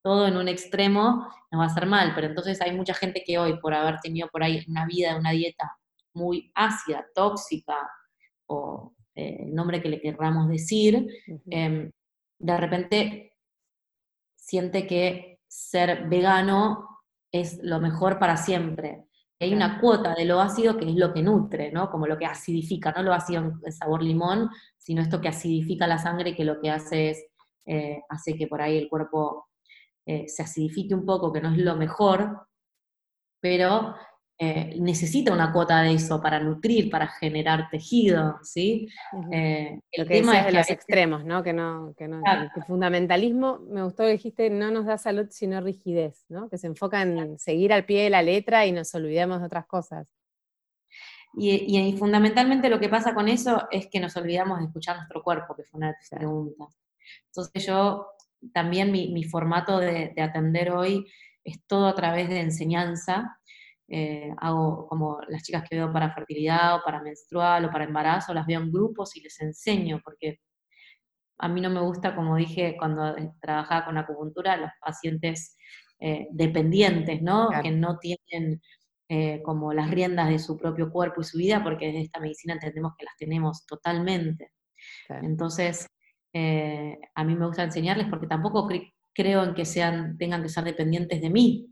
todo 0.04 0.28
en 0.28 0.38
un 0.38 0.50
extremo 0.50 1.28
nos 1.50 1.62
va 1.62 1.64
a 1.64 1.68
hacer 1.68 1.86
mal, 1.86 2.12
pero 2.14 2.28
entonces 2.28 2.62
hay 2.62 2.76
mucha 2.76 2.94
gente 2.94 3.24
que 3.26 3.40
hoy, 3.40 3.58
por 3.60 3.74
haber 3.74 4.00
tenido 4.02 4.28
por 4.28 4.44
ahí 4.44 4.64
una 4.68 4.86
vida, 4.86 5.16
una 5.18 5.32
dieta 5.32 5.78
muy 6.14 6.52
ácida, 6.54 7.06
tóxica, 7.16 7.90
o 8.48 8.94
eh, 9.16 9.38
el 9.46 9.56
nombre 9.56 9.82
que 9.82 9.90
le 9.90 10.02
querramos 10.02 10.50
decir, 10.50 11.08
em, 11.50 11.90
de 12.40 12.58
repente 12.58 13.34
siente 14.36 14.86
que 14.86 15.40
ser 15.48 16.08
vegano 16.10 16.90
es 17.32 17.60
lo 17.64 17.80
mejor 17.80 18.20
para 18.20 18.36
siempre. 18.38 19.06
Hay 19.40 19.54
una 19.54 19.80
cuota 19.80 20.14
de 20.16 20.26
lo 20.26 20.42
ácido 20.42 20.78
que 20.78 20.90
es 20.90 20.96
lo 20.96 21.14
que 21.14 21.22
nutre, 21.24 21.72
¿no? 21.72 21.90
Como 21.90 22.08
lo 22.08 22.18
que 22.18 22.26
acidifica, 22.26 22.92
no 22.92 23.04
lo 23.04 23.14
ácido 23.14 23.54
en 23.64 23.72
sabor 23.72 24.04
limón, 24.04 24.50
sino 24.78 25.02
esto 25.02 25.22
que 25.22 25.30
acidifica 25.30 25.88
la 25.88 25.98
sangre 25.98 26.36
que 26.36 26.46
lo 26.46 26.60
que 26.62 26.70
hace 26.70 27.12
es, 27.12 27.26
eh, 27.66 28.02
hace 28.10 28.36
que 28.36 28.48
por 28.48 28.62
ahí 28.62 28.78
el 28.78 28.90
cuerpo 28.90 29.48
eh, 30.06 30.28
se 30.28 30.44
acidifique 30.44 30.94
un 30.94 31.06
poco, 31.06 31.32
que 31.32 31.42
no 31.42 31.52
es 31.52 31.58
lo 31.58 31.76
mejor, 31.76 32.48
pero 33.40 33.96
eh, 34.40 34.76
necesita 34.80 35.32
una 35.32 35.54
cuota 35.54 35.84
de 35.84 35.94
eso 35.94 36.20
para 36.20 36.40
nutrir, 36.40 36.90
para 36.90 37.08
generar 37.08 37.70
tejido, 37.70 38.40
¿sí? 38.42 38.90
Eh, 39.32 39.80
el 39.92 40.08
tema 40.08 40.40
es 40.40 40.46
de 40.48 40.52
los 40.52 40.70
extremos, 40.70 41.24
¿no? 41.24 41.44
Que 41.44 41.54
no, 41.54 41.94
que 41.96 42.08
no 42.08 42.22
el 42.26 42.64
fundamentalismo, 42.66 43.60
me 43.70 43.84
gustó 43.84 44.04
que 44.04 44.14
dijiste, 44.14 44.50
no 44.50 44.72
nos 44.72 44.86
da 44.86 44.98
salud 44.98 45.28
sino 45.30 45.62
rigidez, 45.62 46.26
¿no? 46.30 46.50
Que 46.50 46.58
se 46.58 46.68
enfoca 46.68 47.02
en 47.04 47.38
seguir 47.38 47.72
al 47.72 47.86
pie 47.86 48.04
de 48.04 48.10
la 48.10 48.24
letra 48.24 48.66
y 48.66 48.72
nos 48.72 48.94
olvidamos 48.96 49.40
de 49.40 49.46
otras 49.46 49.68
cosas. 49.68 50.08
Y, 51.36 51.80
y, 51.80 51.98
fundamentalmente 51.98 52.70
lo 52.70 52.80
que 52.80 52.90
pasa 52.90 53.14
con 53.14 53.28
eso 53.28 53.68
es 53.72 53.88
que 53.88 54.00
nos 54.00 54.16
olvidamos 54.18 54.60
de 54.60 54.66
escuchar 54.66 54.98
nuestro 54.98 55.24
cuerpo, 55.24 55.56
que 55.56 55.64
fue 55.64 55.78
una 55.78 55.88
de 55.88 55.96
tus 56.00 56.10
preguntas. 56.10 56.78
Entonces 57.28 57.66
yo 57.66 58.08
también 58.54 58.92
mi, 58.92 59.24
formato 59.24 59.80
de, 59.80 60.14
atender 60.18 60.72
hoy 60.72 61.06
es 61.44 61.66
todo 61.68 61.88
a 61.88 61.96
través 61.96 62.30
de 62.30 62.42
enseñanza. 62.42 63.38
Eh, 63.88 64.32
hago 64.38 64.88
como 64.88 65.20
las 65.28 65.44
chicas 65.44 65.64
que 65.70 65.76
veo 65.76 65.92
para 65.92 66.14
fertilidad 66.14 66.76
o 66.78 66.82
para 66.84 67.02
menstrual 67.02 67.66
o 67.66 67.72
para 67.72 67.84
embarazo, 67.84 68.34
las 68.34 68.48
veo 68.48 68.62
en 68.62 68.72
grupos 68.72 69.16
y 69.16 69.22
les 69.22 69.40
enseño, 69.42 70.02
porque 70.04 70.40
a 71.40 71.48
mí 71.48 71.62
no 71.62 71.70
me 71.70 71.82
gusta, 71.82 72.16
como 72.16 72.38
dije 72.38 72.76
cuando 72.78 73.16
trabajaba 73.42 73.86
con 73.86 73.98
acupuntura, 73.98 74.58
los 74.58 74.72
pacientes 74.82 75.58
eh, 76.00 76.28
dependientes, 76.32 77.22
¿no? 77.22 77.50
Que 77.62 77.72
no 77.72 77.98
tienen 78.00 78.62
eh, 79.10 79.42
como 79.44 79.74
las 79.74 79.92
riendas 79.92 80.30
de 80.30 80.40
su 80.40 80.58
propio 80.58 80.92
cuerpo 80.92 81.22
y 81.22 81.26
su 81.26 81.38
vida, 81.38 81.64
porque 81.64 81.88
desde 81.88 82.02
esta 82.02 82.20
medicina 82.20 82.54
entendemos 82.54 82.94
que 82.98 83.06
las 83.06 83.16
tenemos 83.18 83.66
totalmente. 83.66 84.52
Entonces, 85.22 85.88
eh, 86.34 87.00
a 87.14 87.24
mí 87.24 87.36
me 87.36 87.46
gusta 87.46 87.64
enseñarles 87.64 88.08
porque 88.08 88.28
tampoco 88.28 88.68
creo 89.14 89.44
en 89.44 89.54
que 89.54 89.66
sean, 89.66 90.18
tengan 90.18 90.42
que 90.42 90.50
ser 90.50 90.64
dependientes 90.64 91.22
de 91.22 91.30
mí. 91.30 91.70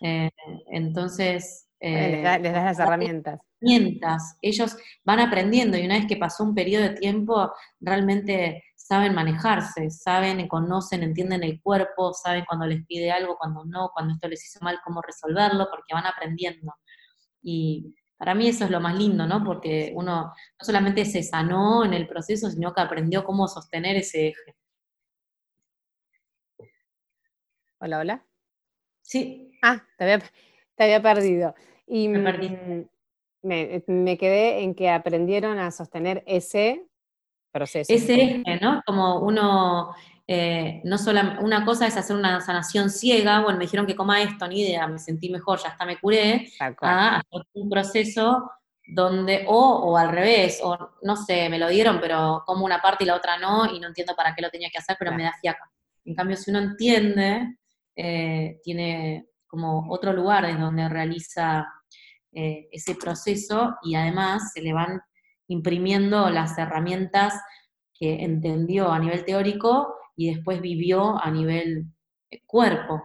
Eh, 0.00 0.30
entonces... 0.70 1.68
les, 1.80 2.22
das 2.22 2.42
las 2.42 2.78
herramientas. 2.78 3.40
herramientas. 3.60 4.36
Ellos 4.42 4.76
van 5.04 5.20
aprendiendo 5.20 5.78
y 5.78 5.84
una 5.84 5.96
vez 5.96 6.06
que 6.06 6.16
pasó 6.16 6.44
un 6.44 6.54
periodo 6.54 6.84
de 6.84 6.96
tiempo, 6.96 7.52
realmente 7.80 8.62
saben 8.88 9.14
manejarse, 9.14 9.90
saben, 9.90 10.48
conocen, 10.48 11.02
entienden 11.02 11.44
el 11.44 11.60
cuerpo, 11.60 12.14
saben 12.14 12.44
cuando 12.46 12.66
les 12.66 12.86
pide 12.86 13.10
algo, 13.10 13.36
cuando 13.36 13.64
no, 13.64 13.90
cuando 13.92 14.14
esto 14.14 14.28
les 14.28 14.44
hizo 14.44 14.60
mal, 14.64 14.80
cómo 14.82 15.02
resolverlo, 15.02 15.68
porque 15.70 15.92
van 15.92 16.06
aprendiendo. 16.06 16.72
Y 17.42 17.94
para 18.18 18.34
mí 18.34 18.48
eso 18.48 18.64
es 18.64 18.70
lo 18.70 18.80
más 18.80 18.98
lindo, 18.98 19.26
¿no? 19.26 19.44
Porque 19.44 19.92
uno 19.94 20.24
no 20.24 20.64
solamente 20.64 21.04
se 21.04 21.22
sanó 21.22 21.84
en 21.84 21.94
el 21.94 22.08
proceso, 22.08 22.50
sino 22.50 22.74
que 22.74 22.80
aprendió 22.80 23.24
cómo 23.24 23.46
sostener 23.46 23.96
ese 23.96 24.28
eje. 24.28 24.56
Hola, 27.78 28.00
hola. 28.00 28.26
Sí. 29.02 29.52
Ah, 29.62 29.84
te 29.96 30.20
había, 30.78 31.00
perdido. 31.00 31.54
Y 31.86 32.08
me, 32.08 32.20
perdí. 32.20 32.48
Mm, 32.48 32.82
me, 33.86 34.18
quedé 34.18 34.64
en 34.64 34.74
que 34.74 34.90
aprendieron 34.90 35.60
a 35.60 35.70
sostener 35.70 36.24
ese 36.26 36.84
proceso. 37.52 37.92
Ese 37.92 38.14
eje, 38.20 38.58
¿no? 38.60 38.82
Como 38.84 39.20
uno 39.20 39.94
eh, 40.30 40.82
no 40.84 40.98
solo, 40.98 41.22
una 41.40 41.64
cosa 41.64 41.86
es 41.86 41.96
hacer 41.96 42.14
una 42.14 42.42
sanación 42.42 42.90
ciega, 42.90 43.40
bueno, 43.40 43.58
me 43.58 43.64
dijeron 43.64 43.86
que 43.86 43.96
coma 43.96 44.20
esto, 44.20 44.46
ni 44.46 44.60
idea, 44.60 44.86
me 44.86 44.98
sentí 44.98 45.30
mejor, 45.30 45.58
ya 45.58 45.70
hasta 45.70 45.86
me 45.86 45.98
curé, 45.98 46.52
a 46.82 47.22
un 47.54 47.70
proceso 47.70 48.50
donde, 48.86 49.46
o, 49.48 49.58
o 49.58 49.96
al 49.96 50.10
revés, 50.10 50.60
o 50.62 50.96
no 51.02 51.16
sé, 51.16 51.48
me 51.48 51.58
lo 51.58 51.68
dieron, 51.68 51.98
pero 51.98 52.42
como 52.44 52.66
una 52.66 52.82
parte 52.82 53.04
y 53.04 53.06
la 53.06 53.16
otra 53.16 53.38
no, 53.38 53.74
y 53.74 53.80
no 53.80 53.88
entiendo 53.88 54.14
para 54.14 54.34
qué 54.34 54.42
lo 54.42 54.50
tenía 54.50 54.68
que 54.70 54.76
hacer, 54.76 54.96
pero 54.98 55.12
me 55.12 55.24
da 55.24 55.32
fiaca. 55.40 55.70
En 56.04 56.14
cambio, 56.14 56.36
si 56.36 56.50
uno 56.50 56.60
entiende, 56.60 57.56
eh, 57.96 58.60
tiene 58.62 59.28
como 59.46 59.90
otro 59.90 60.12
lugar 60.12 60.44
en 60.44 60.60
donde 60.60 60.90
realiza 60.90 61.66
eh, 62.32 62.68
ese 62.70 62.96
proceso 62.96 63.76
y 63.82 63.94
además 63.94 64.52
se 64.52 64.60
le 64.60 64.74
van 64.74 65.00
imprimiendo 65.46 66.28
las 66.28 66.58
herramientas 66.58 67.32
que 67.94 68.22
entendió 68.22 68.92
a 68.92 68.98
nivel 68.98 69.24
teórico 69.24 69.97
y 70.18 70.34
después 70.34 70.60
vivió 70.60 71.16
a 71.22 71.30
nivel 71.30 71.86
eh, 72.28 72.42
cuerpo 72.44 73.00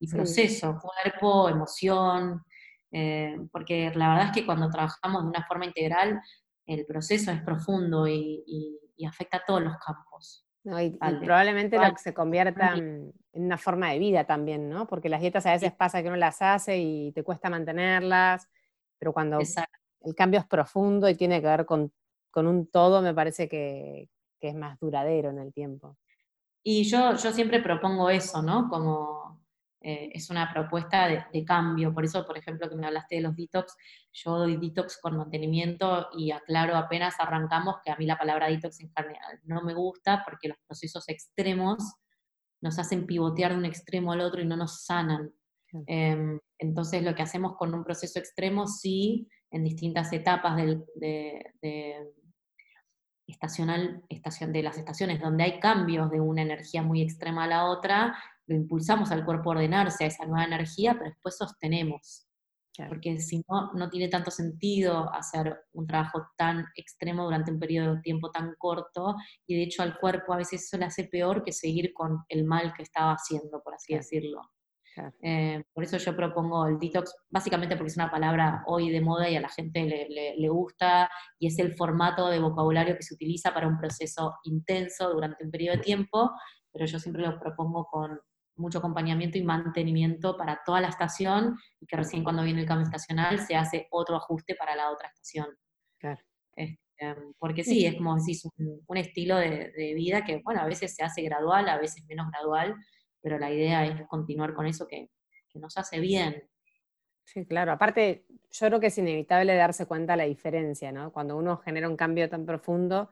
y 0.00 0.08
proceso, 0.08 0.80
cuerpo, 0.80 1.50
emoción, 1.50 2.42
eh, 2.90 3.36
porque 3.52 3.92
la 3.94 4.08
verdad 4.08 4.26
es 4.28 4.32
que 4.32 4.46
cuando 4.46 4.70
trabajamos 4.70 5.24
de 5.24 5.28
una 5.28 5.46
forma 5.46 5.66
integral, 5.66 6.22
el 6.64 6.86
proceso 6.86 7.30
es 7.30 7.42
profundo 7.42 8.08
y, 8.08 8.80
afecta 9.06 9.36
a 9.36 9.44
todos 9.44 9.60
los 9.60 9.76
campos. 9.76 10.46
y, 10.64 10.90
probablemente 11.22 11.76
lo 11.76 11.90
que 11.90 11.98
se 11.98 12.14
convierta 12.14 12.72
en 12.74 13.12
una 13.34 13.58
forma 13.58 13.90
de 13.90 13.98
vida 13.98 14.24
también, 14.24 14.70
¿no? 14.70 14.86
Porque 14.86 15.10
las 15.10 15.20
dietas 15.20 15.44
a 15.44 15.52
veces 15.52 15.72
pasa 15.74 16.00
que 16.00 16.08
uno 16.08 16.16
las 16.16 16.40
hace 16.40 16.78
y 16.78 17.12
te 17.12 17.22
cuesta 17.22 17.50
mantenerlas, 17.50 18.48
pero 18.98 19.12
cuando 19.12 19.38
el 19.38 20.14
cambio 20.14 20.40
es 20.40 20.46
profundo 20.46 21.10
y 21.10 21.14
tiene 21.14 21.42
que 21.42 21.48
ver 21.48 21.66
con, 21.66 21.92
con 22.30 22.46
un 22.46 22.66
todo, 22.68 23.02
me 23.02 23.12
parece 23.12 23.50
que, 23.50 24.08
que 24.40 24.48
es 24.48 24.54
más 24.54 24.78
duradero 24.80 25.28
en 25.28 25.40
el 25.40 25.52
tiempo. 25.52 25.98
Y 26.66 26.84
yo, 26.84 27.14
yo 27.16 27.32
siempre 27.32 27.60
propongo 27.60 28.08
eso, 28.08 28.42
¿no? 28.42 28.68
Como 28.68 29.44
eh, 29.86 30.10
es 30.14 30.30
una 30.30 30.50
propuesta 30.50 31.06
de, 31.30 31.44
cambio. 31.44 31.92
Por 31.92 32.06
eso, 32.06 32.24
por 32.24 32.38
ejemplo, 32.38 32.70
que 32.70 32.74
me 32.74 32.86
hablaste 32.86 33.16
de 33.16 33.20
los 33.20 33.36
detox, 33.36 33.76
yo 34.14 34.38
doy 34.38 34.56
detox 34.56 34.98
con 34.98 35.18
mantenimiento 35.18 36.08
y 36.16 36.30
aclaro 36.30 36.74
apenas 36.74 37.16
arrancamos 37.18 37.76
que 37.84 37.90
a 37.90 37.96
mí 37.96 38.06
la 38.06 38.16
palabra 38.16 38.48
detox 38.48 38.80
en 38.80 38.90
general 38.96 39.40
no 39.44 39.62
me 39.62 39.74
gusta 39.74 40.22
porque 40.24 40.48
los 40.48 40.56
procesos 40.66 41.06
extremos 41.10 41.96
nos 42.62 42.78
hacen 42.78 43.04
pivotear 43.04 43.52
de 43.52 43.58
un 43.58 43.66
extremo 43.66 44.12
al 44.12 44.22
otro 44.22 44.40
y 44.40 44.46
no 44.46 44.56
nos 44.56 44.86
sanan. 44.86 45.30
Em, 45.86 46.40
entonces, 46.56 47.02
lo 47.02 47.14
que 47.14 47.22
hacemos 47.22 47.56
con 47.58 47.74
un 47.74 47.84
proceso 47.84 48.18
extremo, 48.18 48.66
sí, 48.66 49.28
en 49.50 49.64
distintas 49.64 50.10
etapas 50.14 50.56
de, 50.56 52.14
estacional, 53.26 54.02
estación, 54.08 54.52
de 54.52 54.62
las 54.62 54.78
estaciones 54.78 55.20
donde 55.20 55.44
hay 55.44 55.60
cambios 55.60 56.10
de 56.10 56.20
una 56.20 56.42
energía 56.42 56.82
muy 56.82 57.02
extrema 57.02 57.44
a 57.44 57.48
la 57.48 57.64
otra, 57.66 58.16
lo 58.46 58.54
impulsamos 58.54 59.10
al 59.10 59.24
cuerpo 59.24 59.50
a 59.50 59.56
ordenarse 59.56 60.04
a 60.04 60.08
esa 60.08 60.26
nueva 60.26 60.44
energía, 60.44 60.94
pero 60.94 61.10
después 61.10 61.36
sostenemos. 61.36 62.26
Porque 62.88 63.20
si 63.20 63.40
no, 63.48 63.72
no 63.74 63.88
tiene 63.88 64.08
tanto 64.08 64.32
sentido 64.32 65.08
hacer 65.14 65.56
un 65.72 65.86
trabajo 65.86 66.26
tan 66.36 66.66
extremo 66.74 67.22
durante 67.22 67.52
un 67.52 67.60
periodo 67.60 67.94
de 67.94 68.00
tiempo 68.02 68.32
tan 68.32 68.54
corto, 68.58 69.14
y 69.46 69.54
de 69.54 69.62
hecho 69.62 69.82
al 69.82 69.96
cuerpo 69.98 70.32
a 70.32 70.38
veces 70.38 70.64
eso 70.64 70.76
le 70.76 70.86
hace 70.86 71.04
peor 71.04 71.44
que 71.44 71.52
seguir 71.52 71.92
con 71.94 72.24
el 72.28 72.44
mal 72.44 72.74
que 72.74 72.82
estaba 72.82 73.12
haciendo, 73.12 73.62
por 73.62 73.74
así 73.74 73.94
decirlo. 73.94 74.40
Eh, 75.22 75.64
por 75.72 75.84
eso 75.84 75.96
yo 75.98 76.14
propongo 76.14 76.66
el 76.66 76.78
detox, 76.78 77.14
básicamente 77.28 77.76
porque 77.76 77.90
es 77.90 77.96
una 77.96 78.10
palabra 78.10 78.62
hoy 78.66 78.90
de 78.90 79.00
moda 79.00 79.28
y 79.28 79.36
a 79.36 79.40
la 79.40 79.48
gente 79.48 79.84
le, 79.84 80.36
le, 80.36 80.48
gusta 80.48 81.10
y 81.38 81.48
es 81.48 81.58
el 81.58 81.74
formato 81.74 82.28
de 82.28 82.38
vocabulario 82.38 82.96
que 82.96 83.02
se 83.02 83.14
utiliza 83.14 83.52
para 83.52 83.66
un 83.66 83.78
proceso 83.78 84.34
intenso 84.44 85.12
durante 85.12 85.44
un 85.44 85.50
periodo 85.50 85.76
de 85.76 85.82
tiempo, 85.82 86.30
pero 86.72 86.86
yo 86.86 86.98
siempre 86.98 87.22
lo 87.22 87.38
propongo 87.40 87.86
con 87.86 88.20
mucho 88.56 88.78
acompañamiento 88.78 89.36
y 89.36 89.42
mantenimiento 89.42 90.36
para 90.36 90.60
toda 90.64 90.80
la 90.80 90.88
estación 90.88 91.56
y 91.80 91.86
que 91.86 91.96
recién 91.96 92.22
cuando 92.22 92.42
viene 92.42 92.60
el 92.60 92.68
cambio 92.68 92.84
estacional 92.84 93.40
se 93.40 93.56
hace 93.56 93.88
otro 93.90 94.16
ajuste 94.16 94.54
para 94.54 94.76
la 94.76 94.90
otra 94.90 95.08
estación. 95.08 95.46
Claro. 95.98 96.22
Este, 96.54 96.76
porque 97.38 97.64
sí, 97.64 97.84
es 97.84 97.96
como 97.96 98.16
decís, 98.16 98.44
un, 98.44 98.80
un 98.86 98.96
estilo 98.96 99.36
de, 99.36 99.72
de, 99.76 99.94
vida 99.94 100.24
que, 100.24 100.40
bueno, 100.44 100.60
a 100.60 100.66
veces 100.66 100.94
se 100.94 101.02
hace 101.02 101.22
gradual, 101.22 101.68
a 101.68 101.78
veces 101.78 102.04
menos 102.06 102.30
gradual, 102.30 102.76
pero 103.24 103.38
la 103.38 103.50
idea 103.50 103.86
es 103.86 104.06
continuar 104.06 104.52
con 104.52 104.66
eso 104.66 104.86
que, 104.86 105.10
nos 105.54 105.78
hace 105.78 106.00
bien. 106.00 106.42
Sí, 107.22 107.46
claro. 107.46 107.70
Aparte, 107.70 108.26
yo 108.50 108.66
creo 108.66 108.80
que 108.80 108.88
es 108.88 108.98
inevitable 108.98 109.54
darse 109.54 109.86
cuenta 109.86 110.16
la 110.16 110.24
diferencia, 110.24 110.90
¿no? 110.90 111.12
Cuando 111.12 111.36
uno 111.36 111.56
genera 111.58 111.88
un 111.88 111.96
cambio 111.96 112.28
tan 112.28 112.44
profundo, 112.44 113.10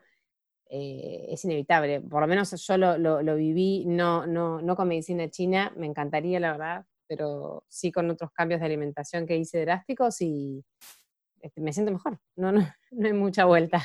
eh, 0.68 1.26
es 1.30 1.44
inevitable. 1.44 2.00
Por 2.00 2.20
lo 2.20 2.26
menos 2.26 2.50
yo 2.66 2.76
lo, 2.76 3.36
viví, 3.36 3.84
no, 3.86 4.26
no, 4.26 4.60
no, 4.60 4.76
con 4.76 4.88
medicina 4.88 5.30
china, 5.30 5.72
me 5.76 5.86
encantaría, 5.86 6.40
la 6.40 6.50
verdad, 6.50 6.86
pero 7.06 7.64
sí 7.68 7.92
con 7.92 8.10
otros 8.10 8.32
cambios 8.32 8.60
de 8.60 8.66
alimentación 8.66 9.24
que 9.24 9.36
hice 9.36 9.60
drásticos 9.60 10.20
y 10.20 10.64
este, 11.40 11.60
me 11.60 11.72
siento 11.72 11.92
mejor. 11.92 12.18
No, 12.34 12.50
no, 12.50 12.60
no 12.90 13.06
hay 13.06 13.14
mucha 13.14 13.44
vuelta. 13.44 13.80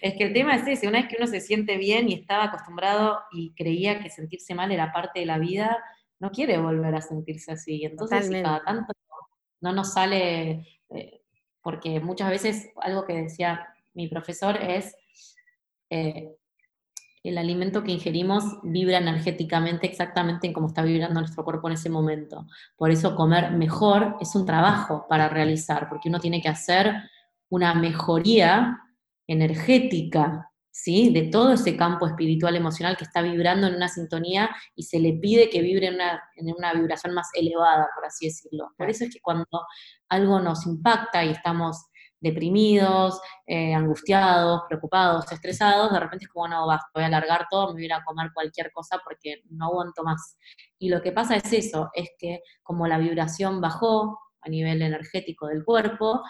Es 0.00 0.14
que 0.14 0.24
el 0.24 0.32
tema 0.32 0.56
es 0.56 0.66
ese, 0.66 0.88
una 0.88 1.00
vez 1.00 1.08
que 1.08 1.16
uno 1.16 1.26
se 1.26 1.40
siente 1.40 1.76
bien 1.76 2.08
y 2.08 2.14
estaba 2.14 2.44
acostumbrado 2.44 3.20
y 3.32 3.52
creía 3.54 4.00
que 4.00 4.10
sentirse 4.10 4.54
mal 4.54 4.70
era 4.72 4.92
parte 4.92 5.20
de 5.20 5.26
la 5.26 5.38
vida, 5.38 5.78
no 6.18 6.30
quiere 6.30 6.58
volver 6.58 6.94
a 6.94 7.00
sentirse 7.00 7.52
así. 7.52 7.84
Entonces, 7.84 8.30
cada 8.42 8.62
tanto 8.62 8.92
no 9.60 9.72
nos 9.72 9.92
sale, 9.92 10.80
eh, 10.90 11.22
porque 11.62 12.00
muchas 12.00 12.30
veces 12.30 12.70
algo 12.80 13.04
que 13.04 13.14
decía 13.14 13.66
mi 13.94 14.08
profesor 14.08 14.56
es, 14.56 14.94
eh, 15.90 16.36
el 17.22 17.36
alimento 17.36 17.84
que 17.84 17.92
ingerimos 17.92 18.44
vibra 18.62 18.98
energéticamente 18.98 19.86
exactamente 19.86 20.46
en 20.46 20.54
cómo 20.54 20.68
está 20.68 20.82
vibrando 20.82 21.20
nuestro 21.20 21.44
cuerpo 21.44 21.68
en 21.68 21.74
ese 21.74 21.90
momento. 21.90 22.46
Por 22.76 22.90
eso 22.90 23.14
comer 23.14 23.52
mejor 23.52 24.16
es 24.20 24.34
un 24.34 24.46
trabajo 24.46 25.06
para 25.08 25.28
realizar, 25.28 25.88
porque 25.88 26.08
uno 26.08 26.18
tiene 26.18 26.40
que 26.40 26.48
hacer 26.48 26.94
una 27.50 27.74
mejoría 27.74 28.78
energética, 29.30 30.50
¿sí? 30.72 31.12
De 31.12 31.28
todo 31.30 31.52
ese 31.52 31.76
campo 31.76 32.06
espiritual, 32.06 32.56
emocional 32.56 32.96
que 32.96 33.04
está 33.04 33.22
vibrando 33.22 33.68
en 33.68 33.76
una 33.76 33.88
sintonía 33.88 34.50
y 34.74 34.82
se 34.84 34.98
le 34.98 35.12
pide 35.14 35.48
que 35.50 35.62
vibre 35.62 35.86
en 35.86 35.94
una, 36.54 36.74
vibración 36.74 37.14
más 37.14 37.28
elevada, 37.34 37.88
por 37.94 38.04
así 38.06 38.26
decirlo. 38.26 38.70
Por 38.76 38.90
eso 38.90 39.04
es 39.04 39.12
que 39.12 39.20
cuando 39.20 39.46
algo 40.08 40.40
nos 40.40 40.66
impacta 40.66 41.24
y 41.24 41.30
estamos 41.30 41.86
deprimidos, 42.20 43.20
eh, 43.46 43.72
angustiados, 43.72 44.62
preocupados, 44.68 45.30
estresados, 45.32 45.92
de 45.92 46.00
repente 46.00 46.24
es 46.26 46.30
como, 46.30 46.48
no, 46.48 46.66
basta, 46.66 46.88
voy 46.94 47.04
a 47.04 47.06
alargar 47.06 47.46
todo, 47.50 47.68
me 47.68 47.74
voy 47.74 47.82
a 47.82 47.86
ir 47.86 47.92
a 47.94 48.04
comer 48.04 48.30
cualquier 48.34 48.72
cosa 48.72 49.00
porque 49.04 49.42
no 49.48 49.66
aguanto 49.66 50.02
más. 50.02 50.36
Y 50.78 50.90
lo 50.90 51.00
que 51.00 51.12
pasa 51.12 51.36
es 51.36 51.52
eso, 51.52 51.88
es 51.94 52.10
que 52.18 52.40
como 52.62 52.86
la 52.88 52.98
vibración 52.98 53.60
bajó 53.60 54.18
a 54.42 54.48
nivel 54.48 54.82
energético 54.82 55.46
del 55.46 55.64
cuerpo, 55.64 56.22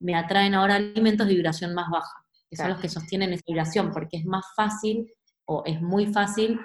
me 0.00 0.14
atraen 0.16 0.54
ahora 0.54 0.76
alimentos 0.76 1.26
de 1.28 1.34
vibración 1.34 1.74
más 1.74 1.90
baja 1.90 2.25
que 2.50 2.56
son 2.56 2.70
los 2.70 2.80
que 2.80 2.88
sostienen 2.88 3.32
esa 3.32 3.42
vibración, 3.46 3.90
porque 3.92 4.18
es 4.18 4.24
más 4.24 4.44
fácil 4.54 5.12
o 5.46 5.62
es 5.64 5.80
muy 5.80 6.06
fácil 6.06 6.60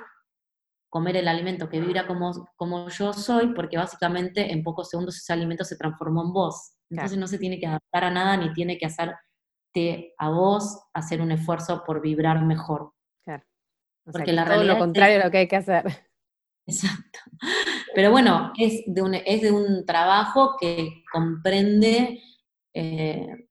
comer 0.89 1.15
el 1.15 1.27
alimento 1.27 1.69
que 1.69 1.79
vibra 1.79 2.05
como, 2.05 2.31
como 2.55 2.89
yo 2.89 3.13
soy, 3.13 3.53
porque 3.53 3.77
básicamente 3.77 4.51
en 4.51 4.61
pocos 4.61 4.89
segundos 4.89 5.17
ese 5.17 5.31
alimento 5.31 5.63
se 5.63 5.77
transformó 5.77 6.23
en 6.23 6.33
vos. 6.33 6.73
Entonces 6.89 7.17
no 7.17 7.27
se 7.27 7.37
tiene 7.37 7.59
que 7.59 7.67
adaptar 7.67 8.03
a 8.03 8.11
nada 8.11 8.35
ni 8.35 8.51
tiene 8.51 8.77
que 8.77 8.85
hacerte 8.85 10.13
a 10.17 10.29
vos 10.29 10.83
hacer 10.93 11.21
un 11.21 11.31
esfuerzo 11.31 11.83
por 11.85 12.01
vibrar 12.01 12.43
mejor. 12.43 12.91
Claro. 13.23 13.43
porque 14.03 14.33
la 14.33 14.45
todo 14.45 14.63
lo 14.63 14.77
contrario 14.77 15.21
a 15.21 15.25
lo 15.25 15.31
que 15.31 15.37
hay 15.37 15.47
que 15.47 15.55
hacer. 15.55 15.85
Exacto. 16.67 17.19
Pero 17.95 18.11
bueno, 18.11 18.51
es 18.57 18.83
de 18.85 19.01
un, 19.01 19.15
es 19.15 19.41
de 19.41 19.51
un 19.51 19.85
trabajo 19.85 20.55
que 20.59 21.03
comprende 21.11 22.21
eh, 22.73 23.49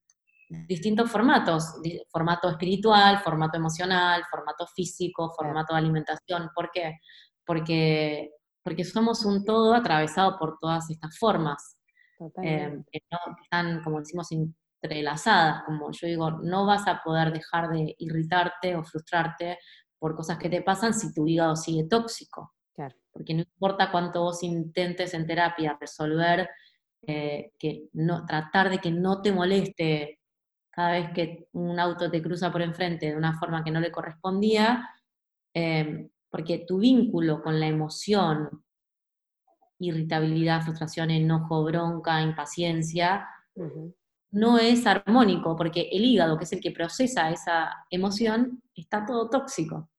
distintos 0.51 1.11
formatos, 1.11 1.77
formato 2.11 2.51
espiritual, 2.51 3.21
formato 3.21 3.57
emocional, 3.57 4.25
formato 4.29 4.67
físico, 4.67 5.33
formato 5.37 5.75
de 5.75 5.79
alimentación. 5.79 6.51
¿Por 6.55 6.71
qué? 6.73 6.99
Porque, 7.47 8.31
porque 8.63 8.85
somos 8.85 9.25
un 9.25 9.45
todo 9.45 9.75
atravesado 9.75 10.37
por 10.39 10.59
todas 10.61 10.91
estas 10.91 11.17
formas, 11.19 11.77
eh, 12.43 12.83
que, 12.91 13.01
están, 13.43 13.83
como 13.85 14.01
decimos, 14.01 14.29
entrelazadas. 14.83 15.63
Como 15.67 15.93
yo 15.93 16.07
digo, 16.09 16.31
no 16.43 16.67
vas 16.67 16.87
a 16.89 17.01
poder 17.03 17.33
dejar 17.33 17.69
de 17.69 17.95
irritarte 17.99 18.75
o 18.75 18.83
frustrarte 18.83 19.59
por 19.99 20.17
cosas 20.17 20.39
que 20.39 20.49
te 20.49 20.63
pasan 20.63 20.95
si 20.95 21.15
tu 21.15 21.27
hígado 21.27 21.55
sigue 21.55 21.87
tóxico. 21.89 22.55
Porque 23.13 23.35
no 23.35 23.41
importa 23.41 23.91
cuánto 23.91 24.23
vos 24.23 24.43
intentes 24.43 25.13
en 25.15 25.27
terapia 25.27 25.77
resolver, 25.79 26.49
eh, 27.07 27.53
que 27.59 27.89
no, 27.93 28.25
tratar 28.25 28.71
de 28.71 28.79
que 28.79 28.91
no 28.91 29.21
te 29.21 29.33
moleste 29.33 30.20
cada 30.71 30.93
vez 30.93 31.11
que 31.13 31.49
un 31.53 31.79
auto 31.79 32.11
te 32.11 32.23
cruza 32.23 32.51
por 32.51 32.63
enfrente 32.63 33.07
de 33.07 33.17
una 33.17 33.39
forma 33.39 33.65
que 33.65 33.71
no 33.71 33.81
le 33.81 33.91
correspondía, 33.91 34.89
em, 35.55 36.09
porque 36.31 36.65
tu 36.67 36.79
vínculo 36.79 37.43
con 37.43 37.59
la 37.59 37.67
emoción, 37.67 38.65
irritabilidad, 39.79 40.63
frustración, 40.63 41.11
enojo, 41.11 41.65
bronca, 41.65 42.21
impaciencia, 42.23 43.27
no 44.31 44.59
es 44.59 44.87
armónico, 44.87 45.57
porque 45.57 45.89
el 45.91 46.05
hígado, 46.05 46.39
que 46.39 46.45
es 46.45 46.53
el 46.53 46.61
que 46.61 46.71
procesa 46.71 47.31
esa 47.31 47.85
emoción, 47.91 48.63
está 48.75 49.05
todo 49.05 49.29
tóxico, 49.29 49.91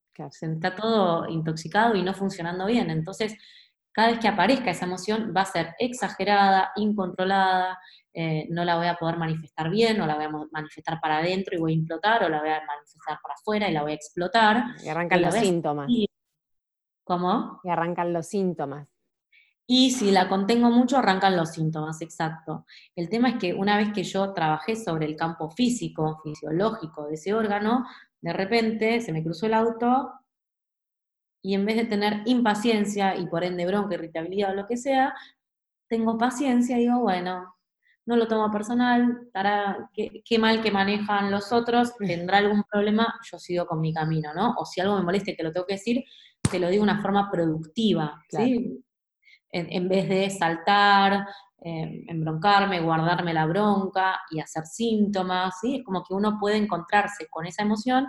está 0.42 0.76
todo 0.76 1.28
intoxicado 1.28 1.96
y 1.96 2.04
no 2.04 2.14
funcionando 2.14 2.66
bien. 2.66 2.90
Entonces, 2.90 3.36
cada 3.92 4.10
vez 4.10 4.20
que 4.20 4.28
aparezca 4.28 4.72
esa 4.72 4.86
emoción 4.86 5.34
va 5.36 5.42
a 5.42 5.46
ser 5.46 5.76
exagerada, 5.80 6.72
incontrolada, 6.76 7.78
eh, 8.14 8.48
no 8.50 8.66
la 8.66 8.78
voy 8.78 8.88
a 8.88 8.96
poder 8.96 9.18
manifestar 9.18 9.70
bien, 9.70 10.02
o 10.02 10.06
la 10.06 10.16
voy 10.16 10.26
a 10.26 10.48
manifestar 10.52 11.00
para 11.00 11.20
adentro 11.20 11.56
y 11.56 11.60
voy 11.60 11.72
a 11.72 11.76
implotar, 11.76 12.24
o 12.24 12.30
la 12.30 12.40
voy 12.40 12.50
a 12.50 12.62
manifestar 12.66 13.20
para 13.22 13.36
afuera 13.36 13.70
y 13.70 13.74
la 13.74 13.84
voy 13.84 13.92
a 13.94 13.96
explotar. 13.96 14.64
Y 14.84 14.90
arrancan 14.90 15.22
los 15.22 15.36
síntomas. 15.36 15.90
¿Cómo? 17.04 17.60
Y 17.64 17.70
arrancan 17.70 18.14
los 18.14 18.28
síntomas. 18.28 18.88
Y 19.68 19.92
si 19.92 20.12
la 20.12 20.28
contengo 20.28 20.70
mucho, 20.70 20.98
arrancan 20.98 21.38
los 21.38 21.52
síntomas, 21.52 22.02
exacto. 22.02 22.66
El 22.96 23.08
tema 23.08 23.30
es 23.30 23.36
que 23.36 23.54
una 23.54 23.78
vez 23.78 23.94
que 23.94 24.04
yo 24.04 24.34
trabajé 24.34 24.76
sobre 24.76 25.06
el 25.06 25.16
campo 25.16 25.50
físico, 25.50 26.20
fisiológico 26.24 27.08
de 27.08 27.14
ese 27.14 27.34
órgano, 27.34 27.86
de 28.20 28.34
repente 28.34 29.00
se 29.00 29.14
me 29.14 29.24
cruzó 29.24 29.46
el 29.46 29.54
auto 29.54 30.12
y 31.42 31.56
en 31.56 31.66
vez 31.66 31.78
de 31.78 31.86
tener 31.86 32.22
impaciencia 32.26 33.16
y 33.16 33.28
por 33.28 33.44
ende 33.44 33.66
bronca, 33.66 33.96
irritabilidad 33.96 34.52
o 34.52 34.56
lo 34.56 34.68
que 34.68 34.78
sea, 34.78 35.16
tengo 35.88 36.18
paciencia 36.18 36.78
y 36.78 36.82
digo, 36.82 37.00
bueno, 37.00 37.56
no 38.06 38.16
lo 38.16 38.28
tomo 38.28 38.52
personal, 38.52 39.20
estará, 39.26 39.90
qué, 39.94 40.40
mal 40.40 40.62
que 40.62 40.72
manejan 40.72 41.30
los 41.30 41.52
otros, 41.52 41.96
tendrá 41.98 42.40
algún 42.40 42.64
problema, 42.64 43.20
yo 43.32 43.38
sigo 43.38 43.66
con 43.66 43.80
mi 43.80 43.94
camino, 43.94 44.34
¿no? 44.34 44.56
O 44.58 44.66
si 44.66 44.82
algo 44.82 44.98
me 44.98 45.04
molesta 45.04 45.32
y 45.32 45.36
te 45.36 45.44
lo 45.44 45.52
tengo 45.52 45.68
que 45.68 45.76
decir, 45.76 46.04
te 46.50 46.60
lo 46.60 46.70
digo 46.70 46.84
de 46.84 46.92
una 46.92 47.02
forma 47.02 47.30
productiva, 47.30 48.24
¿sí? 48.30 48.84
En, 49.54 49.90
vez 49.90 50.08
de 50.08 50.30
saltar, 50.30 51.28
eh, 51.62 52.06
embroncarme, 52.08 52.80
guardarme 52.80 53.34
la 53.34 53.46
bronca 53.46 54.22
y 54.32 54.40
hacer 54.40 54.66
síntomas, 54.66 55.60
¿sí? 55.60 55.78
Es 55.78 55.84
como 55.84 56.04
que 56.04 56.14
uno 56.14 56.38
puede 56.40 56.58
encontrarse 56.58 57.28
con 57.30 57.46
esa 57.46 57.64
emoción 57.64 58.08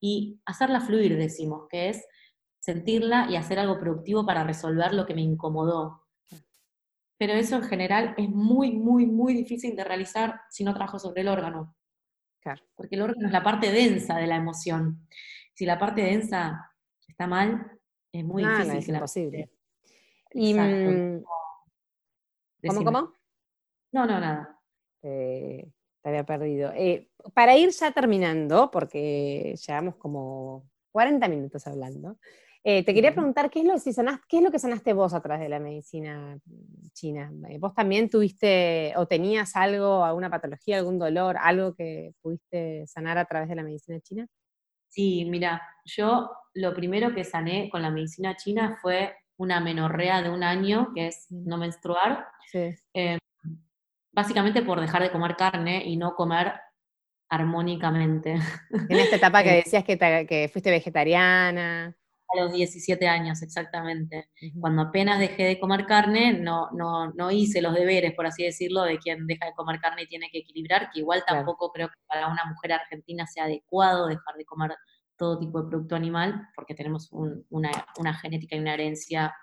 y 0.00 0.40
hacerla 0.46 0.80
fluir, 0.80 1.16
decimos, 1.16 1.66
que 1.68 1.88
es 1.90 2.06
sentirla 2.60 3.26
y 3.28 3.36
hacer 3.36 3.58
algo 3.58 3.78
productivo 3.78 4.24
para 4.24 4.44
resolver 4.44 4.94
lo 4.94 5.04
que 5.04 5.14
me 5.14 5.22
incomodó. 5.22 6.03
Pero 7.16 7.32
eso 7.34 7.56
en 7.56 7.62
general 7.62 8.14
es 8.16 8.28
muy, 8.28 8.72
muy, 8.72 9.06
muy 9.06 9.34
difícil 9.34 9.76
de 9.76 9.84
realizar 9.84 10.40
si 10.50 10.64
no 10.64 10.74
trabajo 10.74 10.98
sobre 10.98 11.22
el 11.22 11.28
órgano. 11.28 11.76
Claro. 12.40 12.62
Porque 12.74 12.96
el 12.96 13.02
órgano 13.02 13.26
es 13.26 13.32
la 13.32 13.42
parte 13.42 13.70
densa 13.70 14.16
de 14.18 14.26
la 14.26 14.36
emoción. 14.36 15.06
Si 15.54 15.64
la 15.64 15.78
parte 15.78 16.02
densa 16.02 16.72
está 17.06 17.26
mal, 17.26 17.78
es 18.12 18.24
muy 18.24 18.44
difícil. 18.44 18.76
Es 18.76 18.88
imposible. 18.88 19.50
Y, 20.32 20.54
mm, 20.54 21.24
¿Cómo, 22.66 22.84
cómo? 22.84 23.12
No, 23.92 24.06
no, 24.06 24.20
nada. 24.20 24.60
Eh, 25.02 25.70
te 26.02 26.08
había 26.08 26.24
perdido. 26.24 26.72
Eh, 26.74 27.08
para 27.32 27.56
ir 27.56 27.70
ya 27.70 27.92
terminando, 27.92 28.70
porque 28.70 29.54
llevamos 29.66 29.96
como 29.96 30.68
40 30.92 31.28
minutos 31.28 31.66
hablando, 31.66 32.18
eh, 32.66 32.82
te 32.82 32.94
quería 32.94 33.12
preguntar, 33.12 33.50
¿qué 33.50 33.60
es, 33.60 33.66
lo, 33.66 33.74
¿qué 34.26 34.38
es 34.38 34.42
lo 34.42 34.50
que 34.50 34.58
sanaste 34.58 34.94
vos 34.94 35.12
a 35.12 35.20
través 35.20 35.42
de 35.42 35.50
la 35.50 35.60
medicina 35.60 36.38
china? 36.94 37.30
¿Vos 37.58 37.74
también 37.74 38.08
tuviste 38.08 38.94
o 38.96 39.06
tenías 39.06 39.54
algo, 39.54 40.02
alguna 40.02 40.30
patología, 40.30 40.78
algún 40.78 40.98
dolor, 40.98 41.36
algo 41.38 41.74
que 41.74 42.12
pudiste 42.22 42.86
sanar 42.86 43.18
a 43.18 43.26
través 43.26 43.50
de 43.50 43.56
la 43.56 43.62
medicina 43.62 44.00
china? 44.00 44.26
Sí, 44.88 45.26
mira, 45.26 45.60
yo 45.84 46.30
lo 46.54 46.72
primero 46.72 47.14
que 47.14 47.24
sané 47.24 47.68
con 47.68 47.82
la 47.82 47.90
medicina 47.90 48.34
china 48.34 48.78
fue 48.80 49.14
una 49.36 49.60
menorrea 49.60 50.22
de 50.22 50.30
un 50.30 50.42
año, 50.42 50.90
que 50.94 51.08
es 51.08 51.26
no 51.28 51.58
menstruar. 51.58 52.26
Em, 52.94 53.18
básicamente 54.10 54.62
por 54.62 54.80
dejar 54.80 55.02
de 55.02 55.10
comer 55.10 55.36
carne 55.36 55.84
y 55.84 55.98
no 55.98 56.14
comer 56.14 56.54
armónicamente. 57.28 58.36
En 58.88 58.98
esta 58.98 59.16
etapa 59.16 59.42
que 59.42 59.50
eh, 59.50 59.56
decías 59.64 59.84
que, 59.84 59.98
que 59.98 60.48
fuiste 60.50 60.70
vegetariana. 60.70 61.94
A 62.28 62.40
los 62.40 62.52
17 62.52 63.06
años, 63.06 63.42
exactamente. 63.42 64.30
Cuando 64.58 64.82
apenas 64.82 65.18
dejé 65.18 65.44
de 65.44 65.60
comer 65.60 65.86
carne, 65.86 66.32
no, 66.32 66.70
no, 66.72 67.12
no, 67.12 67.30
hice 67.30 67.60
los 67.60 67.74
deberes, 67.74 68.14
por 68.14 68.26
así 68.26 68.44
decirlo, 68.44 68.82
de 68.82 68.98
quien 68.98 69.26
deja 69.26 69.46
de 69.46 69.52
comer 69.52 69.78
carne 69.80 70.02
y 70.02 70.06
tiene 70.06 70.30
que 70.30 70.38
equilibrar, 70.38 70.90
que 70.90 71.00
igual 71.00 71.22
tampoco 71.26 71.70
creo 71.70 71.88
que 71.88 71.94
para 72.06 72.28
una 72.28 72.44
mujer 72.46 72.72
argentina 72.72 73.26
sea 73.26 73.44
adecuado 73.44 74.06
dejar 74.06 74.36
de 74.36 74.44
comer 74.44 74.74
todo 75.16 75.38
tipo 75.38 75.62
de 75.62 75.68
producto 75.68 75.94
animal, 75.94 76.48
porque 76.56 76.74
tenemos 76.74 77.08
una, 77.12 77.70
una, 77.98 78.14
genética 78.14 78.56
y 78.56 78.60
una 78.60 78.74
herencia 78.74 79.34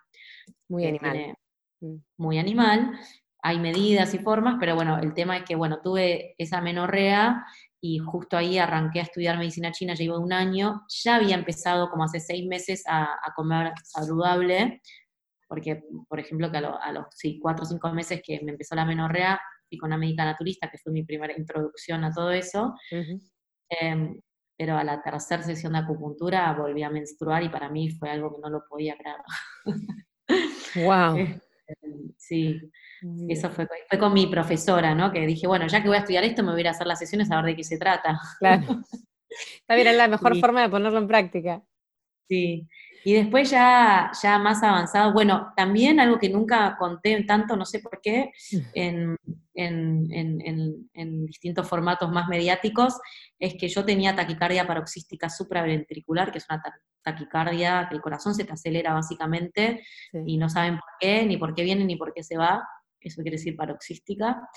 muy 0.68 0.86
animal. 0.86 1.36
Mm. 1.80 1.96
Muy 2.18 2.40
animal. 2.40 3.00
Hay 3.44 3.60
medidas 3.60 4.14
y 4.14 4.20
formas, 4.20 4.58
pero 4.60 4.76
bueno, 4.76 5.00
el 5.00 5.14
tema 5.14 5.38
es 5.38 5.44
que, 5.44 5.56
bueno, 5.56 5.82
tuve 5.82 6.36
esa 6.38 6.62
menorrea 6.62 7.46
y 7.82 7.98
justo 7.98 8.38
ahí 8.38 8.60
arranqué 8.60 9.00
a 9.00 9.04
estudiar 9.04 9.40
medicina 9.40 9.72
china, 9.72 9.96
llevo 9.96 10.20
un 10.20 10.32
año, 10.32 10.86
ya 10.88 11.16
había 11.16 11.36
empezado 11.36 11.90
como 11.90 12.04
hace 12.04 12.20
seis 12.20 12.48
meses 12.48 12.84
a, 12.88 13.18
comer 13.36 13.74
saludable, 13.84 14.82
porque, 15.48 15.84
por 16.08 16.20
ejemplo, 16.20 16.52
que 16.52 16.58
a, 16.58 16.92
los 16.92 17.06
sí, 17.10 17.40
cuatro 17.42 17.64
o 17.64 17.68
cinco 17.68 17.92
meses 17.92 18.22
que 18.24 18.40
me 18.44 18.52
empezó 18.52 18.76
la 18.76 18.86
menorrea, 18.86 19.42
fui 19.68 19.80
con 19.80 19.88
una 19.88 19.98
médica 19.98 20.24
naturista, 20.24 20.70
que 20.70 20.78
fue 20.78 20.94
mi 20.94 21.04
primera 21.04 21.36
introducción 21.36 22.04
a 22.04 22.12
todo 22.12 22.32
eso, 22.32 22.76
em, 23.70 24.22
pero 24.56 24.78
a 24.78 24.84
la 24.84 25.02
tercera 25.02 25.42
sesión 25.42 25.74
de 25.74 25.80
acupuntura 25.80 26.54
volví 26.54 26.84
a 26.84 26.92
menstruar 26.92 27.42
y 27.42 27.50
para 27.50 27.68
mí 27.70 27.90
fue 27.90 28.12
algo 28.12 28.36
que 28.36 28.42
no 28.42 28.50
lo 28.52 28.64
podía 28.70 28.96
creer. 28.96 29.18
¡Wow! 30.76 31.42
Sí, 32.18 32.60
eso 33.28 33.50
fue, 33.50 33.68
fue, 33.90 34.00
con 34.00 34.14
mi 34.14 34.28
profesora, 34.28 34.94
¿no? 34.96 35.12
Que 35.12 35.26
dije, 35.26 35.48
bueno, 35.48 35.68
ya 35.68 35.82
que 35.82 35.88
voy 35.88 35.98
a 35.98 36.02
estudiar 36.02 36.24
esto, 36.24 36.44
me 36.44 36.52
voy 36.52 36.60
a 36.60 36.62
ir 36.62 36.68
a 36.68 36.72
hacer 36.72 36.88
las 36.88 37.00
sesiones 37.00 37.32
a 37.32 37.38
ver 37.38 37.46
de 37.46 37.56
qué 37.56 37.64
se 37.64 37.78
trata. 37.78 38.20
Claro. 38.40 38.64
Bien, 39.70 39.88
es 39.88 39.98
la 39.98 40.08
mejor 40.08 40.38
forma 40.40 40.62
de 40.62 40.70
ponerlo 40.70 41.00
en 41.00 41.08
práctica. 41.08 41.64
Sí. 42.28 42.68
Y 43.04 43.14
después 43.14 43.50
ya, 43.50 44.12
ya 44.22 44.38
más 44.38 44.62
avanzado, 44.64 45.14
bueno, 45.14 45.54
también 45.56 46.00
algo 46.00 46.20
que 46.20 46.30
nunca 46.30 46.76
conté 46.78 47.24
tanto, 47.24 47.56
no 47.56 47.66
sé 47.66 47.80
por 47.80 48.00
qué, 48.02 48.32
en, 48.74 49.18
distintos 51.26 51.68
formatos 51.68 52.12
más 52.12 52.28
mediáticos, 52.28 53.00
es 53.40 53.56
que 53.56 53.68
yo 53.68 53.84
tenía 53.86 54.16
taquicardia 54.16 54.68
paroxística 54.68 55.30
supraventricular, 55.30 56.32
que 56.32 56.38
es 56.40 56.46
una 56.50 56.62
taquicardia 57.04 57.88
que 57.90 57.96
el 57.96 58.02
corazón 58.02 58.34
se 58.36 58.46
te 58.46 58.54
acelera 58.54 58.94
básicamente 58.94 59.84
y 60.26 60.38
no 60.38 60.50
saben 60.50 60.76
por 60.76 60.90
qué, 61.00 61.26
ni 61.26 61.38
por 61.38 61.54
qué 61.54 61.64
viene, 61.64 61.86
ni 61.86 61.96
por 61.96 62.14
qué 62.14 62.24
se 62.24 62.38
va, 62.38 62.64
eso 63.00 63.22
quiere 63.22 63.38
decir 63.38 63.56
paroxística. 63.56 64.48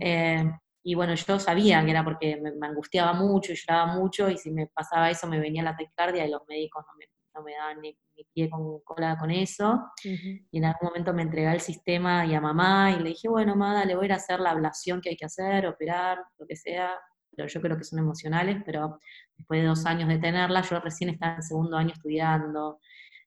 Eh, 0.00 0.44
y 0.84 0.94
bueno, 0.94 1.14
yo 1.14 1.38
sabía 1.38 1.84
que 1.84 1.90
era 1.90 2.04
porque 2.04 2.40
me, 2.40 2.66
angustiaba 2.66 3.12
mucho 3.12 3.52
y 3.52 3.56
lloraba 3.56 3.94
mucho 3.94 4.28
y 4.28 4.36
si 4.36 4.50
me 4.50 4.66
pasaba 4.66 5.10
eso 5.10 5.28
me 5.28 5.38
venía 5.38 5.62
la 5.62 5.76
taquicardia 5.76 6.26
y 6.26 6.30
los 6.30 6.42
médicos 6.48 6.84
no 6.86 6.94
me 6.98 7.06
no 7.34 7.42
me 7.42 7.54
daban 7.54 7.80
ni, 7.80 7.96
pie 8.32 8.48
con 8.48 8.80
cola 8.80 9.16
con 9.18 9.30
eso. 9.30 9.90
Y 10.04 10.58
en 10.58 10.64
algún 10.64 10.88
momento 10.88 11.12
me 11.12 11.22
entregué 11.22 11.48
al 11.48 11.60
sistema 11.60 12.24
y 12.26 12.34
a 12.34 12.40
mamá 12.40 12.92
y 12.92 13.02
le 13.02 13.10
dije, 13.10 13.28
bueno, 13.28 13.56
mamá, 13.56 13.84
le 13.84 13.94
voy 13.94 14.04
a 14.04 14.06
ir 14.06 14.12
a 14.12 14.16
hacer 14.16 14.40
la 14.40 14.50
ablación 14.50 15.00
que 15.00 15.10
hay 15.10 15.16
que 15.16 15.24
hacer, 15.24 15.66
operar, 15.66 16.18
lo 16.38 16.46
que 16.46 16.56
sea. 16.56 16.92
Pero 17.34 17.48
yo 17.48 17.60
creo 17.60 17.76
que 17.78 17.84
son 17.84 17.98
emocionales, 17.98 18.62
pero 18.64 18.98
después 19.36 19.60
de 19.60 19.66
dos 19.66 19.86
años 19.86 20.08
de 20.08 20.18
tenerla, 20.18 20.62
yo 20.62 20.80
recién 20.80 21.10
estaba 21.10 21.36
en 21.36 21.42
segundo 21.42 21.76
año 21.76 21.92
estudiando, 21.92 22.80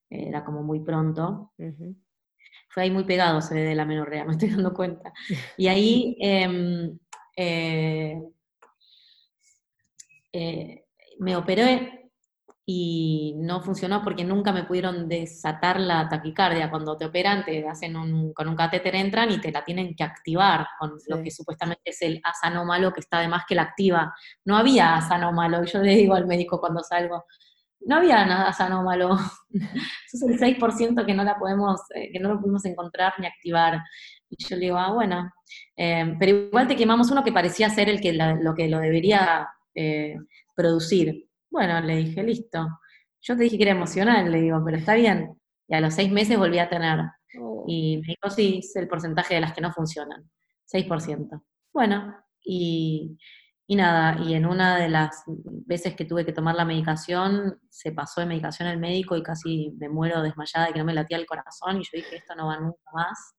era 0.08 0.44
como 0.44 0.62
muy 0.62 0.80
pronto. 0.80 1.52
Fue 2.68 2.82
ahí 2.82 2.90
muy 2.90 3.04
pegado, 3.04 3.40
se 3.40 3.54
ve 3.54 3.62
de 3.62 3.74
la 3.74 3.84
menorrea, 3.84 4.24
me 4.26 4.32
estoy 4.32 4.50
dando 4.50 4.72
cuenta. 4.72 5.12
Y 5.56 5.68
ahí 5.68 6.16
em, 6.20 6.98
eh, 7.36 8.22
eh, 10.32 10.84
me 11.18 11.36
operé 11.36 11.95
y 12.68 13.36
no 13.38 13.62
funcionó 13.62 14.02
porque 14.02 14.24
nunca 14.24 14.52
me 14.52 14.64
pudieron 14.64 15.08
desatar 15.08 15.78
la 15.78 16.08
taquicardia. 16.08 16.68
Cuando 16.68 16.96
te 16.96 17.04
operan, 17.04 17.44
te 17.44 17.66
hacen 17.68 17.94
con 18.32 18.48
un 18.48 18.56
catéter 18.56 18.96
entran 18.96 19.30
y 19.30 19.40
te 19.40 19.52
la 19.52 19.64
tienen 19.64 19.94
que 19.94 20.02
activar 20.02 20.66
con 20.80 20.98
lo 21.06 21.22
que 21.22 21.30
supuestamente 21.30 21.90
es 21.90 22.02
el 22.02 22.20
asanómalo 22.24 22.92
que 22.92 23.00
está 23.00 23.18
además 23.18 23.44
que 23.48 23.54
la 23.54 23.62
activa. 23.62 24.12
No 24.44 24.56
había 24.56 24.96
asanómalo, 24.96 25.62
y 25.62 25.68
yo 25.68 25.80
le 25.80 25.94
digo 25.94 26.16
al 26.16 26.26
médico 26.26 26.58
cuando 26.58 26.82
salgo, 26.82 27.24
no 27.86 27.96
había 27.96 28.26
nada 28.26 28.48
asanómalo. 28.48 29.14
Eso 29.14 29.50
es 30.28 30.42
el 30.42 30.58
6% 30.58 31.06
que 31.06 31.14
no 31.14 31.22
la 31.22 31.38
podemos, 31.38 31.80
eh, 31.94 32.10
que 32.12 32.18
no 32.18 32.30
lo 32.34 32.40
pudimos 32.40 32.64
encontrar 32.64 33.12
ni 33.18 33.28
activar. 33.28 33.80
Y 34.28 34.44
yo 34.44 34.56
le 34.56 34.62
digo, 34.62 34.76
ah, 34.76 34.90
bueno, 34.92 35.30
eh, 35.76 36.16
pero 36.18 36.36
igual 36.36 36.66
te 36.66 36.74
quemamos 36.74 37.12
uno 37.12 37.22
que 37.22 37.30
parecía 37.30 37.70
ser 37.70 37.88
el 37.88 38.00
que 38.00 38.12
lo 38.12 38.54
que 38.56 38.66
lo 38.66 38.80
debería 38.80 39.48
eh, 39.72 40.16
producir. 40.56 41.28
Bueno, 41.56 41.80
le 41.80 41.96
dije, 41.96 42.22
listo. 42.22 42.68
Yo 43.22 43.34
te 43.34 43.44
dije 43.44 43.56
que 43.56 43.62
era 43.62 43.72
emocional, 43.72 44.30
le 44.30 44.42
digo, 44.42 44.60
pero 44.62 44.76
está 44.76 44.92
bien. 44.92 45.40
Y 45.66 45.74
a 45.74 45.80
los 45.80 45.94
seis 45.94 46.12
meses 46.12 46.36
volví 46.36 46.58
a 46.58 46.68
tener. 46.68 47.00
Oh. 47.40 47.64
Y 47.66 47.96
me 48.02 48.08
dijo, 48.08 48.28
sí, 48.28 48.60
es 48.62 48.76
el 48.76 48.86
porcentaje 48.86 49.36
de 49.36 49.40
las 49.40 49.54
que 49.54 49.62
no 49.62 49.72
funcionan. 49.72 50.30
6%. 50.70 51.42
Bueno, 51.72 52.14
y, 52.44 53.16
nada, 53.68 54.22
y 54.22 54.34
en 54.34 54.44
una 54.44 54.76
de 54.76 54.90
las 54.90 55.22
veces 55.26 55.96
que 55.96 56.04
tuve 56.04 56.26
que 56.26 56.34
tomar 56.34 56.56
la 56.56 56.66
medicación, 56.66 57.58
se 57.70 57.90
pasó 57.90 58.20
de 58.20 58.26
medicación 58.26 58.68
el 58.68 58.78
médico 58.78 59.16
y 59.16 59.22
casi 59.22 59.72
me 59.78 59.88
muero 59.88 60.20
desmayada 60.20 60.68
y 60.68 60.74
que 60.74 60.80
no 60.80 60.84
me 60.84 60.92
latía 60.92 61.16
el 61.16 61.24
corazón. 61.24 61.78
Y 61.78 61.84
yo 61.84 61.90
dije, 61.94 62.16
esto 62.16 62.34
no 62.34 62.48
va 62.48 62.60
nunca 62.60 62.90
más. 62.92 63.34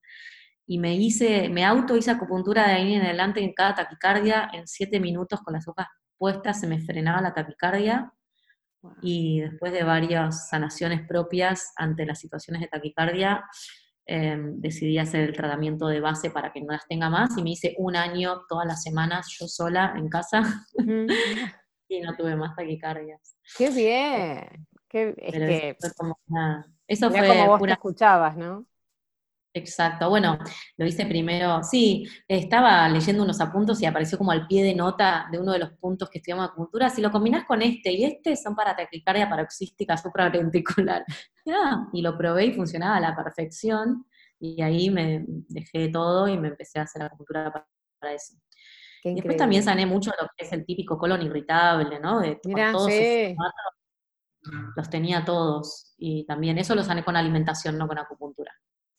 Y 0.66 0.80
me 0.80 0.96
hice, 0.96 1.50
me 1.50 1.64
auto 1.64 1.96
hice 1.96 2.10
acupuntura 2.10 2.68
de 2.68 2.74
ahí 2.74 2.94
en 2.96 3.04
adelante 3.04 3.44
en 3.44 3.54
cada 3.54 3.76
taquicardia 3.76 4.50
en 4.54 4.66
siete 4.66 5.00
minutos 5.00 5.40
con 5.42 5.54
las 5.54 5.68
hojas 5.68 5.86
puesta, 6.18 6.54
se 6.54 6.68
me 6.68 6.80
frenaba 6.80 7.22
la 7.22 7.34
taquicardia 7.34 8.12
y 9.02 9.42
después 9.42 9.74
de 9.74 9.84
varias 9.84 10.50
sanaciones 10.50 11.08
propias 11.08 11.74
ante 11.76 12.06
las 12.06 12.20
situaciones 12.20 12.62
de 12.62 12.68
taquicardia, 12.68 13.44
em, 14.06 14.60
decidí 14.60 14.98
hacer 14.98 15.22
el 15.22 15.36
tratamiento 15.36 15.88
de 15.88 16.00
base 16.00 16.30
para 16.30 16.52
que 16.52 16.62
no 16.62 16.72
las 16.72 16.88
tenga 16.88 17.10
más 17.10 17.38
y 17.38 17.44
me 17.44 17.52
hice 17.52 17.76
un 17.78 17.96
año 17.96 18.44
todas 18.48 18.66
las 18.66 18.84
semanas 18.84 19.28
yo 19.40 19.48
sola 19.48 19.94
en 19.98 20.08
casa 20.10 20.42
y 21.90 22.00
no 22.02 22.16
tuve 22.16 22.36
más 22.36 22.56
taquicardias. 22.56 23.38
¡Qué 23.58 23.70
bien! 23.70 24.68
Qué, 24.88 25.14
es 25.18 25.94
como 25.96 26.18
eso 26.88 27.12
fue 27.12 27.28
como 27.28 27.58
vos 27.58 27.68
escuchabas, 27.68 28.38
¿no? 28.38 28.66
Exacto, 29.54 30.10
bueno, 30.10 30.38
lo 30.78 30.86
hice 30.86 31.06
primero, 31.06 31.64
sí, 31.64 32.08
estaba 32.28 32.88
leyendo 32.90 33.24
unos 33.24 33.42
apuntos 33.42 33.82
y 33.82 33.86
apareció 33.86 34.18
como 34.18 34.32
al 34.32 34.46
pie 34.46 34.64
de 34.64 34.76
nota 34.76 35.28
de 35.32 35.40
uno 35.40 35.52
de 35.52 35.60
los 35.60 35.72
puntos 35.72 36.10
que 36.10 36.20
estudiamos 36.20 36.48
acupuntura, 36.48 36.90
si 36.90 37.02
lo 37.02 37.12
combinás 37.12 37.46
con 37.46 37.62
este 37.62 37.92
y 37.92 38.04
este 38.04 38.36
son 38.36 38.56
para 38.56 38.76
taquicardia 38.76 39.28
paroxística 39.28 39.98
supraventricular. 39.98 41.04
Ah, 41.48 41.88
y 41.92 42.02
lo 42.02 42.18
probé 42.18 42.46
y 42.46 42.54
funcionaba 42.54 42.98
a 42.98 43.00
la 43.00 43.16
perfección 43.16 44.06
y 44.40 44.62
ahí 44.62 44.90
me 44.90 45.26
dejé 45.28 45.90
todo 45.90 46.28
y 46.28 46.38
me 46.38 46.50
empecé 46.50 46.80
a 46.80 46.84
hacer 46.84 47.02
acupuntura 47.02 47.52
para, 47.52 48.14
eso. 48.14 48.36
y 49.04 49.16
después 49.16 49.38
también 49.38 49.64
sané 49.64 49.86
mucho 49.88 50.12
lo 50.22 50.28
que 50.38 50.46
es 50.46 50.54
el 50.54 50.66
típico 50.66 50.98
colon 51.00 51.24
irritable, 51.24 52.00
¿no? 52.00 52.20
De 52.20 52.40
todos 52.44 52.92
los 54.76 54.90
tenía 54.90 55.26
todos 55.26 55.94
y 55.98 56.26
también 56.26 56.58
eso 56.58 56.76
lo 56.76 56.84
sané 56.84 57.04
con 57.04 57.16
alimentación, 57.16 57.78
no 57.78 57.88
con 57.88 57.98
acupuntura. 57.98 58.54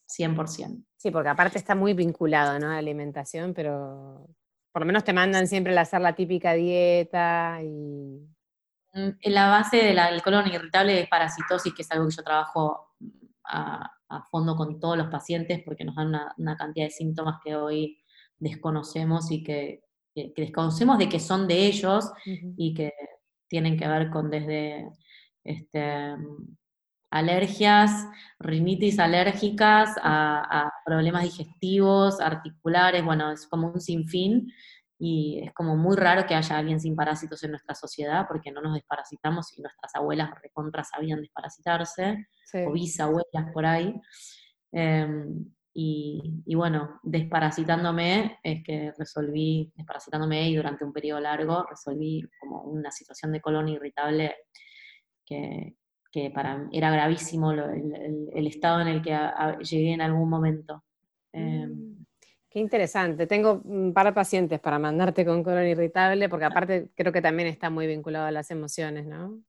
100%. 0.08 0.84
Sí, 0.96 1.10
porque 1.10 1.28
aparte 1.28 1.58
está 1.58 1.74
muy 1.74 1.94
vinculado, 1.94 2.58
¿no? 2.58 2.66
A 2.66 2.72
la 2.72 2.78
alimentación, 2.78 3.54
pero 3.54 4.28
por 4.72 4.82
lo 4.82 4.86
menos 4.86 5.04
te 5.04 5.12
mandan 5.12 5.46
siempre 5.46 5.76
a 5.76 5.82
hacer 5.82 6.00
la 6.00 6.14
típica 6.14 6.54
dieta 6.54 7.60
y... 7.62 8.26
Mm, 8.94 9.10
la 9.24 9.48
base 9.48 9.76
del 9.78 10.22
colon 10.22 10.48
irritable 10.48 11.00
es 11.00 11.08
parasitosis, 11.08 11.74
que 11.74 11.82
es 11.82 11.90
algo 11.92 12.08
que 12.08 12.16
yo 12.16 12.22
trabajo 12.22 12.94
mm, 13.00 13.08
a, 13.44 13.94
fondo 14.30 14.56
con 14.56 14.80
todos 14.80 14.96
los 14.96 15.08
pacientes 15.08 15.62
porque 15.64 15.84
nos 15.84 15.94
dan 15.94 16.14
una, 16.38 16.56
cantidad 16.56 16.86
de 16.86 16.90
síntomas 16.90 17.40
que 17.44 17.54
hoy 17.54 18.02
desconocemos 18.38 19.30
y 19.30 19.42
que, 19.42 19.82
desconocemos 20.14 20.98
de 20.98 21.08
que 21.08 21.20
son 21.20 21.46
de 21.46 21.66
ellos 21.66 22.10
y 22.24 22.72
que 22.74 22.92
tienen 23.46 23.76
que 23.76 23.86
ver 23.86 24.10
con 24.10 24.30
desde 24.30 24.88
este, 25.44 26.16
alergias, 27.10 28.06
rinitis 28.38 28.98
alérgicas, 28.98 29.96
a, 30.02 30.70
problemas 30.84 31.22
digestivos, 31.24 32.20
articulares, 32.20 33.04
bueno, 33.04 33.32
es 33.32 33.46
como 33.46 33.72
un 33.72 33.80
sinfín 33.80 34.52
y 34.98 35.40
es 35.44 35.52
como 35.54 35.76
muy 35.76 35.96
raro 35.96 36.26
que 36.26 36.34
haya 36.34 36.58
alguien 36.58 36.80
sin 36.80 36.96
parásitos 36.96 37.42
en 37.44 37.50
nuestra 37.50 37.74
sociedad 37.74 38.26
porque 38.26 38.50
no 38.50 38.60
nos 38.60 38.74
desparasitamos 38.74 39.56
y 39.56 39.62
nuestras 39.62 39.94
abuelas 39.94 40.30
recontra 40.42 40.82
sabían 40.84 41.20
desparasitarse, 41.20 42.26
o 42.66 42.72
bisabuelas 42.72 43.52
por 43.52 43.64
ahí. 43.66 43.94
Em, 44.72 45.46
y, 45.72 46.42
y, 46.44 46.54
bueno, 46.56 46.98
desparasitándome 47.04 48.40
es 48.42 48.64
que 48.64 48.92
resolví, 48.98 49.72
desparasitándome 49.76 50.48
y 50.48 50.56
durante 50.56 50.84
un 50.84 50.92
periodo 50.92 51.20
largo 51.20 51.64
resolví 51.64 52.28
como 52.40 52.62
una 52.62 52.90
situación 52.90 53.32
de 53.32 53.40
colon 53.40 53.68
irritable 53.68 54.34
que, 55.24 55.76
que 56.10 56.30
para 56.30 56.56
mí 56.56 56.76
era 56.76 56.90
gravísimo 56.90 57.52
el, 57.52 58.46
estado 58.46 58.80
en 58.80 58.88
el 58.88 59.02
que 59.02 59.16
llegué 59.60 59.92
en 59.92 60.00
algún 60.00 60.28
momento. 60.28 60.84
Em, 61.32 61.70
mm, 61.70 62.06
qué 62.50 62.58
interesante. 62.60 63.26
Tengo 63.26 63.60
un 63.64 63.92
par 63.92 64.06
de 64.06 64.12
pacientes 64.12 64.60
para 64.60 64.78
mandarte 64.78 65.24
con 65.24 65.42
colon 65.42 65.66
irritable, 65.66 66.28
porque 66.28 66.46
aparte 66.46 66.90
creo 66.94 67.12
que 67.12 67.22
también 67.22 67.48
está 67.48 67.70
muy 67.70 67.86
vinculado 67.86 68.26
a 68.26 68.30
las 68.30 68.50
emociones, 68.50 69.06
¿no? 69.06 69.42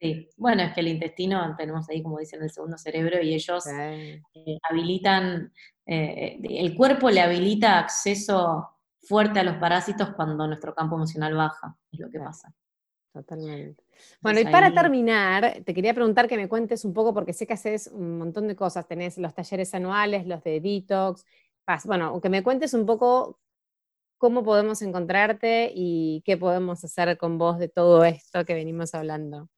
Sí, 0.00 0.28
bueno, 0.36 0.62
es 0.62 0.72
que 0.74 0.80
el 0.80 0.88
intestino, 0.88 1.56
tenemos 1.56 1.88
ahí, 1.88 2.02
como 2.02 2.18
dicen, 2.18 2.40
el 2.42 2.50
segundo 2.50 2.78
cerebro 2.78 3.20
y 3.20 3.34
ellos 3.34 3.66
eh, 3.66 4.22
habilitan, 4.70 5.52
eh, 5.86 6.38
el 6.42 6.76
cuerpo 6.76 7.10
le 7.10 7.20
habilita 7.20 7.80
acceso 7.80 8.68
fuerte 9.00 9.40
a 9.40 9.44
los 9.44 9.56
parásitos 9.56 10.10
cuando 10.14 10.46
nuestro 10.46 10.72
campo 10.72 10.94
emocional 10.94 11.34
baja, 11.34 11.76
es 11.90 11.98
lo 11.98 12.10
que 12.10 12.20
pasa. 12.20 12.54
Totalmente. 13.12 13.82
Bueno, 14.20 14.40
y 14.40 14.44
para 14.44 14.72
terminar, 14.72 15.62
te 15.64 15.74
quería 15.74 15.94
preguntar 15.94 16.28
que 16.28 16.36
me 16.36 16.48
cuentes 16.48 16.84
un 16.84 16.92
poco, 16.92 17.14
porque 17.14 17.32
sé 17.32 17.46
que 17.46 17.54
haces 17.54 17.88
un 17.88 18.18
montón 18.18 18.46
de 18.46 18.54
cosas, 18.54 18.86
tenés 18.86 19.18
los 19.18 19.34
talleres 19.34 19.74
anuales, 19.74 20.26
los 20.26 20.42
de 20.44 20.60
detox, 20.60 21.24
bueno, 21.84 22.20
que 22.20 22.28
me 22.28 22.42
cuentes 22.42 22.74
un 22.74 22.86
poco 22.86 23.38
cómo 24.18 24.44
podemos 24.44 24.82
encontrarte 24.82 25.72
y 25.74 26.22
qué 26.24 26.36
podemos 26.36 26.84
hacer 26.84 27.18
con 27.18 27.38
vos 27.38 27.58
de 27.58 27.68
todo 27.68 28.04
esto 28.04 28.44
que 28.44 28.54
venimos 28.54 28.94
hablando. 28.94 29.48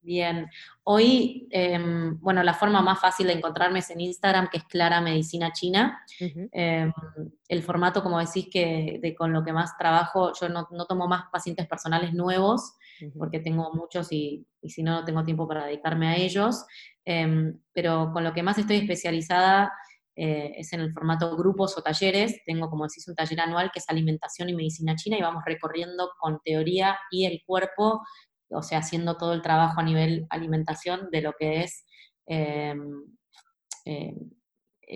Bien, 0.00 0.48
hoy, 0.84 1.48
em, 1.50 2.18
bueno, 2.20 2.42
la 2.42 2.54
forma 2.54 2.80
más 2.80 3.00
fácil 3.00 3.26
de 3.26 3.34
encontrarme 3.34 3.80
es 3.80 3.90
en 3.90 4.00
Instagram, 4.00 4.48
que 4.48 4.58
es 4.58 4.64
Clara 4.64 5.00
Medicina 5.00 5.52
China. 5.52 6.02
Em, 6.18 6.92
el 7.48 7.62
formato, 7.62 8.02
como 8.02 8.18
decís, 8.18 8.48
que 8.50 9.00
de, 9.02 9.14
con 9.14 9.32
lo 9.32 9.42
que 9.44 9.52
más 9.52 9.76
trabajo, 9.76 10.32
yo 10.40 10.48
no, 10.48 10.66
tomo 10.86 11.08
más 11.08 11.24
pacientes 11.32 11.66
personales 11.66 12.14
nuevos, 12.14 12.74
porque 13.18 13.40
tengo 13.40 13.72
muchos 13.74 14.12
y, 14.12 14.46
si 14.62 14.82
no, 14.82 15.00
no 15.00 15.04
tengo 15.04 15.24
tiempo 15.24 15.48
para 15.48 15.66
dedicarme 15.66 16.08
a 16.08 16.16
ellos. 16.16 16.64
Em, 17.04 17.58
pero 17.72 18.10
con 18.12 18.22
lo 18.22 18.32
que 18.32 18.42
más 18.42 18.58
estoy 18.58 18.76
especializada 18.76 19.72
eh, 20.20 20.52
es 20.58 20.72
en 20.72 20.80
el 20.80 20.92
formato 20.92 21.36
grupos 21.36 21.78
o 21.78 21.82
talleres. 21.82 22.42
Tengo, 22.44 22.68
como 22.68 22.84
decís, 22.84 23.06
un 23.06 23.14
taller 23.14 23.40
anual 23.40 23.70
que 23.72 23.78
es 23.78 23.88
alimentación 23.88 24.48
y 24.48 24.54
medicina 24.54 24.96
china 24.96 25.16
y 25.16 25.22
vamos 25.22 25.44
recorriendo 25.46 26.10
con 26.18 26.40
teoría 26.44 26.98
y 27.10 27.24
el 27.26 27.42
cuerpo 27.46 28.02
o 28.50 28.62
sea, 28.62 28.78
haciendo 28.78 29.16
todo 29.16 29.32
el 29.32 29.42
trabajo 29.42 29.80
a 29.80 29.84
nivel 29.84 30.26
alimentación 30.30 31.10
de 31.10 31.22
lo 31.22 31.32
que 31.38 31.62
es 31.62 31.84
em, 32.26 33.04
em, 33.84 34.30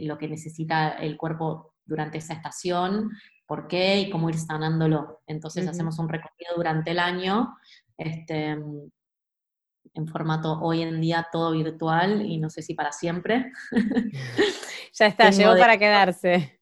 lo 0.03 0.19
que 0.19 0.29
necesita 0.29 0.91
el 0.91 1.17
cuerpo 1.17 1.75
durante 1.85 2.19
esa 2.19 2.35
estación, 2.35 3.11
por 3.47 3.69
qué 3.69 4.01
y 4.01 4.11
cómo 4.11 4.31
ir 4.31 4.39
sanándolo. 4.39 5.21
Entonces 5.27 5.69
hacemos 5.69 5.99
un 5.99 6.09
recorrido 6.09 6.55
durante 6.57 6.93
el 6.93 6.99
año, 6.99 7.55
este, 7.99 8.57
en 9.95 10.09
formato 10.09 10.59
hoy 10.61 10.83
en 10.83 11.01
día 11.01 11.27
todo 11.31 11.53
virtual 11.53 12.23
y 12.23 12.39
no 12.39 12.49
sé 12.49 12.63
si 12.63 12.75
para 12.75 12.93
siempre. 12.93 13.53
ya 14.95 15.07
está, 15.07 15.31
llegó 15.31 15.57
para 15.57 15.77
quedarse. 15.77 16.61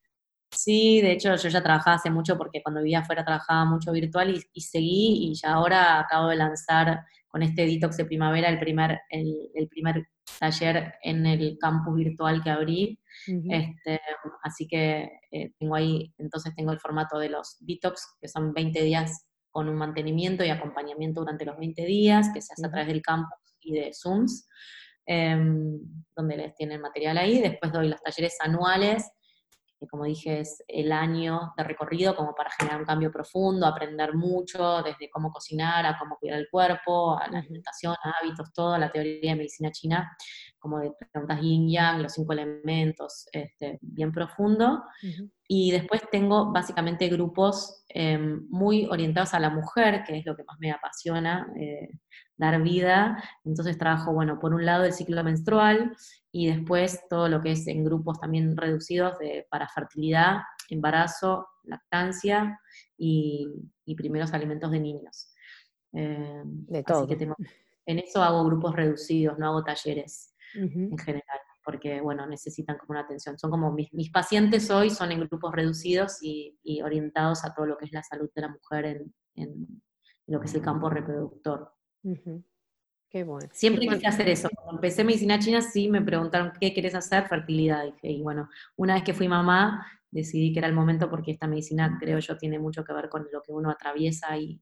Sí, 0.52 1.00
de 1.00 1.12
hecho 1.12 1.36
yo 1.36 1.48
ya 1.48 1.62
trabajaba 1.62 1.96
hace 1.96 2.10
mucho 2.10 2.36
porque 2.36 2.62
cuando 2.62 2.82
vivía 2.82 3.00
afuera 3.00 3.24
trabajaba 3.24 3.64
mucho 3.64 3.92
virtual 3.92 4.34
y, 4.52 4.60
seguí 4.60 5.30
y 5.30 5.34
ya 5.34 5.52
ahora 5.52 6.00
acabo 6.00 6.28
de 6.28 6.36
lanzar 6.36 7.04
con 7.28 7.42
este 7.42 7.64
detox 7.64 7.96
de 7.96 8.04
primavera 8.04 8.48
el 8.48 8.58
primer, 8.58 9.00
el, 9.10 9.68
primer 9.68 10.08
taller 10.40 10.94
en 11.02 11.24
el 11.26 11.56
campus 11.60 11.94
virtual 11.94 12.42
que 12.42 12.50
abrí. 12.50 12.98
este, 13.48 14.00
así 14.42 14.66
que 14.66 15.08
eh, 15.30 15.52
tengo 15.58 15.76
ahí, 15.76 16.12
entonces 16.18 16.52
tengo 16.56 16.72
el 16.72 16.80
formato 16.80 17.18
de 17.18 17.28
los 17.28 17.56
detox, 17.60 18.16
que 18.20 18.26
son 18.26 18.52
20 18.52 18.82
días 18.82 19.26
con 19.52 19.68
un 19.68 19.76
mantenimiento 19.76 20.44
y 20.44 20.50
acompañamiento 20.50 21.20
durante 21.20 21.44
los 21.44 21.56
20 21.58 21.84
días, 21.84 22.30
que 22.34 22.42
se 22.42 22.52
hace 22.52 22.66
a 22.66 22.70
través 22.70 22.88
del 22.88 23.02
campus 23.02 23.38
y 23.60 23.74
de 23.74 23.92
Zooms, 23.92 24.48
em, 25.06 25.78
donde 26.16 26.36
les 26.36 26.54
tienen 26.54 26.80
material 26.80 27.18
ahí. 27.18 27.40
Después 27.40 27.72
doy 27.72 27.88
los 27.88 28.02
talleres 28.02 28.36
anuales 28.40 29.08
como 29.88 30.04
dije 30.04 30.40
es 30.40 30.62
el 30.68 30.92
año 30.92 31.52
de 31.56 31.64
recorrido 31.64 32.14
como 32.16 32.34
para 32.34 32.50
generar 32.50 32.80
un 32.80 32.86
cambio 32.86 33.10
profundo, 33.10 33.66
aprender 33.66 34.14
mucho, 34.14 34.82
desde 34.82 35.10
cómo 35.10 35.30
cocinar 35.30 35.86
a 35.86 35.98
cómo 35.98 36.16
cuidar 36.18 36.38
el 36.38 36.48
cuerpo, 36.50 37.18
a 37.18 37.28
la 37.28 37.38
alimentación, 37.38 37.94
a 38.02 38.14
hábitos, 38.20 38.52
toda 38.52 38.78
la 38.78 38.90
teoría 38.90 39.30
de 39.30 39.36
medicina 39.36 39.70
china, 39.70 40.16
como 40.58 40.78
de 40.78 40.92
preguntas 40.92 41.40
yin 41.40 41.68
yang, 41.68 42.02
los 42.02 42.12
cinco 42.12 42.32
elementos, 42.32 43.26
este, 43.32 43.78
bien 43.80 44.12
profundo. 44.12 44.84
Y 45.48 45.72
después 45.72 46.02
tengo 46.10 46.52
básicamente 46.52 47.08
grupos 47.08 47.84
em, 47.88 48.46
muy 48.50 48.86
orientados 48.86 49.34
a 49.34 49.40
la 49.40 49.50
mujer, 49.50 50.04
que 50.04 50.18
es 50.18 50.26
lo 50.26 50.36
que 50.36 50.44
más 50.44 50.56
me 50.60 50.70
apasiona, 50.70 51.50
eh, 51.58 51.88
dar 52.40 52.60
vida. 52.62 53.22
Entonces 53.44 53.78
trabajo, 53.78 54.12
bueno, 54.12 54.40
por 54.40 54.54
un 54.54 54.64
lado 54.64 54.84
el 54.84 54.92
ciclo 54.92 55.22
menstrual 55.22 55.94
y 56.32 56.48
después 56.48 57.02
todo 57.08 57.28
lo 57.28 57.40
que 57.40 57.52
es 57.52 57.66
en 57.66 57.84
grupos 57.84 58.18
también 58.18 58.56
reducidos 58.56 59.18
de, 59.18 59.46
para 59.50 59.68
fertilidad, 59.68 60.38
embarazo, 60.68 61.46
lactancia 61.64 62.60
y, 62.96 63.46
primeros 63.96 64.32
alimentos 64.32 64.70
de 64.70 64.80
niños. 64.80 65.34
Em, 65.92 66.64
de 66.66 66.84
todo. 66.84 67.08
que 67.08 67.16
tengo, 67.16 67.34
en 67.84 67.98
eso 67.98 68.22
hago 68.22 68.44
grupos 68.44 68.74
reducidos, 68.76 69.36
no 69.36 69.48
hago 69.48 69.64
talleres 69.64 70.36
en 70.54 70.96
general 70.96 71.40
porque, 71.64 72.00
bueno, 72.00 72.26
necesitan 72.26 72.78
como 72.78 72.92
una 72.92 73.00
atención. 73.00 73.38
Son 73.38 73.50
como 73.50 73.72
mis, 73.72 74.10
pacientes 74.10 74.70
hoy 74.70 74.90
son 74.90 75.12
en 75.12 75.20
grupos 75.20 75.52
reducidos 75.52 76.18
y, 76.22 76.80
orientados 76.82 77.44
a 77.44 77.52
todo 77.52 77.66
lo 77.66 77.76
que 77.76 77.84
es 77.84 77.92
la 77.92 78.02
salud 78.02 78.30
de 78.34 78.42
la 78.42 78.48
mujer 78.48 79.04
en, 79.34 79.82
lo 80.26 80.40
que 80.40 80.46
es 80.46 80.54
el 80.54 80.62
campo 80.62 80.88
reproductor. 80.88 81.72
Qué 82.02 83.24
bueno. 83.24 83.48
Siempre 83.52 83.88
quise 83.88 84.06
hacer 84.06 84.28
eso. 84.28 84.48
Cuando 84.54 84.74
empecé 84.74 85.02
medicina 85.02 85.38
china, 85.38 85.60
sí 85.60 85.88
me 85.88 86.00
preguntaron, 86.00 86.52
¿qué 86.60 86.72
querés 86.72 86.94
hacer? 86.94 87.26
Fertilidad. 87.26 87.84
y 88.02 88.22
bueno, 88.22 88.48
una 88.76 88.94
vez 88.94 89.02
que 89.02 89.14
fui 89.14 89.26
mamá, 89.26 89.84
decidí 90.10 90.52
que 90.52 90.60
era 90.60 90.68
el 90.68 90.74
momento 90.74 91.10
porque 91.10 91.32
esta 91.32 91.46
medicina, 91.46 91.96
creo 92.00 92.18
yo, 92.18 92.36
tiene 92.36 92.58
mucho 92.58 92.84
que 92.84 92.92
ver 92.92 93.08
con 93.08 93.26
lo 93.32 93.42
que 93.42 93.52
uno 93.52 93.70
atraviesa 93.70 94.36
y, 94.36 94.60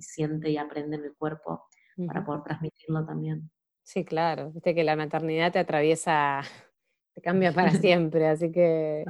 siente 0.00 0.50
y 0.50 0.58
aprende 0.58 0.96
en 0.96 1.04
el 1.04 1.14
cuerpo 1.14 1.66
para 2.06 2.24
poder 2.24 2.42
transmitirlo 2.42 3.06
también. 3.06 3.50
Sí, 3.82 4.04
claro. 4.04 4.52
Viste 4.52 4.74
que 4.74 4.84
la 4.84 4.96
maternidad 4.96 5.50
te 5.50 5.58
atraviesa, 5.58 6.42
te 7.14 7.22
cambia 7.22 7.52
para 7.52 7.70
siempre, 7.82 8.28
así 8.28 8.52
que. 8.52 9.04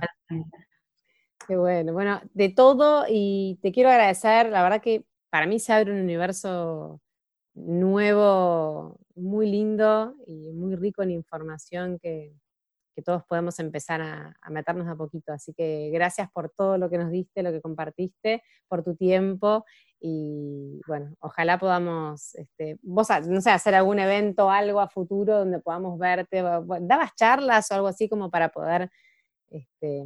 Qué 1.49 1.57
bueno. 1.57 1.93
Bueno, 1.93 2.21
de 2.33 2.51
todo, 2.51 3.07
y 3.09 3.59
te 3.61 3.73
quiero 3.73 3.91
agradecer, 3.91 4.51
la 4.51 4.63
verdad 4.63 4.81
que 4.81 5.05
para 5.31 5.47
mí 5.47 5.59
se 5.59 5.73
abre 5.73 5.93
un 5.93 6.01
universo 6.01 7.01
nuevo, 7.67 8.99
muy 9.15 9.51
lindo 9.51 10.15
y 10.27 10.53
muy 10.53 10.77
rico 10.77 11.03
en 11.03 11.11
información 11.11 11.99
que, 11.99 12.35
todos 13.05 13.23
podemos 13.29 13.61
empezar 13.61 14.01
a, 14.01 14.37
a, 14.43 14.51
meternos 14.51 14.89
a 14.89 14.97
poquito. 14.97 15.33
Así 15.33 15.55
que 15.55 15.89
gracias 15.93 16.29
por 16.33 16.51
todo 16.51 16.79
lo 16.79 16.91
que 16.91 16.99
nos 16.99 17.13
diste, 17.13 17.45
lo 17.45 17.53
que 17.53 17.61
compartiste, 17.61 18.43
por 18.67 18.83
tu 18.83 18.97
tiempo 18.97 19.65
y 20.01 20.81
bueno, 20.87 21.15
ojalá 21.21 21.59
podamos, 21.59 22.35
este, 22.37 22.79
vos, 22.83 23.09
no 23.27 23.41
sé, 23.41 23.51
hacer 23.51 23.75
algún 23.75 23.99
evento, 23.99 24.51
algo 24.51 24.81
a 24.81 24.89
futuro 24.89 25.39
donde 25.39 25.59
podamos 25.59 25.99
verte. 25.99 26.43
¿Dabas 26.43 27.15
charlas 27.17 27.71
o 27.71 27.75
algo 27.75 27.89
así 27.89 28.09
como 28.09 28.31
para 28.31 28.51
poder... 28.51 28.91
Este, 29.51 30.05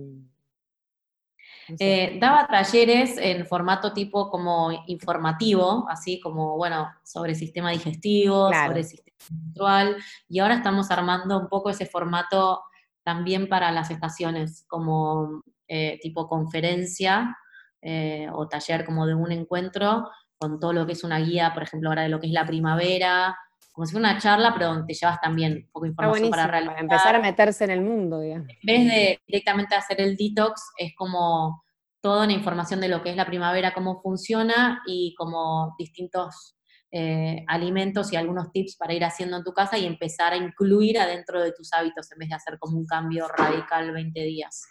eh, 1.78 2.18
daba 2.20 2.46
talleres 2.46 3.16
en 3.18 3.46
formato 3.46 3.92
tipo 3.92 4.30
como 4.30 4.70
informativo, 4.86 5.86
así 5.88 6.20
como, 6.20 6.56
bueno, 6.56 6.90
sobre 7.04 7.34
sistema 7.34 7.70
digestivo, 7.70 8.50
sobre 8.52 8.84
sistema 8.84 9.16
menstrual, 9.30 9.96
y 10.28 10.38
ahora 10.38 10.54
estamos 10.54 10.90
armando 10.90 11.38
un 11.38 11.48
poco 11.48 11.70
ese 11.70 11.86
formato 11.86 12.62
también 13.02 13.48
para 13.48 13.70
las 13.72 13.90
estaciones, 13.90 14.64
como 14.68 15.42
eh, 15.68 15.98
tipo 16.02 16.28
conferencia, 16.28 17.36
eh, 17.80 18.28
o 18.32 18.46
taller 18.46 18.84
como 18.84 19.06
de 19.06 19.14
un 19.14 19.32
encuentro 19.32 20.08
con 20.38 20.60
todo 20.60 20.72
lo 20.72 20.86
que 20.86 20.92
es 20.92 21.04
una 21.04 21.18
guía, 21.18 21.52
por 21.54 21.62
ejemplo, 21.62 21.88
ahora 21.88 22.02
de 22.02 22.08
lo 22.08 22.20
que 22.20 22.26
es 22.26 22.32
la 22.32 22.46
primavera, 22.46 23.36
como 23.72 23.86
si 23.86 23.92
fuera 23.92 24.10
una 24.10 24.20
charla, 24.20 24.52
pero 24.52 24.66
donde 24.66 24.86
te 24.86 24.94
llevas 24.94 25.20
también 25.20 25.54
un 25.54 25.70
poco 25.72 25.84
de 25.84 25.90
información 25.90 26.30
para 26.30 26.46
realizar. 26.46 26.74
Para 26.74 26.80
empezar 26.82 27.14
a 27.16 27.20
meterse 27.20 27.64
en 27.64 27.70
el 27.70 27.80
mundo, 27.80 28.20
digamos. 28.20 28.48
En 28.48 28.66
vez 28.66 28.84
de 28.86 29.20
directamente 29.26 29.74
hacer 29.74 30.00
el 30.00 30.16
detox, 30.16 30.72
es 30.76 30.92
como 30.94 31.64
toda 32.02 32.24
una 32.24 32.32
información 32.32 32.80
de 32.80 32.88
lo 32.88 33.02
que 33.02 33.10
es 33.10 33.16
la 33.16 33.24
primavera, 33.24 33.72
cómo 33.72 34.02
funciona 34.02 34.82
y 34.86 35.14
como 35.16 35.74
distintos 35.78 36.56
eh, 36.90 37.42
alimentos 37.48 38.12
y 38.12 38.16
algunos 38.16 38.52
tips 38.52 38.76
para 38.76 38.92
ir 38.92 39.04
haciendo 39.04 39.38
en 39.38 39.44
tu 39.44 39.54
casa 39.54 39.78
y 39.78 39.86
empezar 39.86 40.34
a 40.34 40.36
incluir 40.36 40.98
adentro 40.98 41.40
de 41.42 41.52
tus 41.52 41.72
hábitos 41.72 42.12
en 42.12 42.18
vez 42.18 42.28
de 42.28 42.34
hacer 42.34 42.58
como 42.58 42.76
un 42.76 42.84
cambio 42.84 43.28
radical 43.28 43.92
20 43.92 44.20
días. 44.20 44.66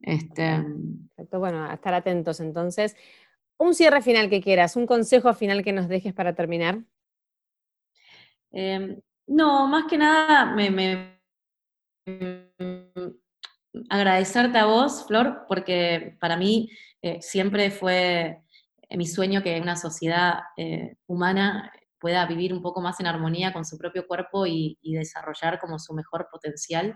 Este... 0.00 0.64
Perfecto, 1.14 1.40
bueno, 1.40 1.64
a 1.64 1.74
estar 1.74 1.92
atentos 1.92 2.40
entonces. 2.40 2.96
Un 3.58 3.74
cierre 3.74 4.00
final 4.00 4.30
que 4.30 4.40
quieras, 4.40 4.76
un 4.76 4.86
consejo 4.86 5.34
final 5.34 5.62
que 5.62 5.72
nos 5.72 5.88
dejes 5.88 6.14
para 6.14 6.34
terminar. 6.34 6.78
Em, 8.54 9.00
no, 9.26 9.66
más 9.66 9.84
que 9.90 9.98
nada 9.98 10.54
me, 10.54 11.18
agradecerte 13.90 14.58
a 14.58 14.66
vos, 14.66 15.04
Flor, 15.06 15.44
porque 15.48 16.16
para 16.20 16.36
mí 16.36 16.70
eh, 17.02 17.20
siempre 17.20 17.70
fue 17.70 18.40
mi 18.90 19.06
sueño 19.06 19.42
que 19.42 19.60
una 19.60 19.76
sociedad 19.76 20.40
eh, 20.56 20.96
humana 21.06 21.72
pueda 21.98 22.26
vivir 22.26 22.52
un 22.52 22.62
poco 22.62 22.80
más 22.80 23.00
en 23.00 23.06
armonía 23.06 23.52
con 23.52 23.64
su 23.64 23.78
propio 23.78 24.06
cuerpo 24.06 24.46
y, 24.46 24.78
desarrollar 24.82 25.58
como 25.58 25.78
su 25.78 25.94
mejor 25.94 26.28
potencial. 26.30 26.94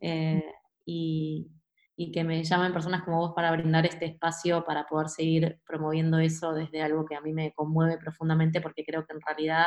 Eh, 0.00 0.44
y, 0.84 1.50
que 2.12 2.24
me 2.24 2.44
llamen 2.44 2.72
personas 2.72 3.02
como 3.02 3.18
vos 3.18 3.32
para 3.34 3.50
brindar 3.52 3.86
este 3.86 4.04
espacio 4.04 4.64
para 4.64 4.84
poder 4.84 5.08
seguir 5.08 5.58
promoviendo 5.66 6.18
eso 6.18 6.52
desde 6.52 6.82
algo 6.82 7.06
que 7.06 7.14
a 7.14 7.20
mí 7.20 7.32
me 7.32 7.52
conmueve 7.54 7.96
profundamente 7.98 8.60
porque 8.60 8.84
creo 8.84 9.06
que 9.06 9.14
en 9.14 9.20
realidad 9.20 9.66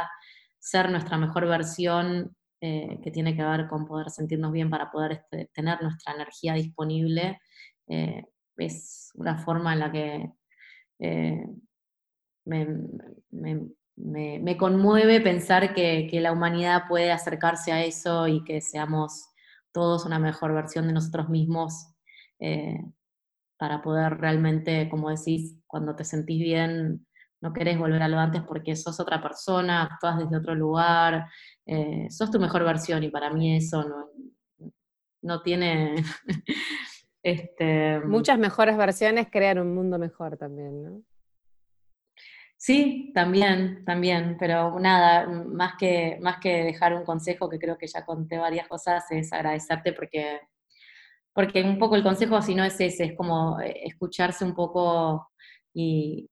ser 0.59 0.89
nuestra 0.89 1.17
mejor 1.17 1.47
versión 1.47 2.35
eh, 2.61 2.99
que 3.03 3.11
tiene 3.11 3.35
que 3.35 3.43
ver 3.43 3.67
con 3.67 3.85
poder 3.85 4.09
sentirnos 4.09 4.51
bien 4.51 4.69
para 4.69 4.91
poder 4.91 5.13
este, 5.13 5.49
tener 5.53 5.81
nuestra 5.81 6.13
energía 6.13 6.53
disponible 6.53 7.39
es 8.57 9.11
una 9.15 9.37
forma 9.37 9.73
en 9.73 9.79
la 9.79 9.91
que 9.91 10.31
eh, 10.99 11.45
me, 12.45 12.77
conmueve 14.57 15.21
pensar 15.21 15.73
que, 15.73 16.09
la 16.13 16.31
humanidad 16.31 16.83
puede 16.87 17.11
acercarse 17.11 17.71
a 17.71 17.83
eso 17.83 18.27
y 18.27 18.43
que 18.43 18.61
seamos 18.61 19.29
todos 19.71 20.05
una 20.05 20.19
mejor 20.19 20.53
versión 20.53 20.87
de 20.87 20.93
nosotros 20.93 21.29
mismos 21.29 21.87
eh, 22.39 22.79
para 23.57 23.81
poder 23.81 24.17
realmente, 24.17 24.89
como 24.89 25.09
decís, 25.09 25.55
cuando 25.67 25.95
te 25.95 26.03
sentís 26.03 26.39
bien, 26.39 27.06
no 27.41 27.53
querés 27.53 27.77
volver 27.77 28.01
a 28.01 28.07
lo 28.07 28.19
antes 28.19 28.41
porque 28.43 28.75
sos 28.75 28.99
otra 28.99 29.21
persona, 29.21 29.83
actúas 29.83 30.17
desde 30.17 30.37
otro 30.37 30.55
lugar, 30.55 31.27
eh, 31.65 32.07
sos 32.09 32.31
tu 32.31 32.39
mejor 32.39 32.63
versión 32.63 33.03
y 33.03 33.09
para 33.09 33.31
mí 33.31 33.57
eso 33.57 33.83
no, 33.83 34.71
no 35.21 35.41
tiene 35.41 35.95
Este, 37.27 37.99
Muchas 38.05 38.39
mejores 38.39 38.77
versiones 38.77 39.27
crean 39.29 39.59
un 39.59 39.75
mundo 39.75 39.99
mejor 39.99 40.37
también, 40.37 40.81
¿no? 40.81 41.03
Sí, 42.55 43.11
también, 43.13 43.83
también, 43.83 44.37
pero 44.39 44.79
nada, 44.79 45.27
más 45.27 45.73
que, 45.77 46.17
más 46.21 46.37
que 46.39 46.63
dejar 46.63 46.93
un 46.93 47.03
consejo, 47.03 47.49
que 47.49 47.59
creo 47.59 47.77
que 47.77 47.87
ya 47.87 48.05
conté 48.05 48.37
varias 48.37 48.69
cosas, 48.69 49.03
es 49.11 49.33
agradecerte 49.33 49.91
porque, 49.91 50.39
porque 51.33 51.61
un 51.63 51.77
poco 51.77 51.97
el 51.97 52.03
consejo, 52.03 52.41
si 52.41 52.55
no 52.55 52.63
es 52.63 52.79
ese, 52.79 53.03
es 53.03 53.17
como 53.17 53.59
eh, 53.59 53.81
escucharse 53.83 54.45
un 54.45 54.55
poco 54.55 55.29
y, 55.73 56.29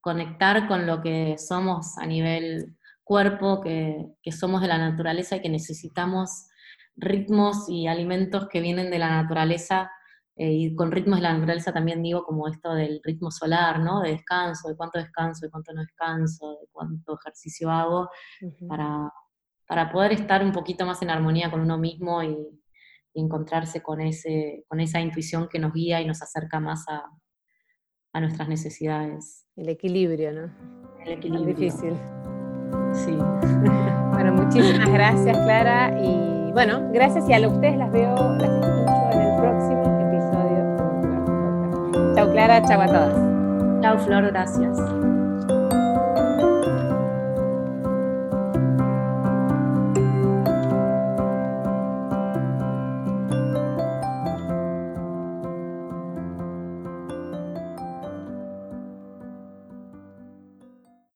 conectar 0.00 0.66
con 0.68 0.86
lo 0.86 1.00
que 1.02 1.36
somos 1.38 1.96
a 1.98 2.06
nivel 2.06 2.76
cuerpo, 3.04 3.60
que, 3.60 4.06
que 4.22 4.32
somos 4.32 4.62
de 4.62 4.68
la 4.68 4.78
naturaleza 4.78 5.36
y 5.36 5.42
que 5.42 5.48
necesitamos 5.48 6.48
ritmos 6.96 7.68
y 7.68 7.86
alimentos 7.86 8.48
que 8.48 8.60
vienen 8.60 8.90
de 8.90 8.98
la 8.98 9.22
naturaleza, 9.22 9.90
eh, 10.42 10.52
y 10.52 10.74
con 10.74 10.90
ritmos 10.90 11.18
de 11.18 11.24
la 11.24 11.34
naturaleza 11.34 11.70
también 11.70 12.02
digo 12.02 12.24
como 12.24 12.48
esto 12.48 12.72
del 12.72 13.02
ritmo 13.04 13.30
solar, 13.30 13.80
¿no? 13.80 14.00
De 14.00 14.12
descanso, 14.12 14.70
de 14.70 14.76
cuánto 14.76 14.98
descanso, 14.98 15.44
de 15.44 15.50
cuánto 15.50 15.74
no 15.74 15.82
descanso, 15.82 16.52
de 16.62 16.66
cuánto 16.72 17.18
ejercicio 17.20 17.70
hago, 17.70 18.08
para, 18.66 19.12
para, 19.66 19.92
poder 19.92 20.12
estar 20.12 20.42
un 20.42 20.52
poquito 20.52 20.86
más 20.86 21.02
en 21.02 21.10
armonía 21.10 21.50
con 21.50 21.60
uno 21.60 21.76
mismo 21.76 22.22
y, 22.22 22.36
encontrarse 23.12 23.82
con, 23.82 24.00
ese, 24.00 24.64
con 24.68 24.80
esa 24.80 25.00
intuición 25.00 25.48
que 25.48 25.58
nos 25.58 25.74
guía 25.74 26.00
y 26.00 26.06
nos 26.06 26.22
acerca 26.22 26.58
más 26.58 26.88
a, 26.88 27.04
a 28.12 28.20
nuestras 28.20 28.48
necesidades. 28.48 29.44
El 29.56 29.68
equilibrio, 29.68 30.32
¿no? 30.32 30.50
El 31.04 31.12
equilibrio. 31.12 31.50
Es 31.50 31.56
difícil. 31.56 31.94
Sí. 32.92 33.12
bueno, 34.12 34.32
muchísimas 34.34 34.90
gracias, 34.90 35.36
Clara. 35.38 36.00
Y 36.02 36.52
bueno, 36.52 36.90
gracias 36.92 37.28
y 37.28 37.32
a 37.32 37.48
ustedes 37.48 37.76
las 37.76 37.92
veo, 37.92 38.14
las 38.14 38.50
escucho 38.50 39.10
en 39.12 39.20
el 39.20 39.36
próximo 39.40 39.82
episodio. 41.92 42.14
Chau 42.14 42.32
Clara, 42.32 42.62
chau 42.66 42.80
a 42.80 42.86
todas. 42.86 43.82
Chau 43.82 43.98
Flor, 43.98 44.26
gracias. 44.26 45.19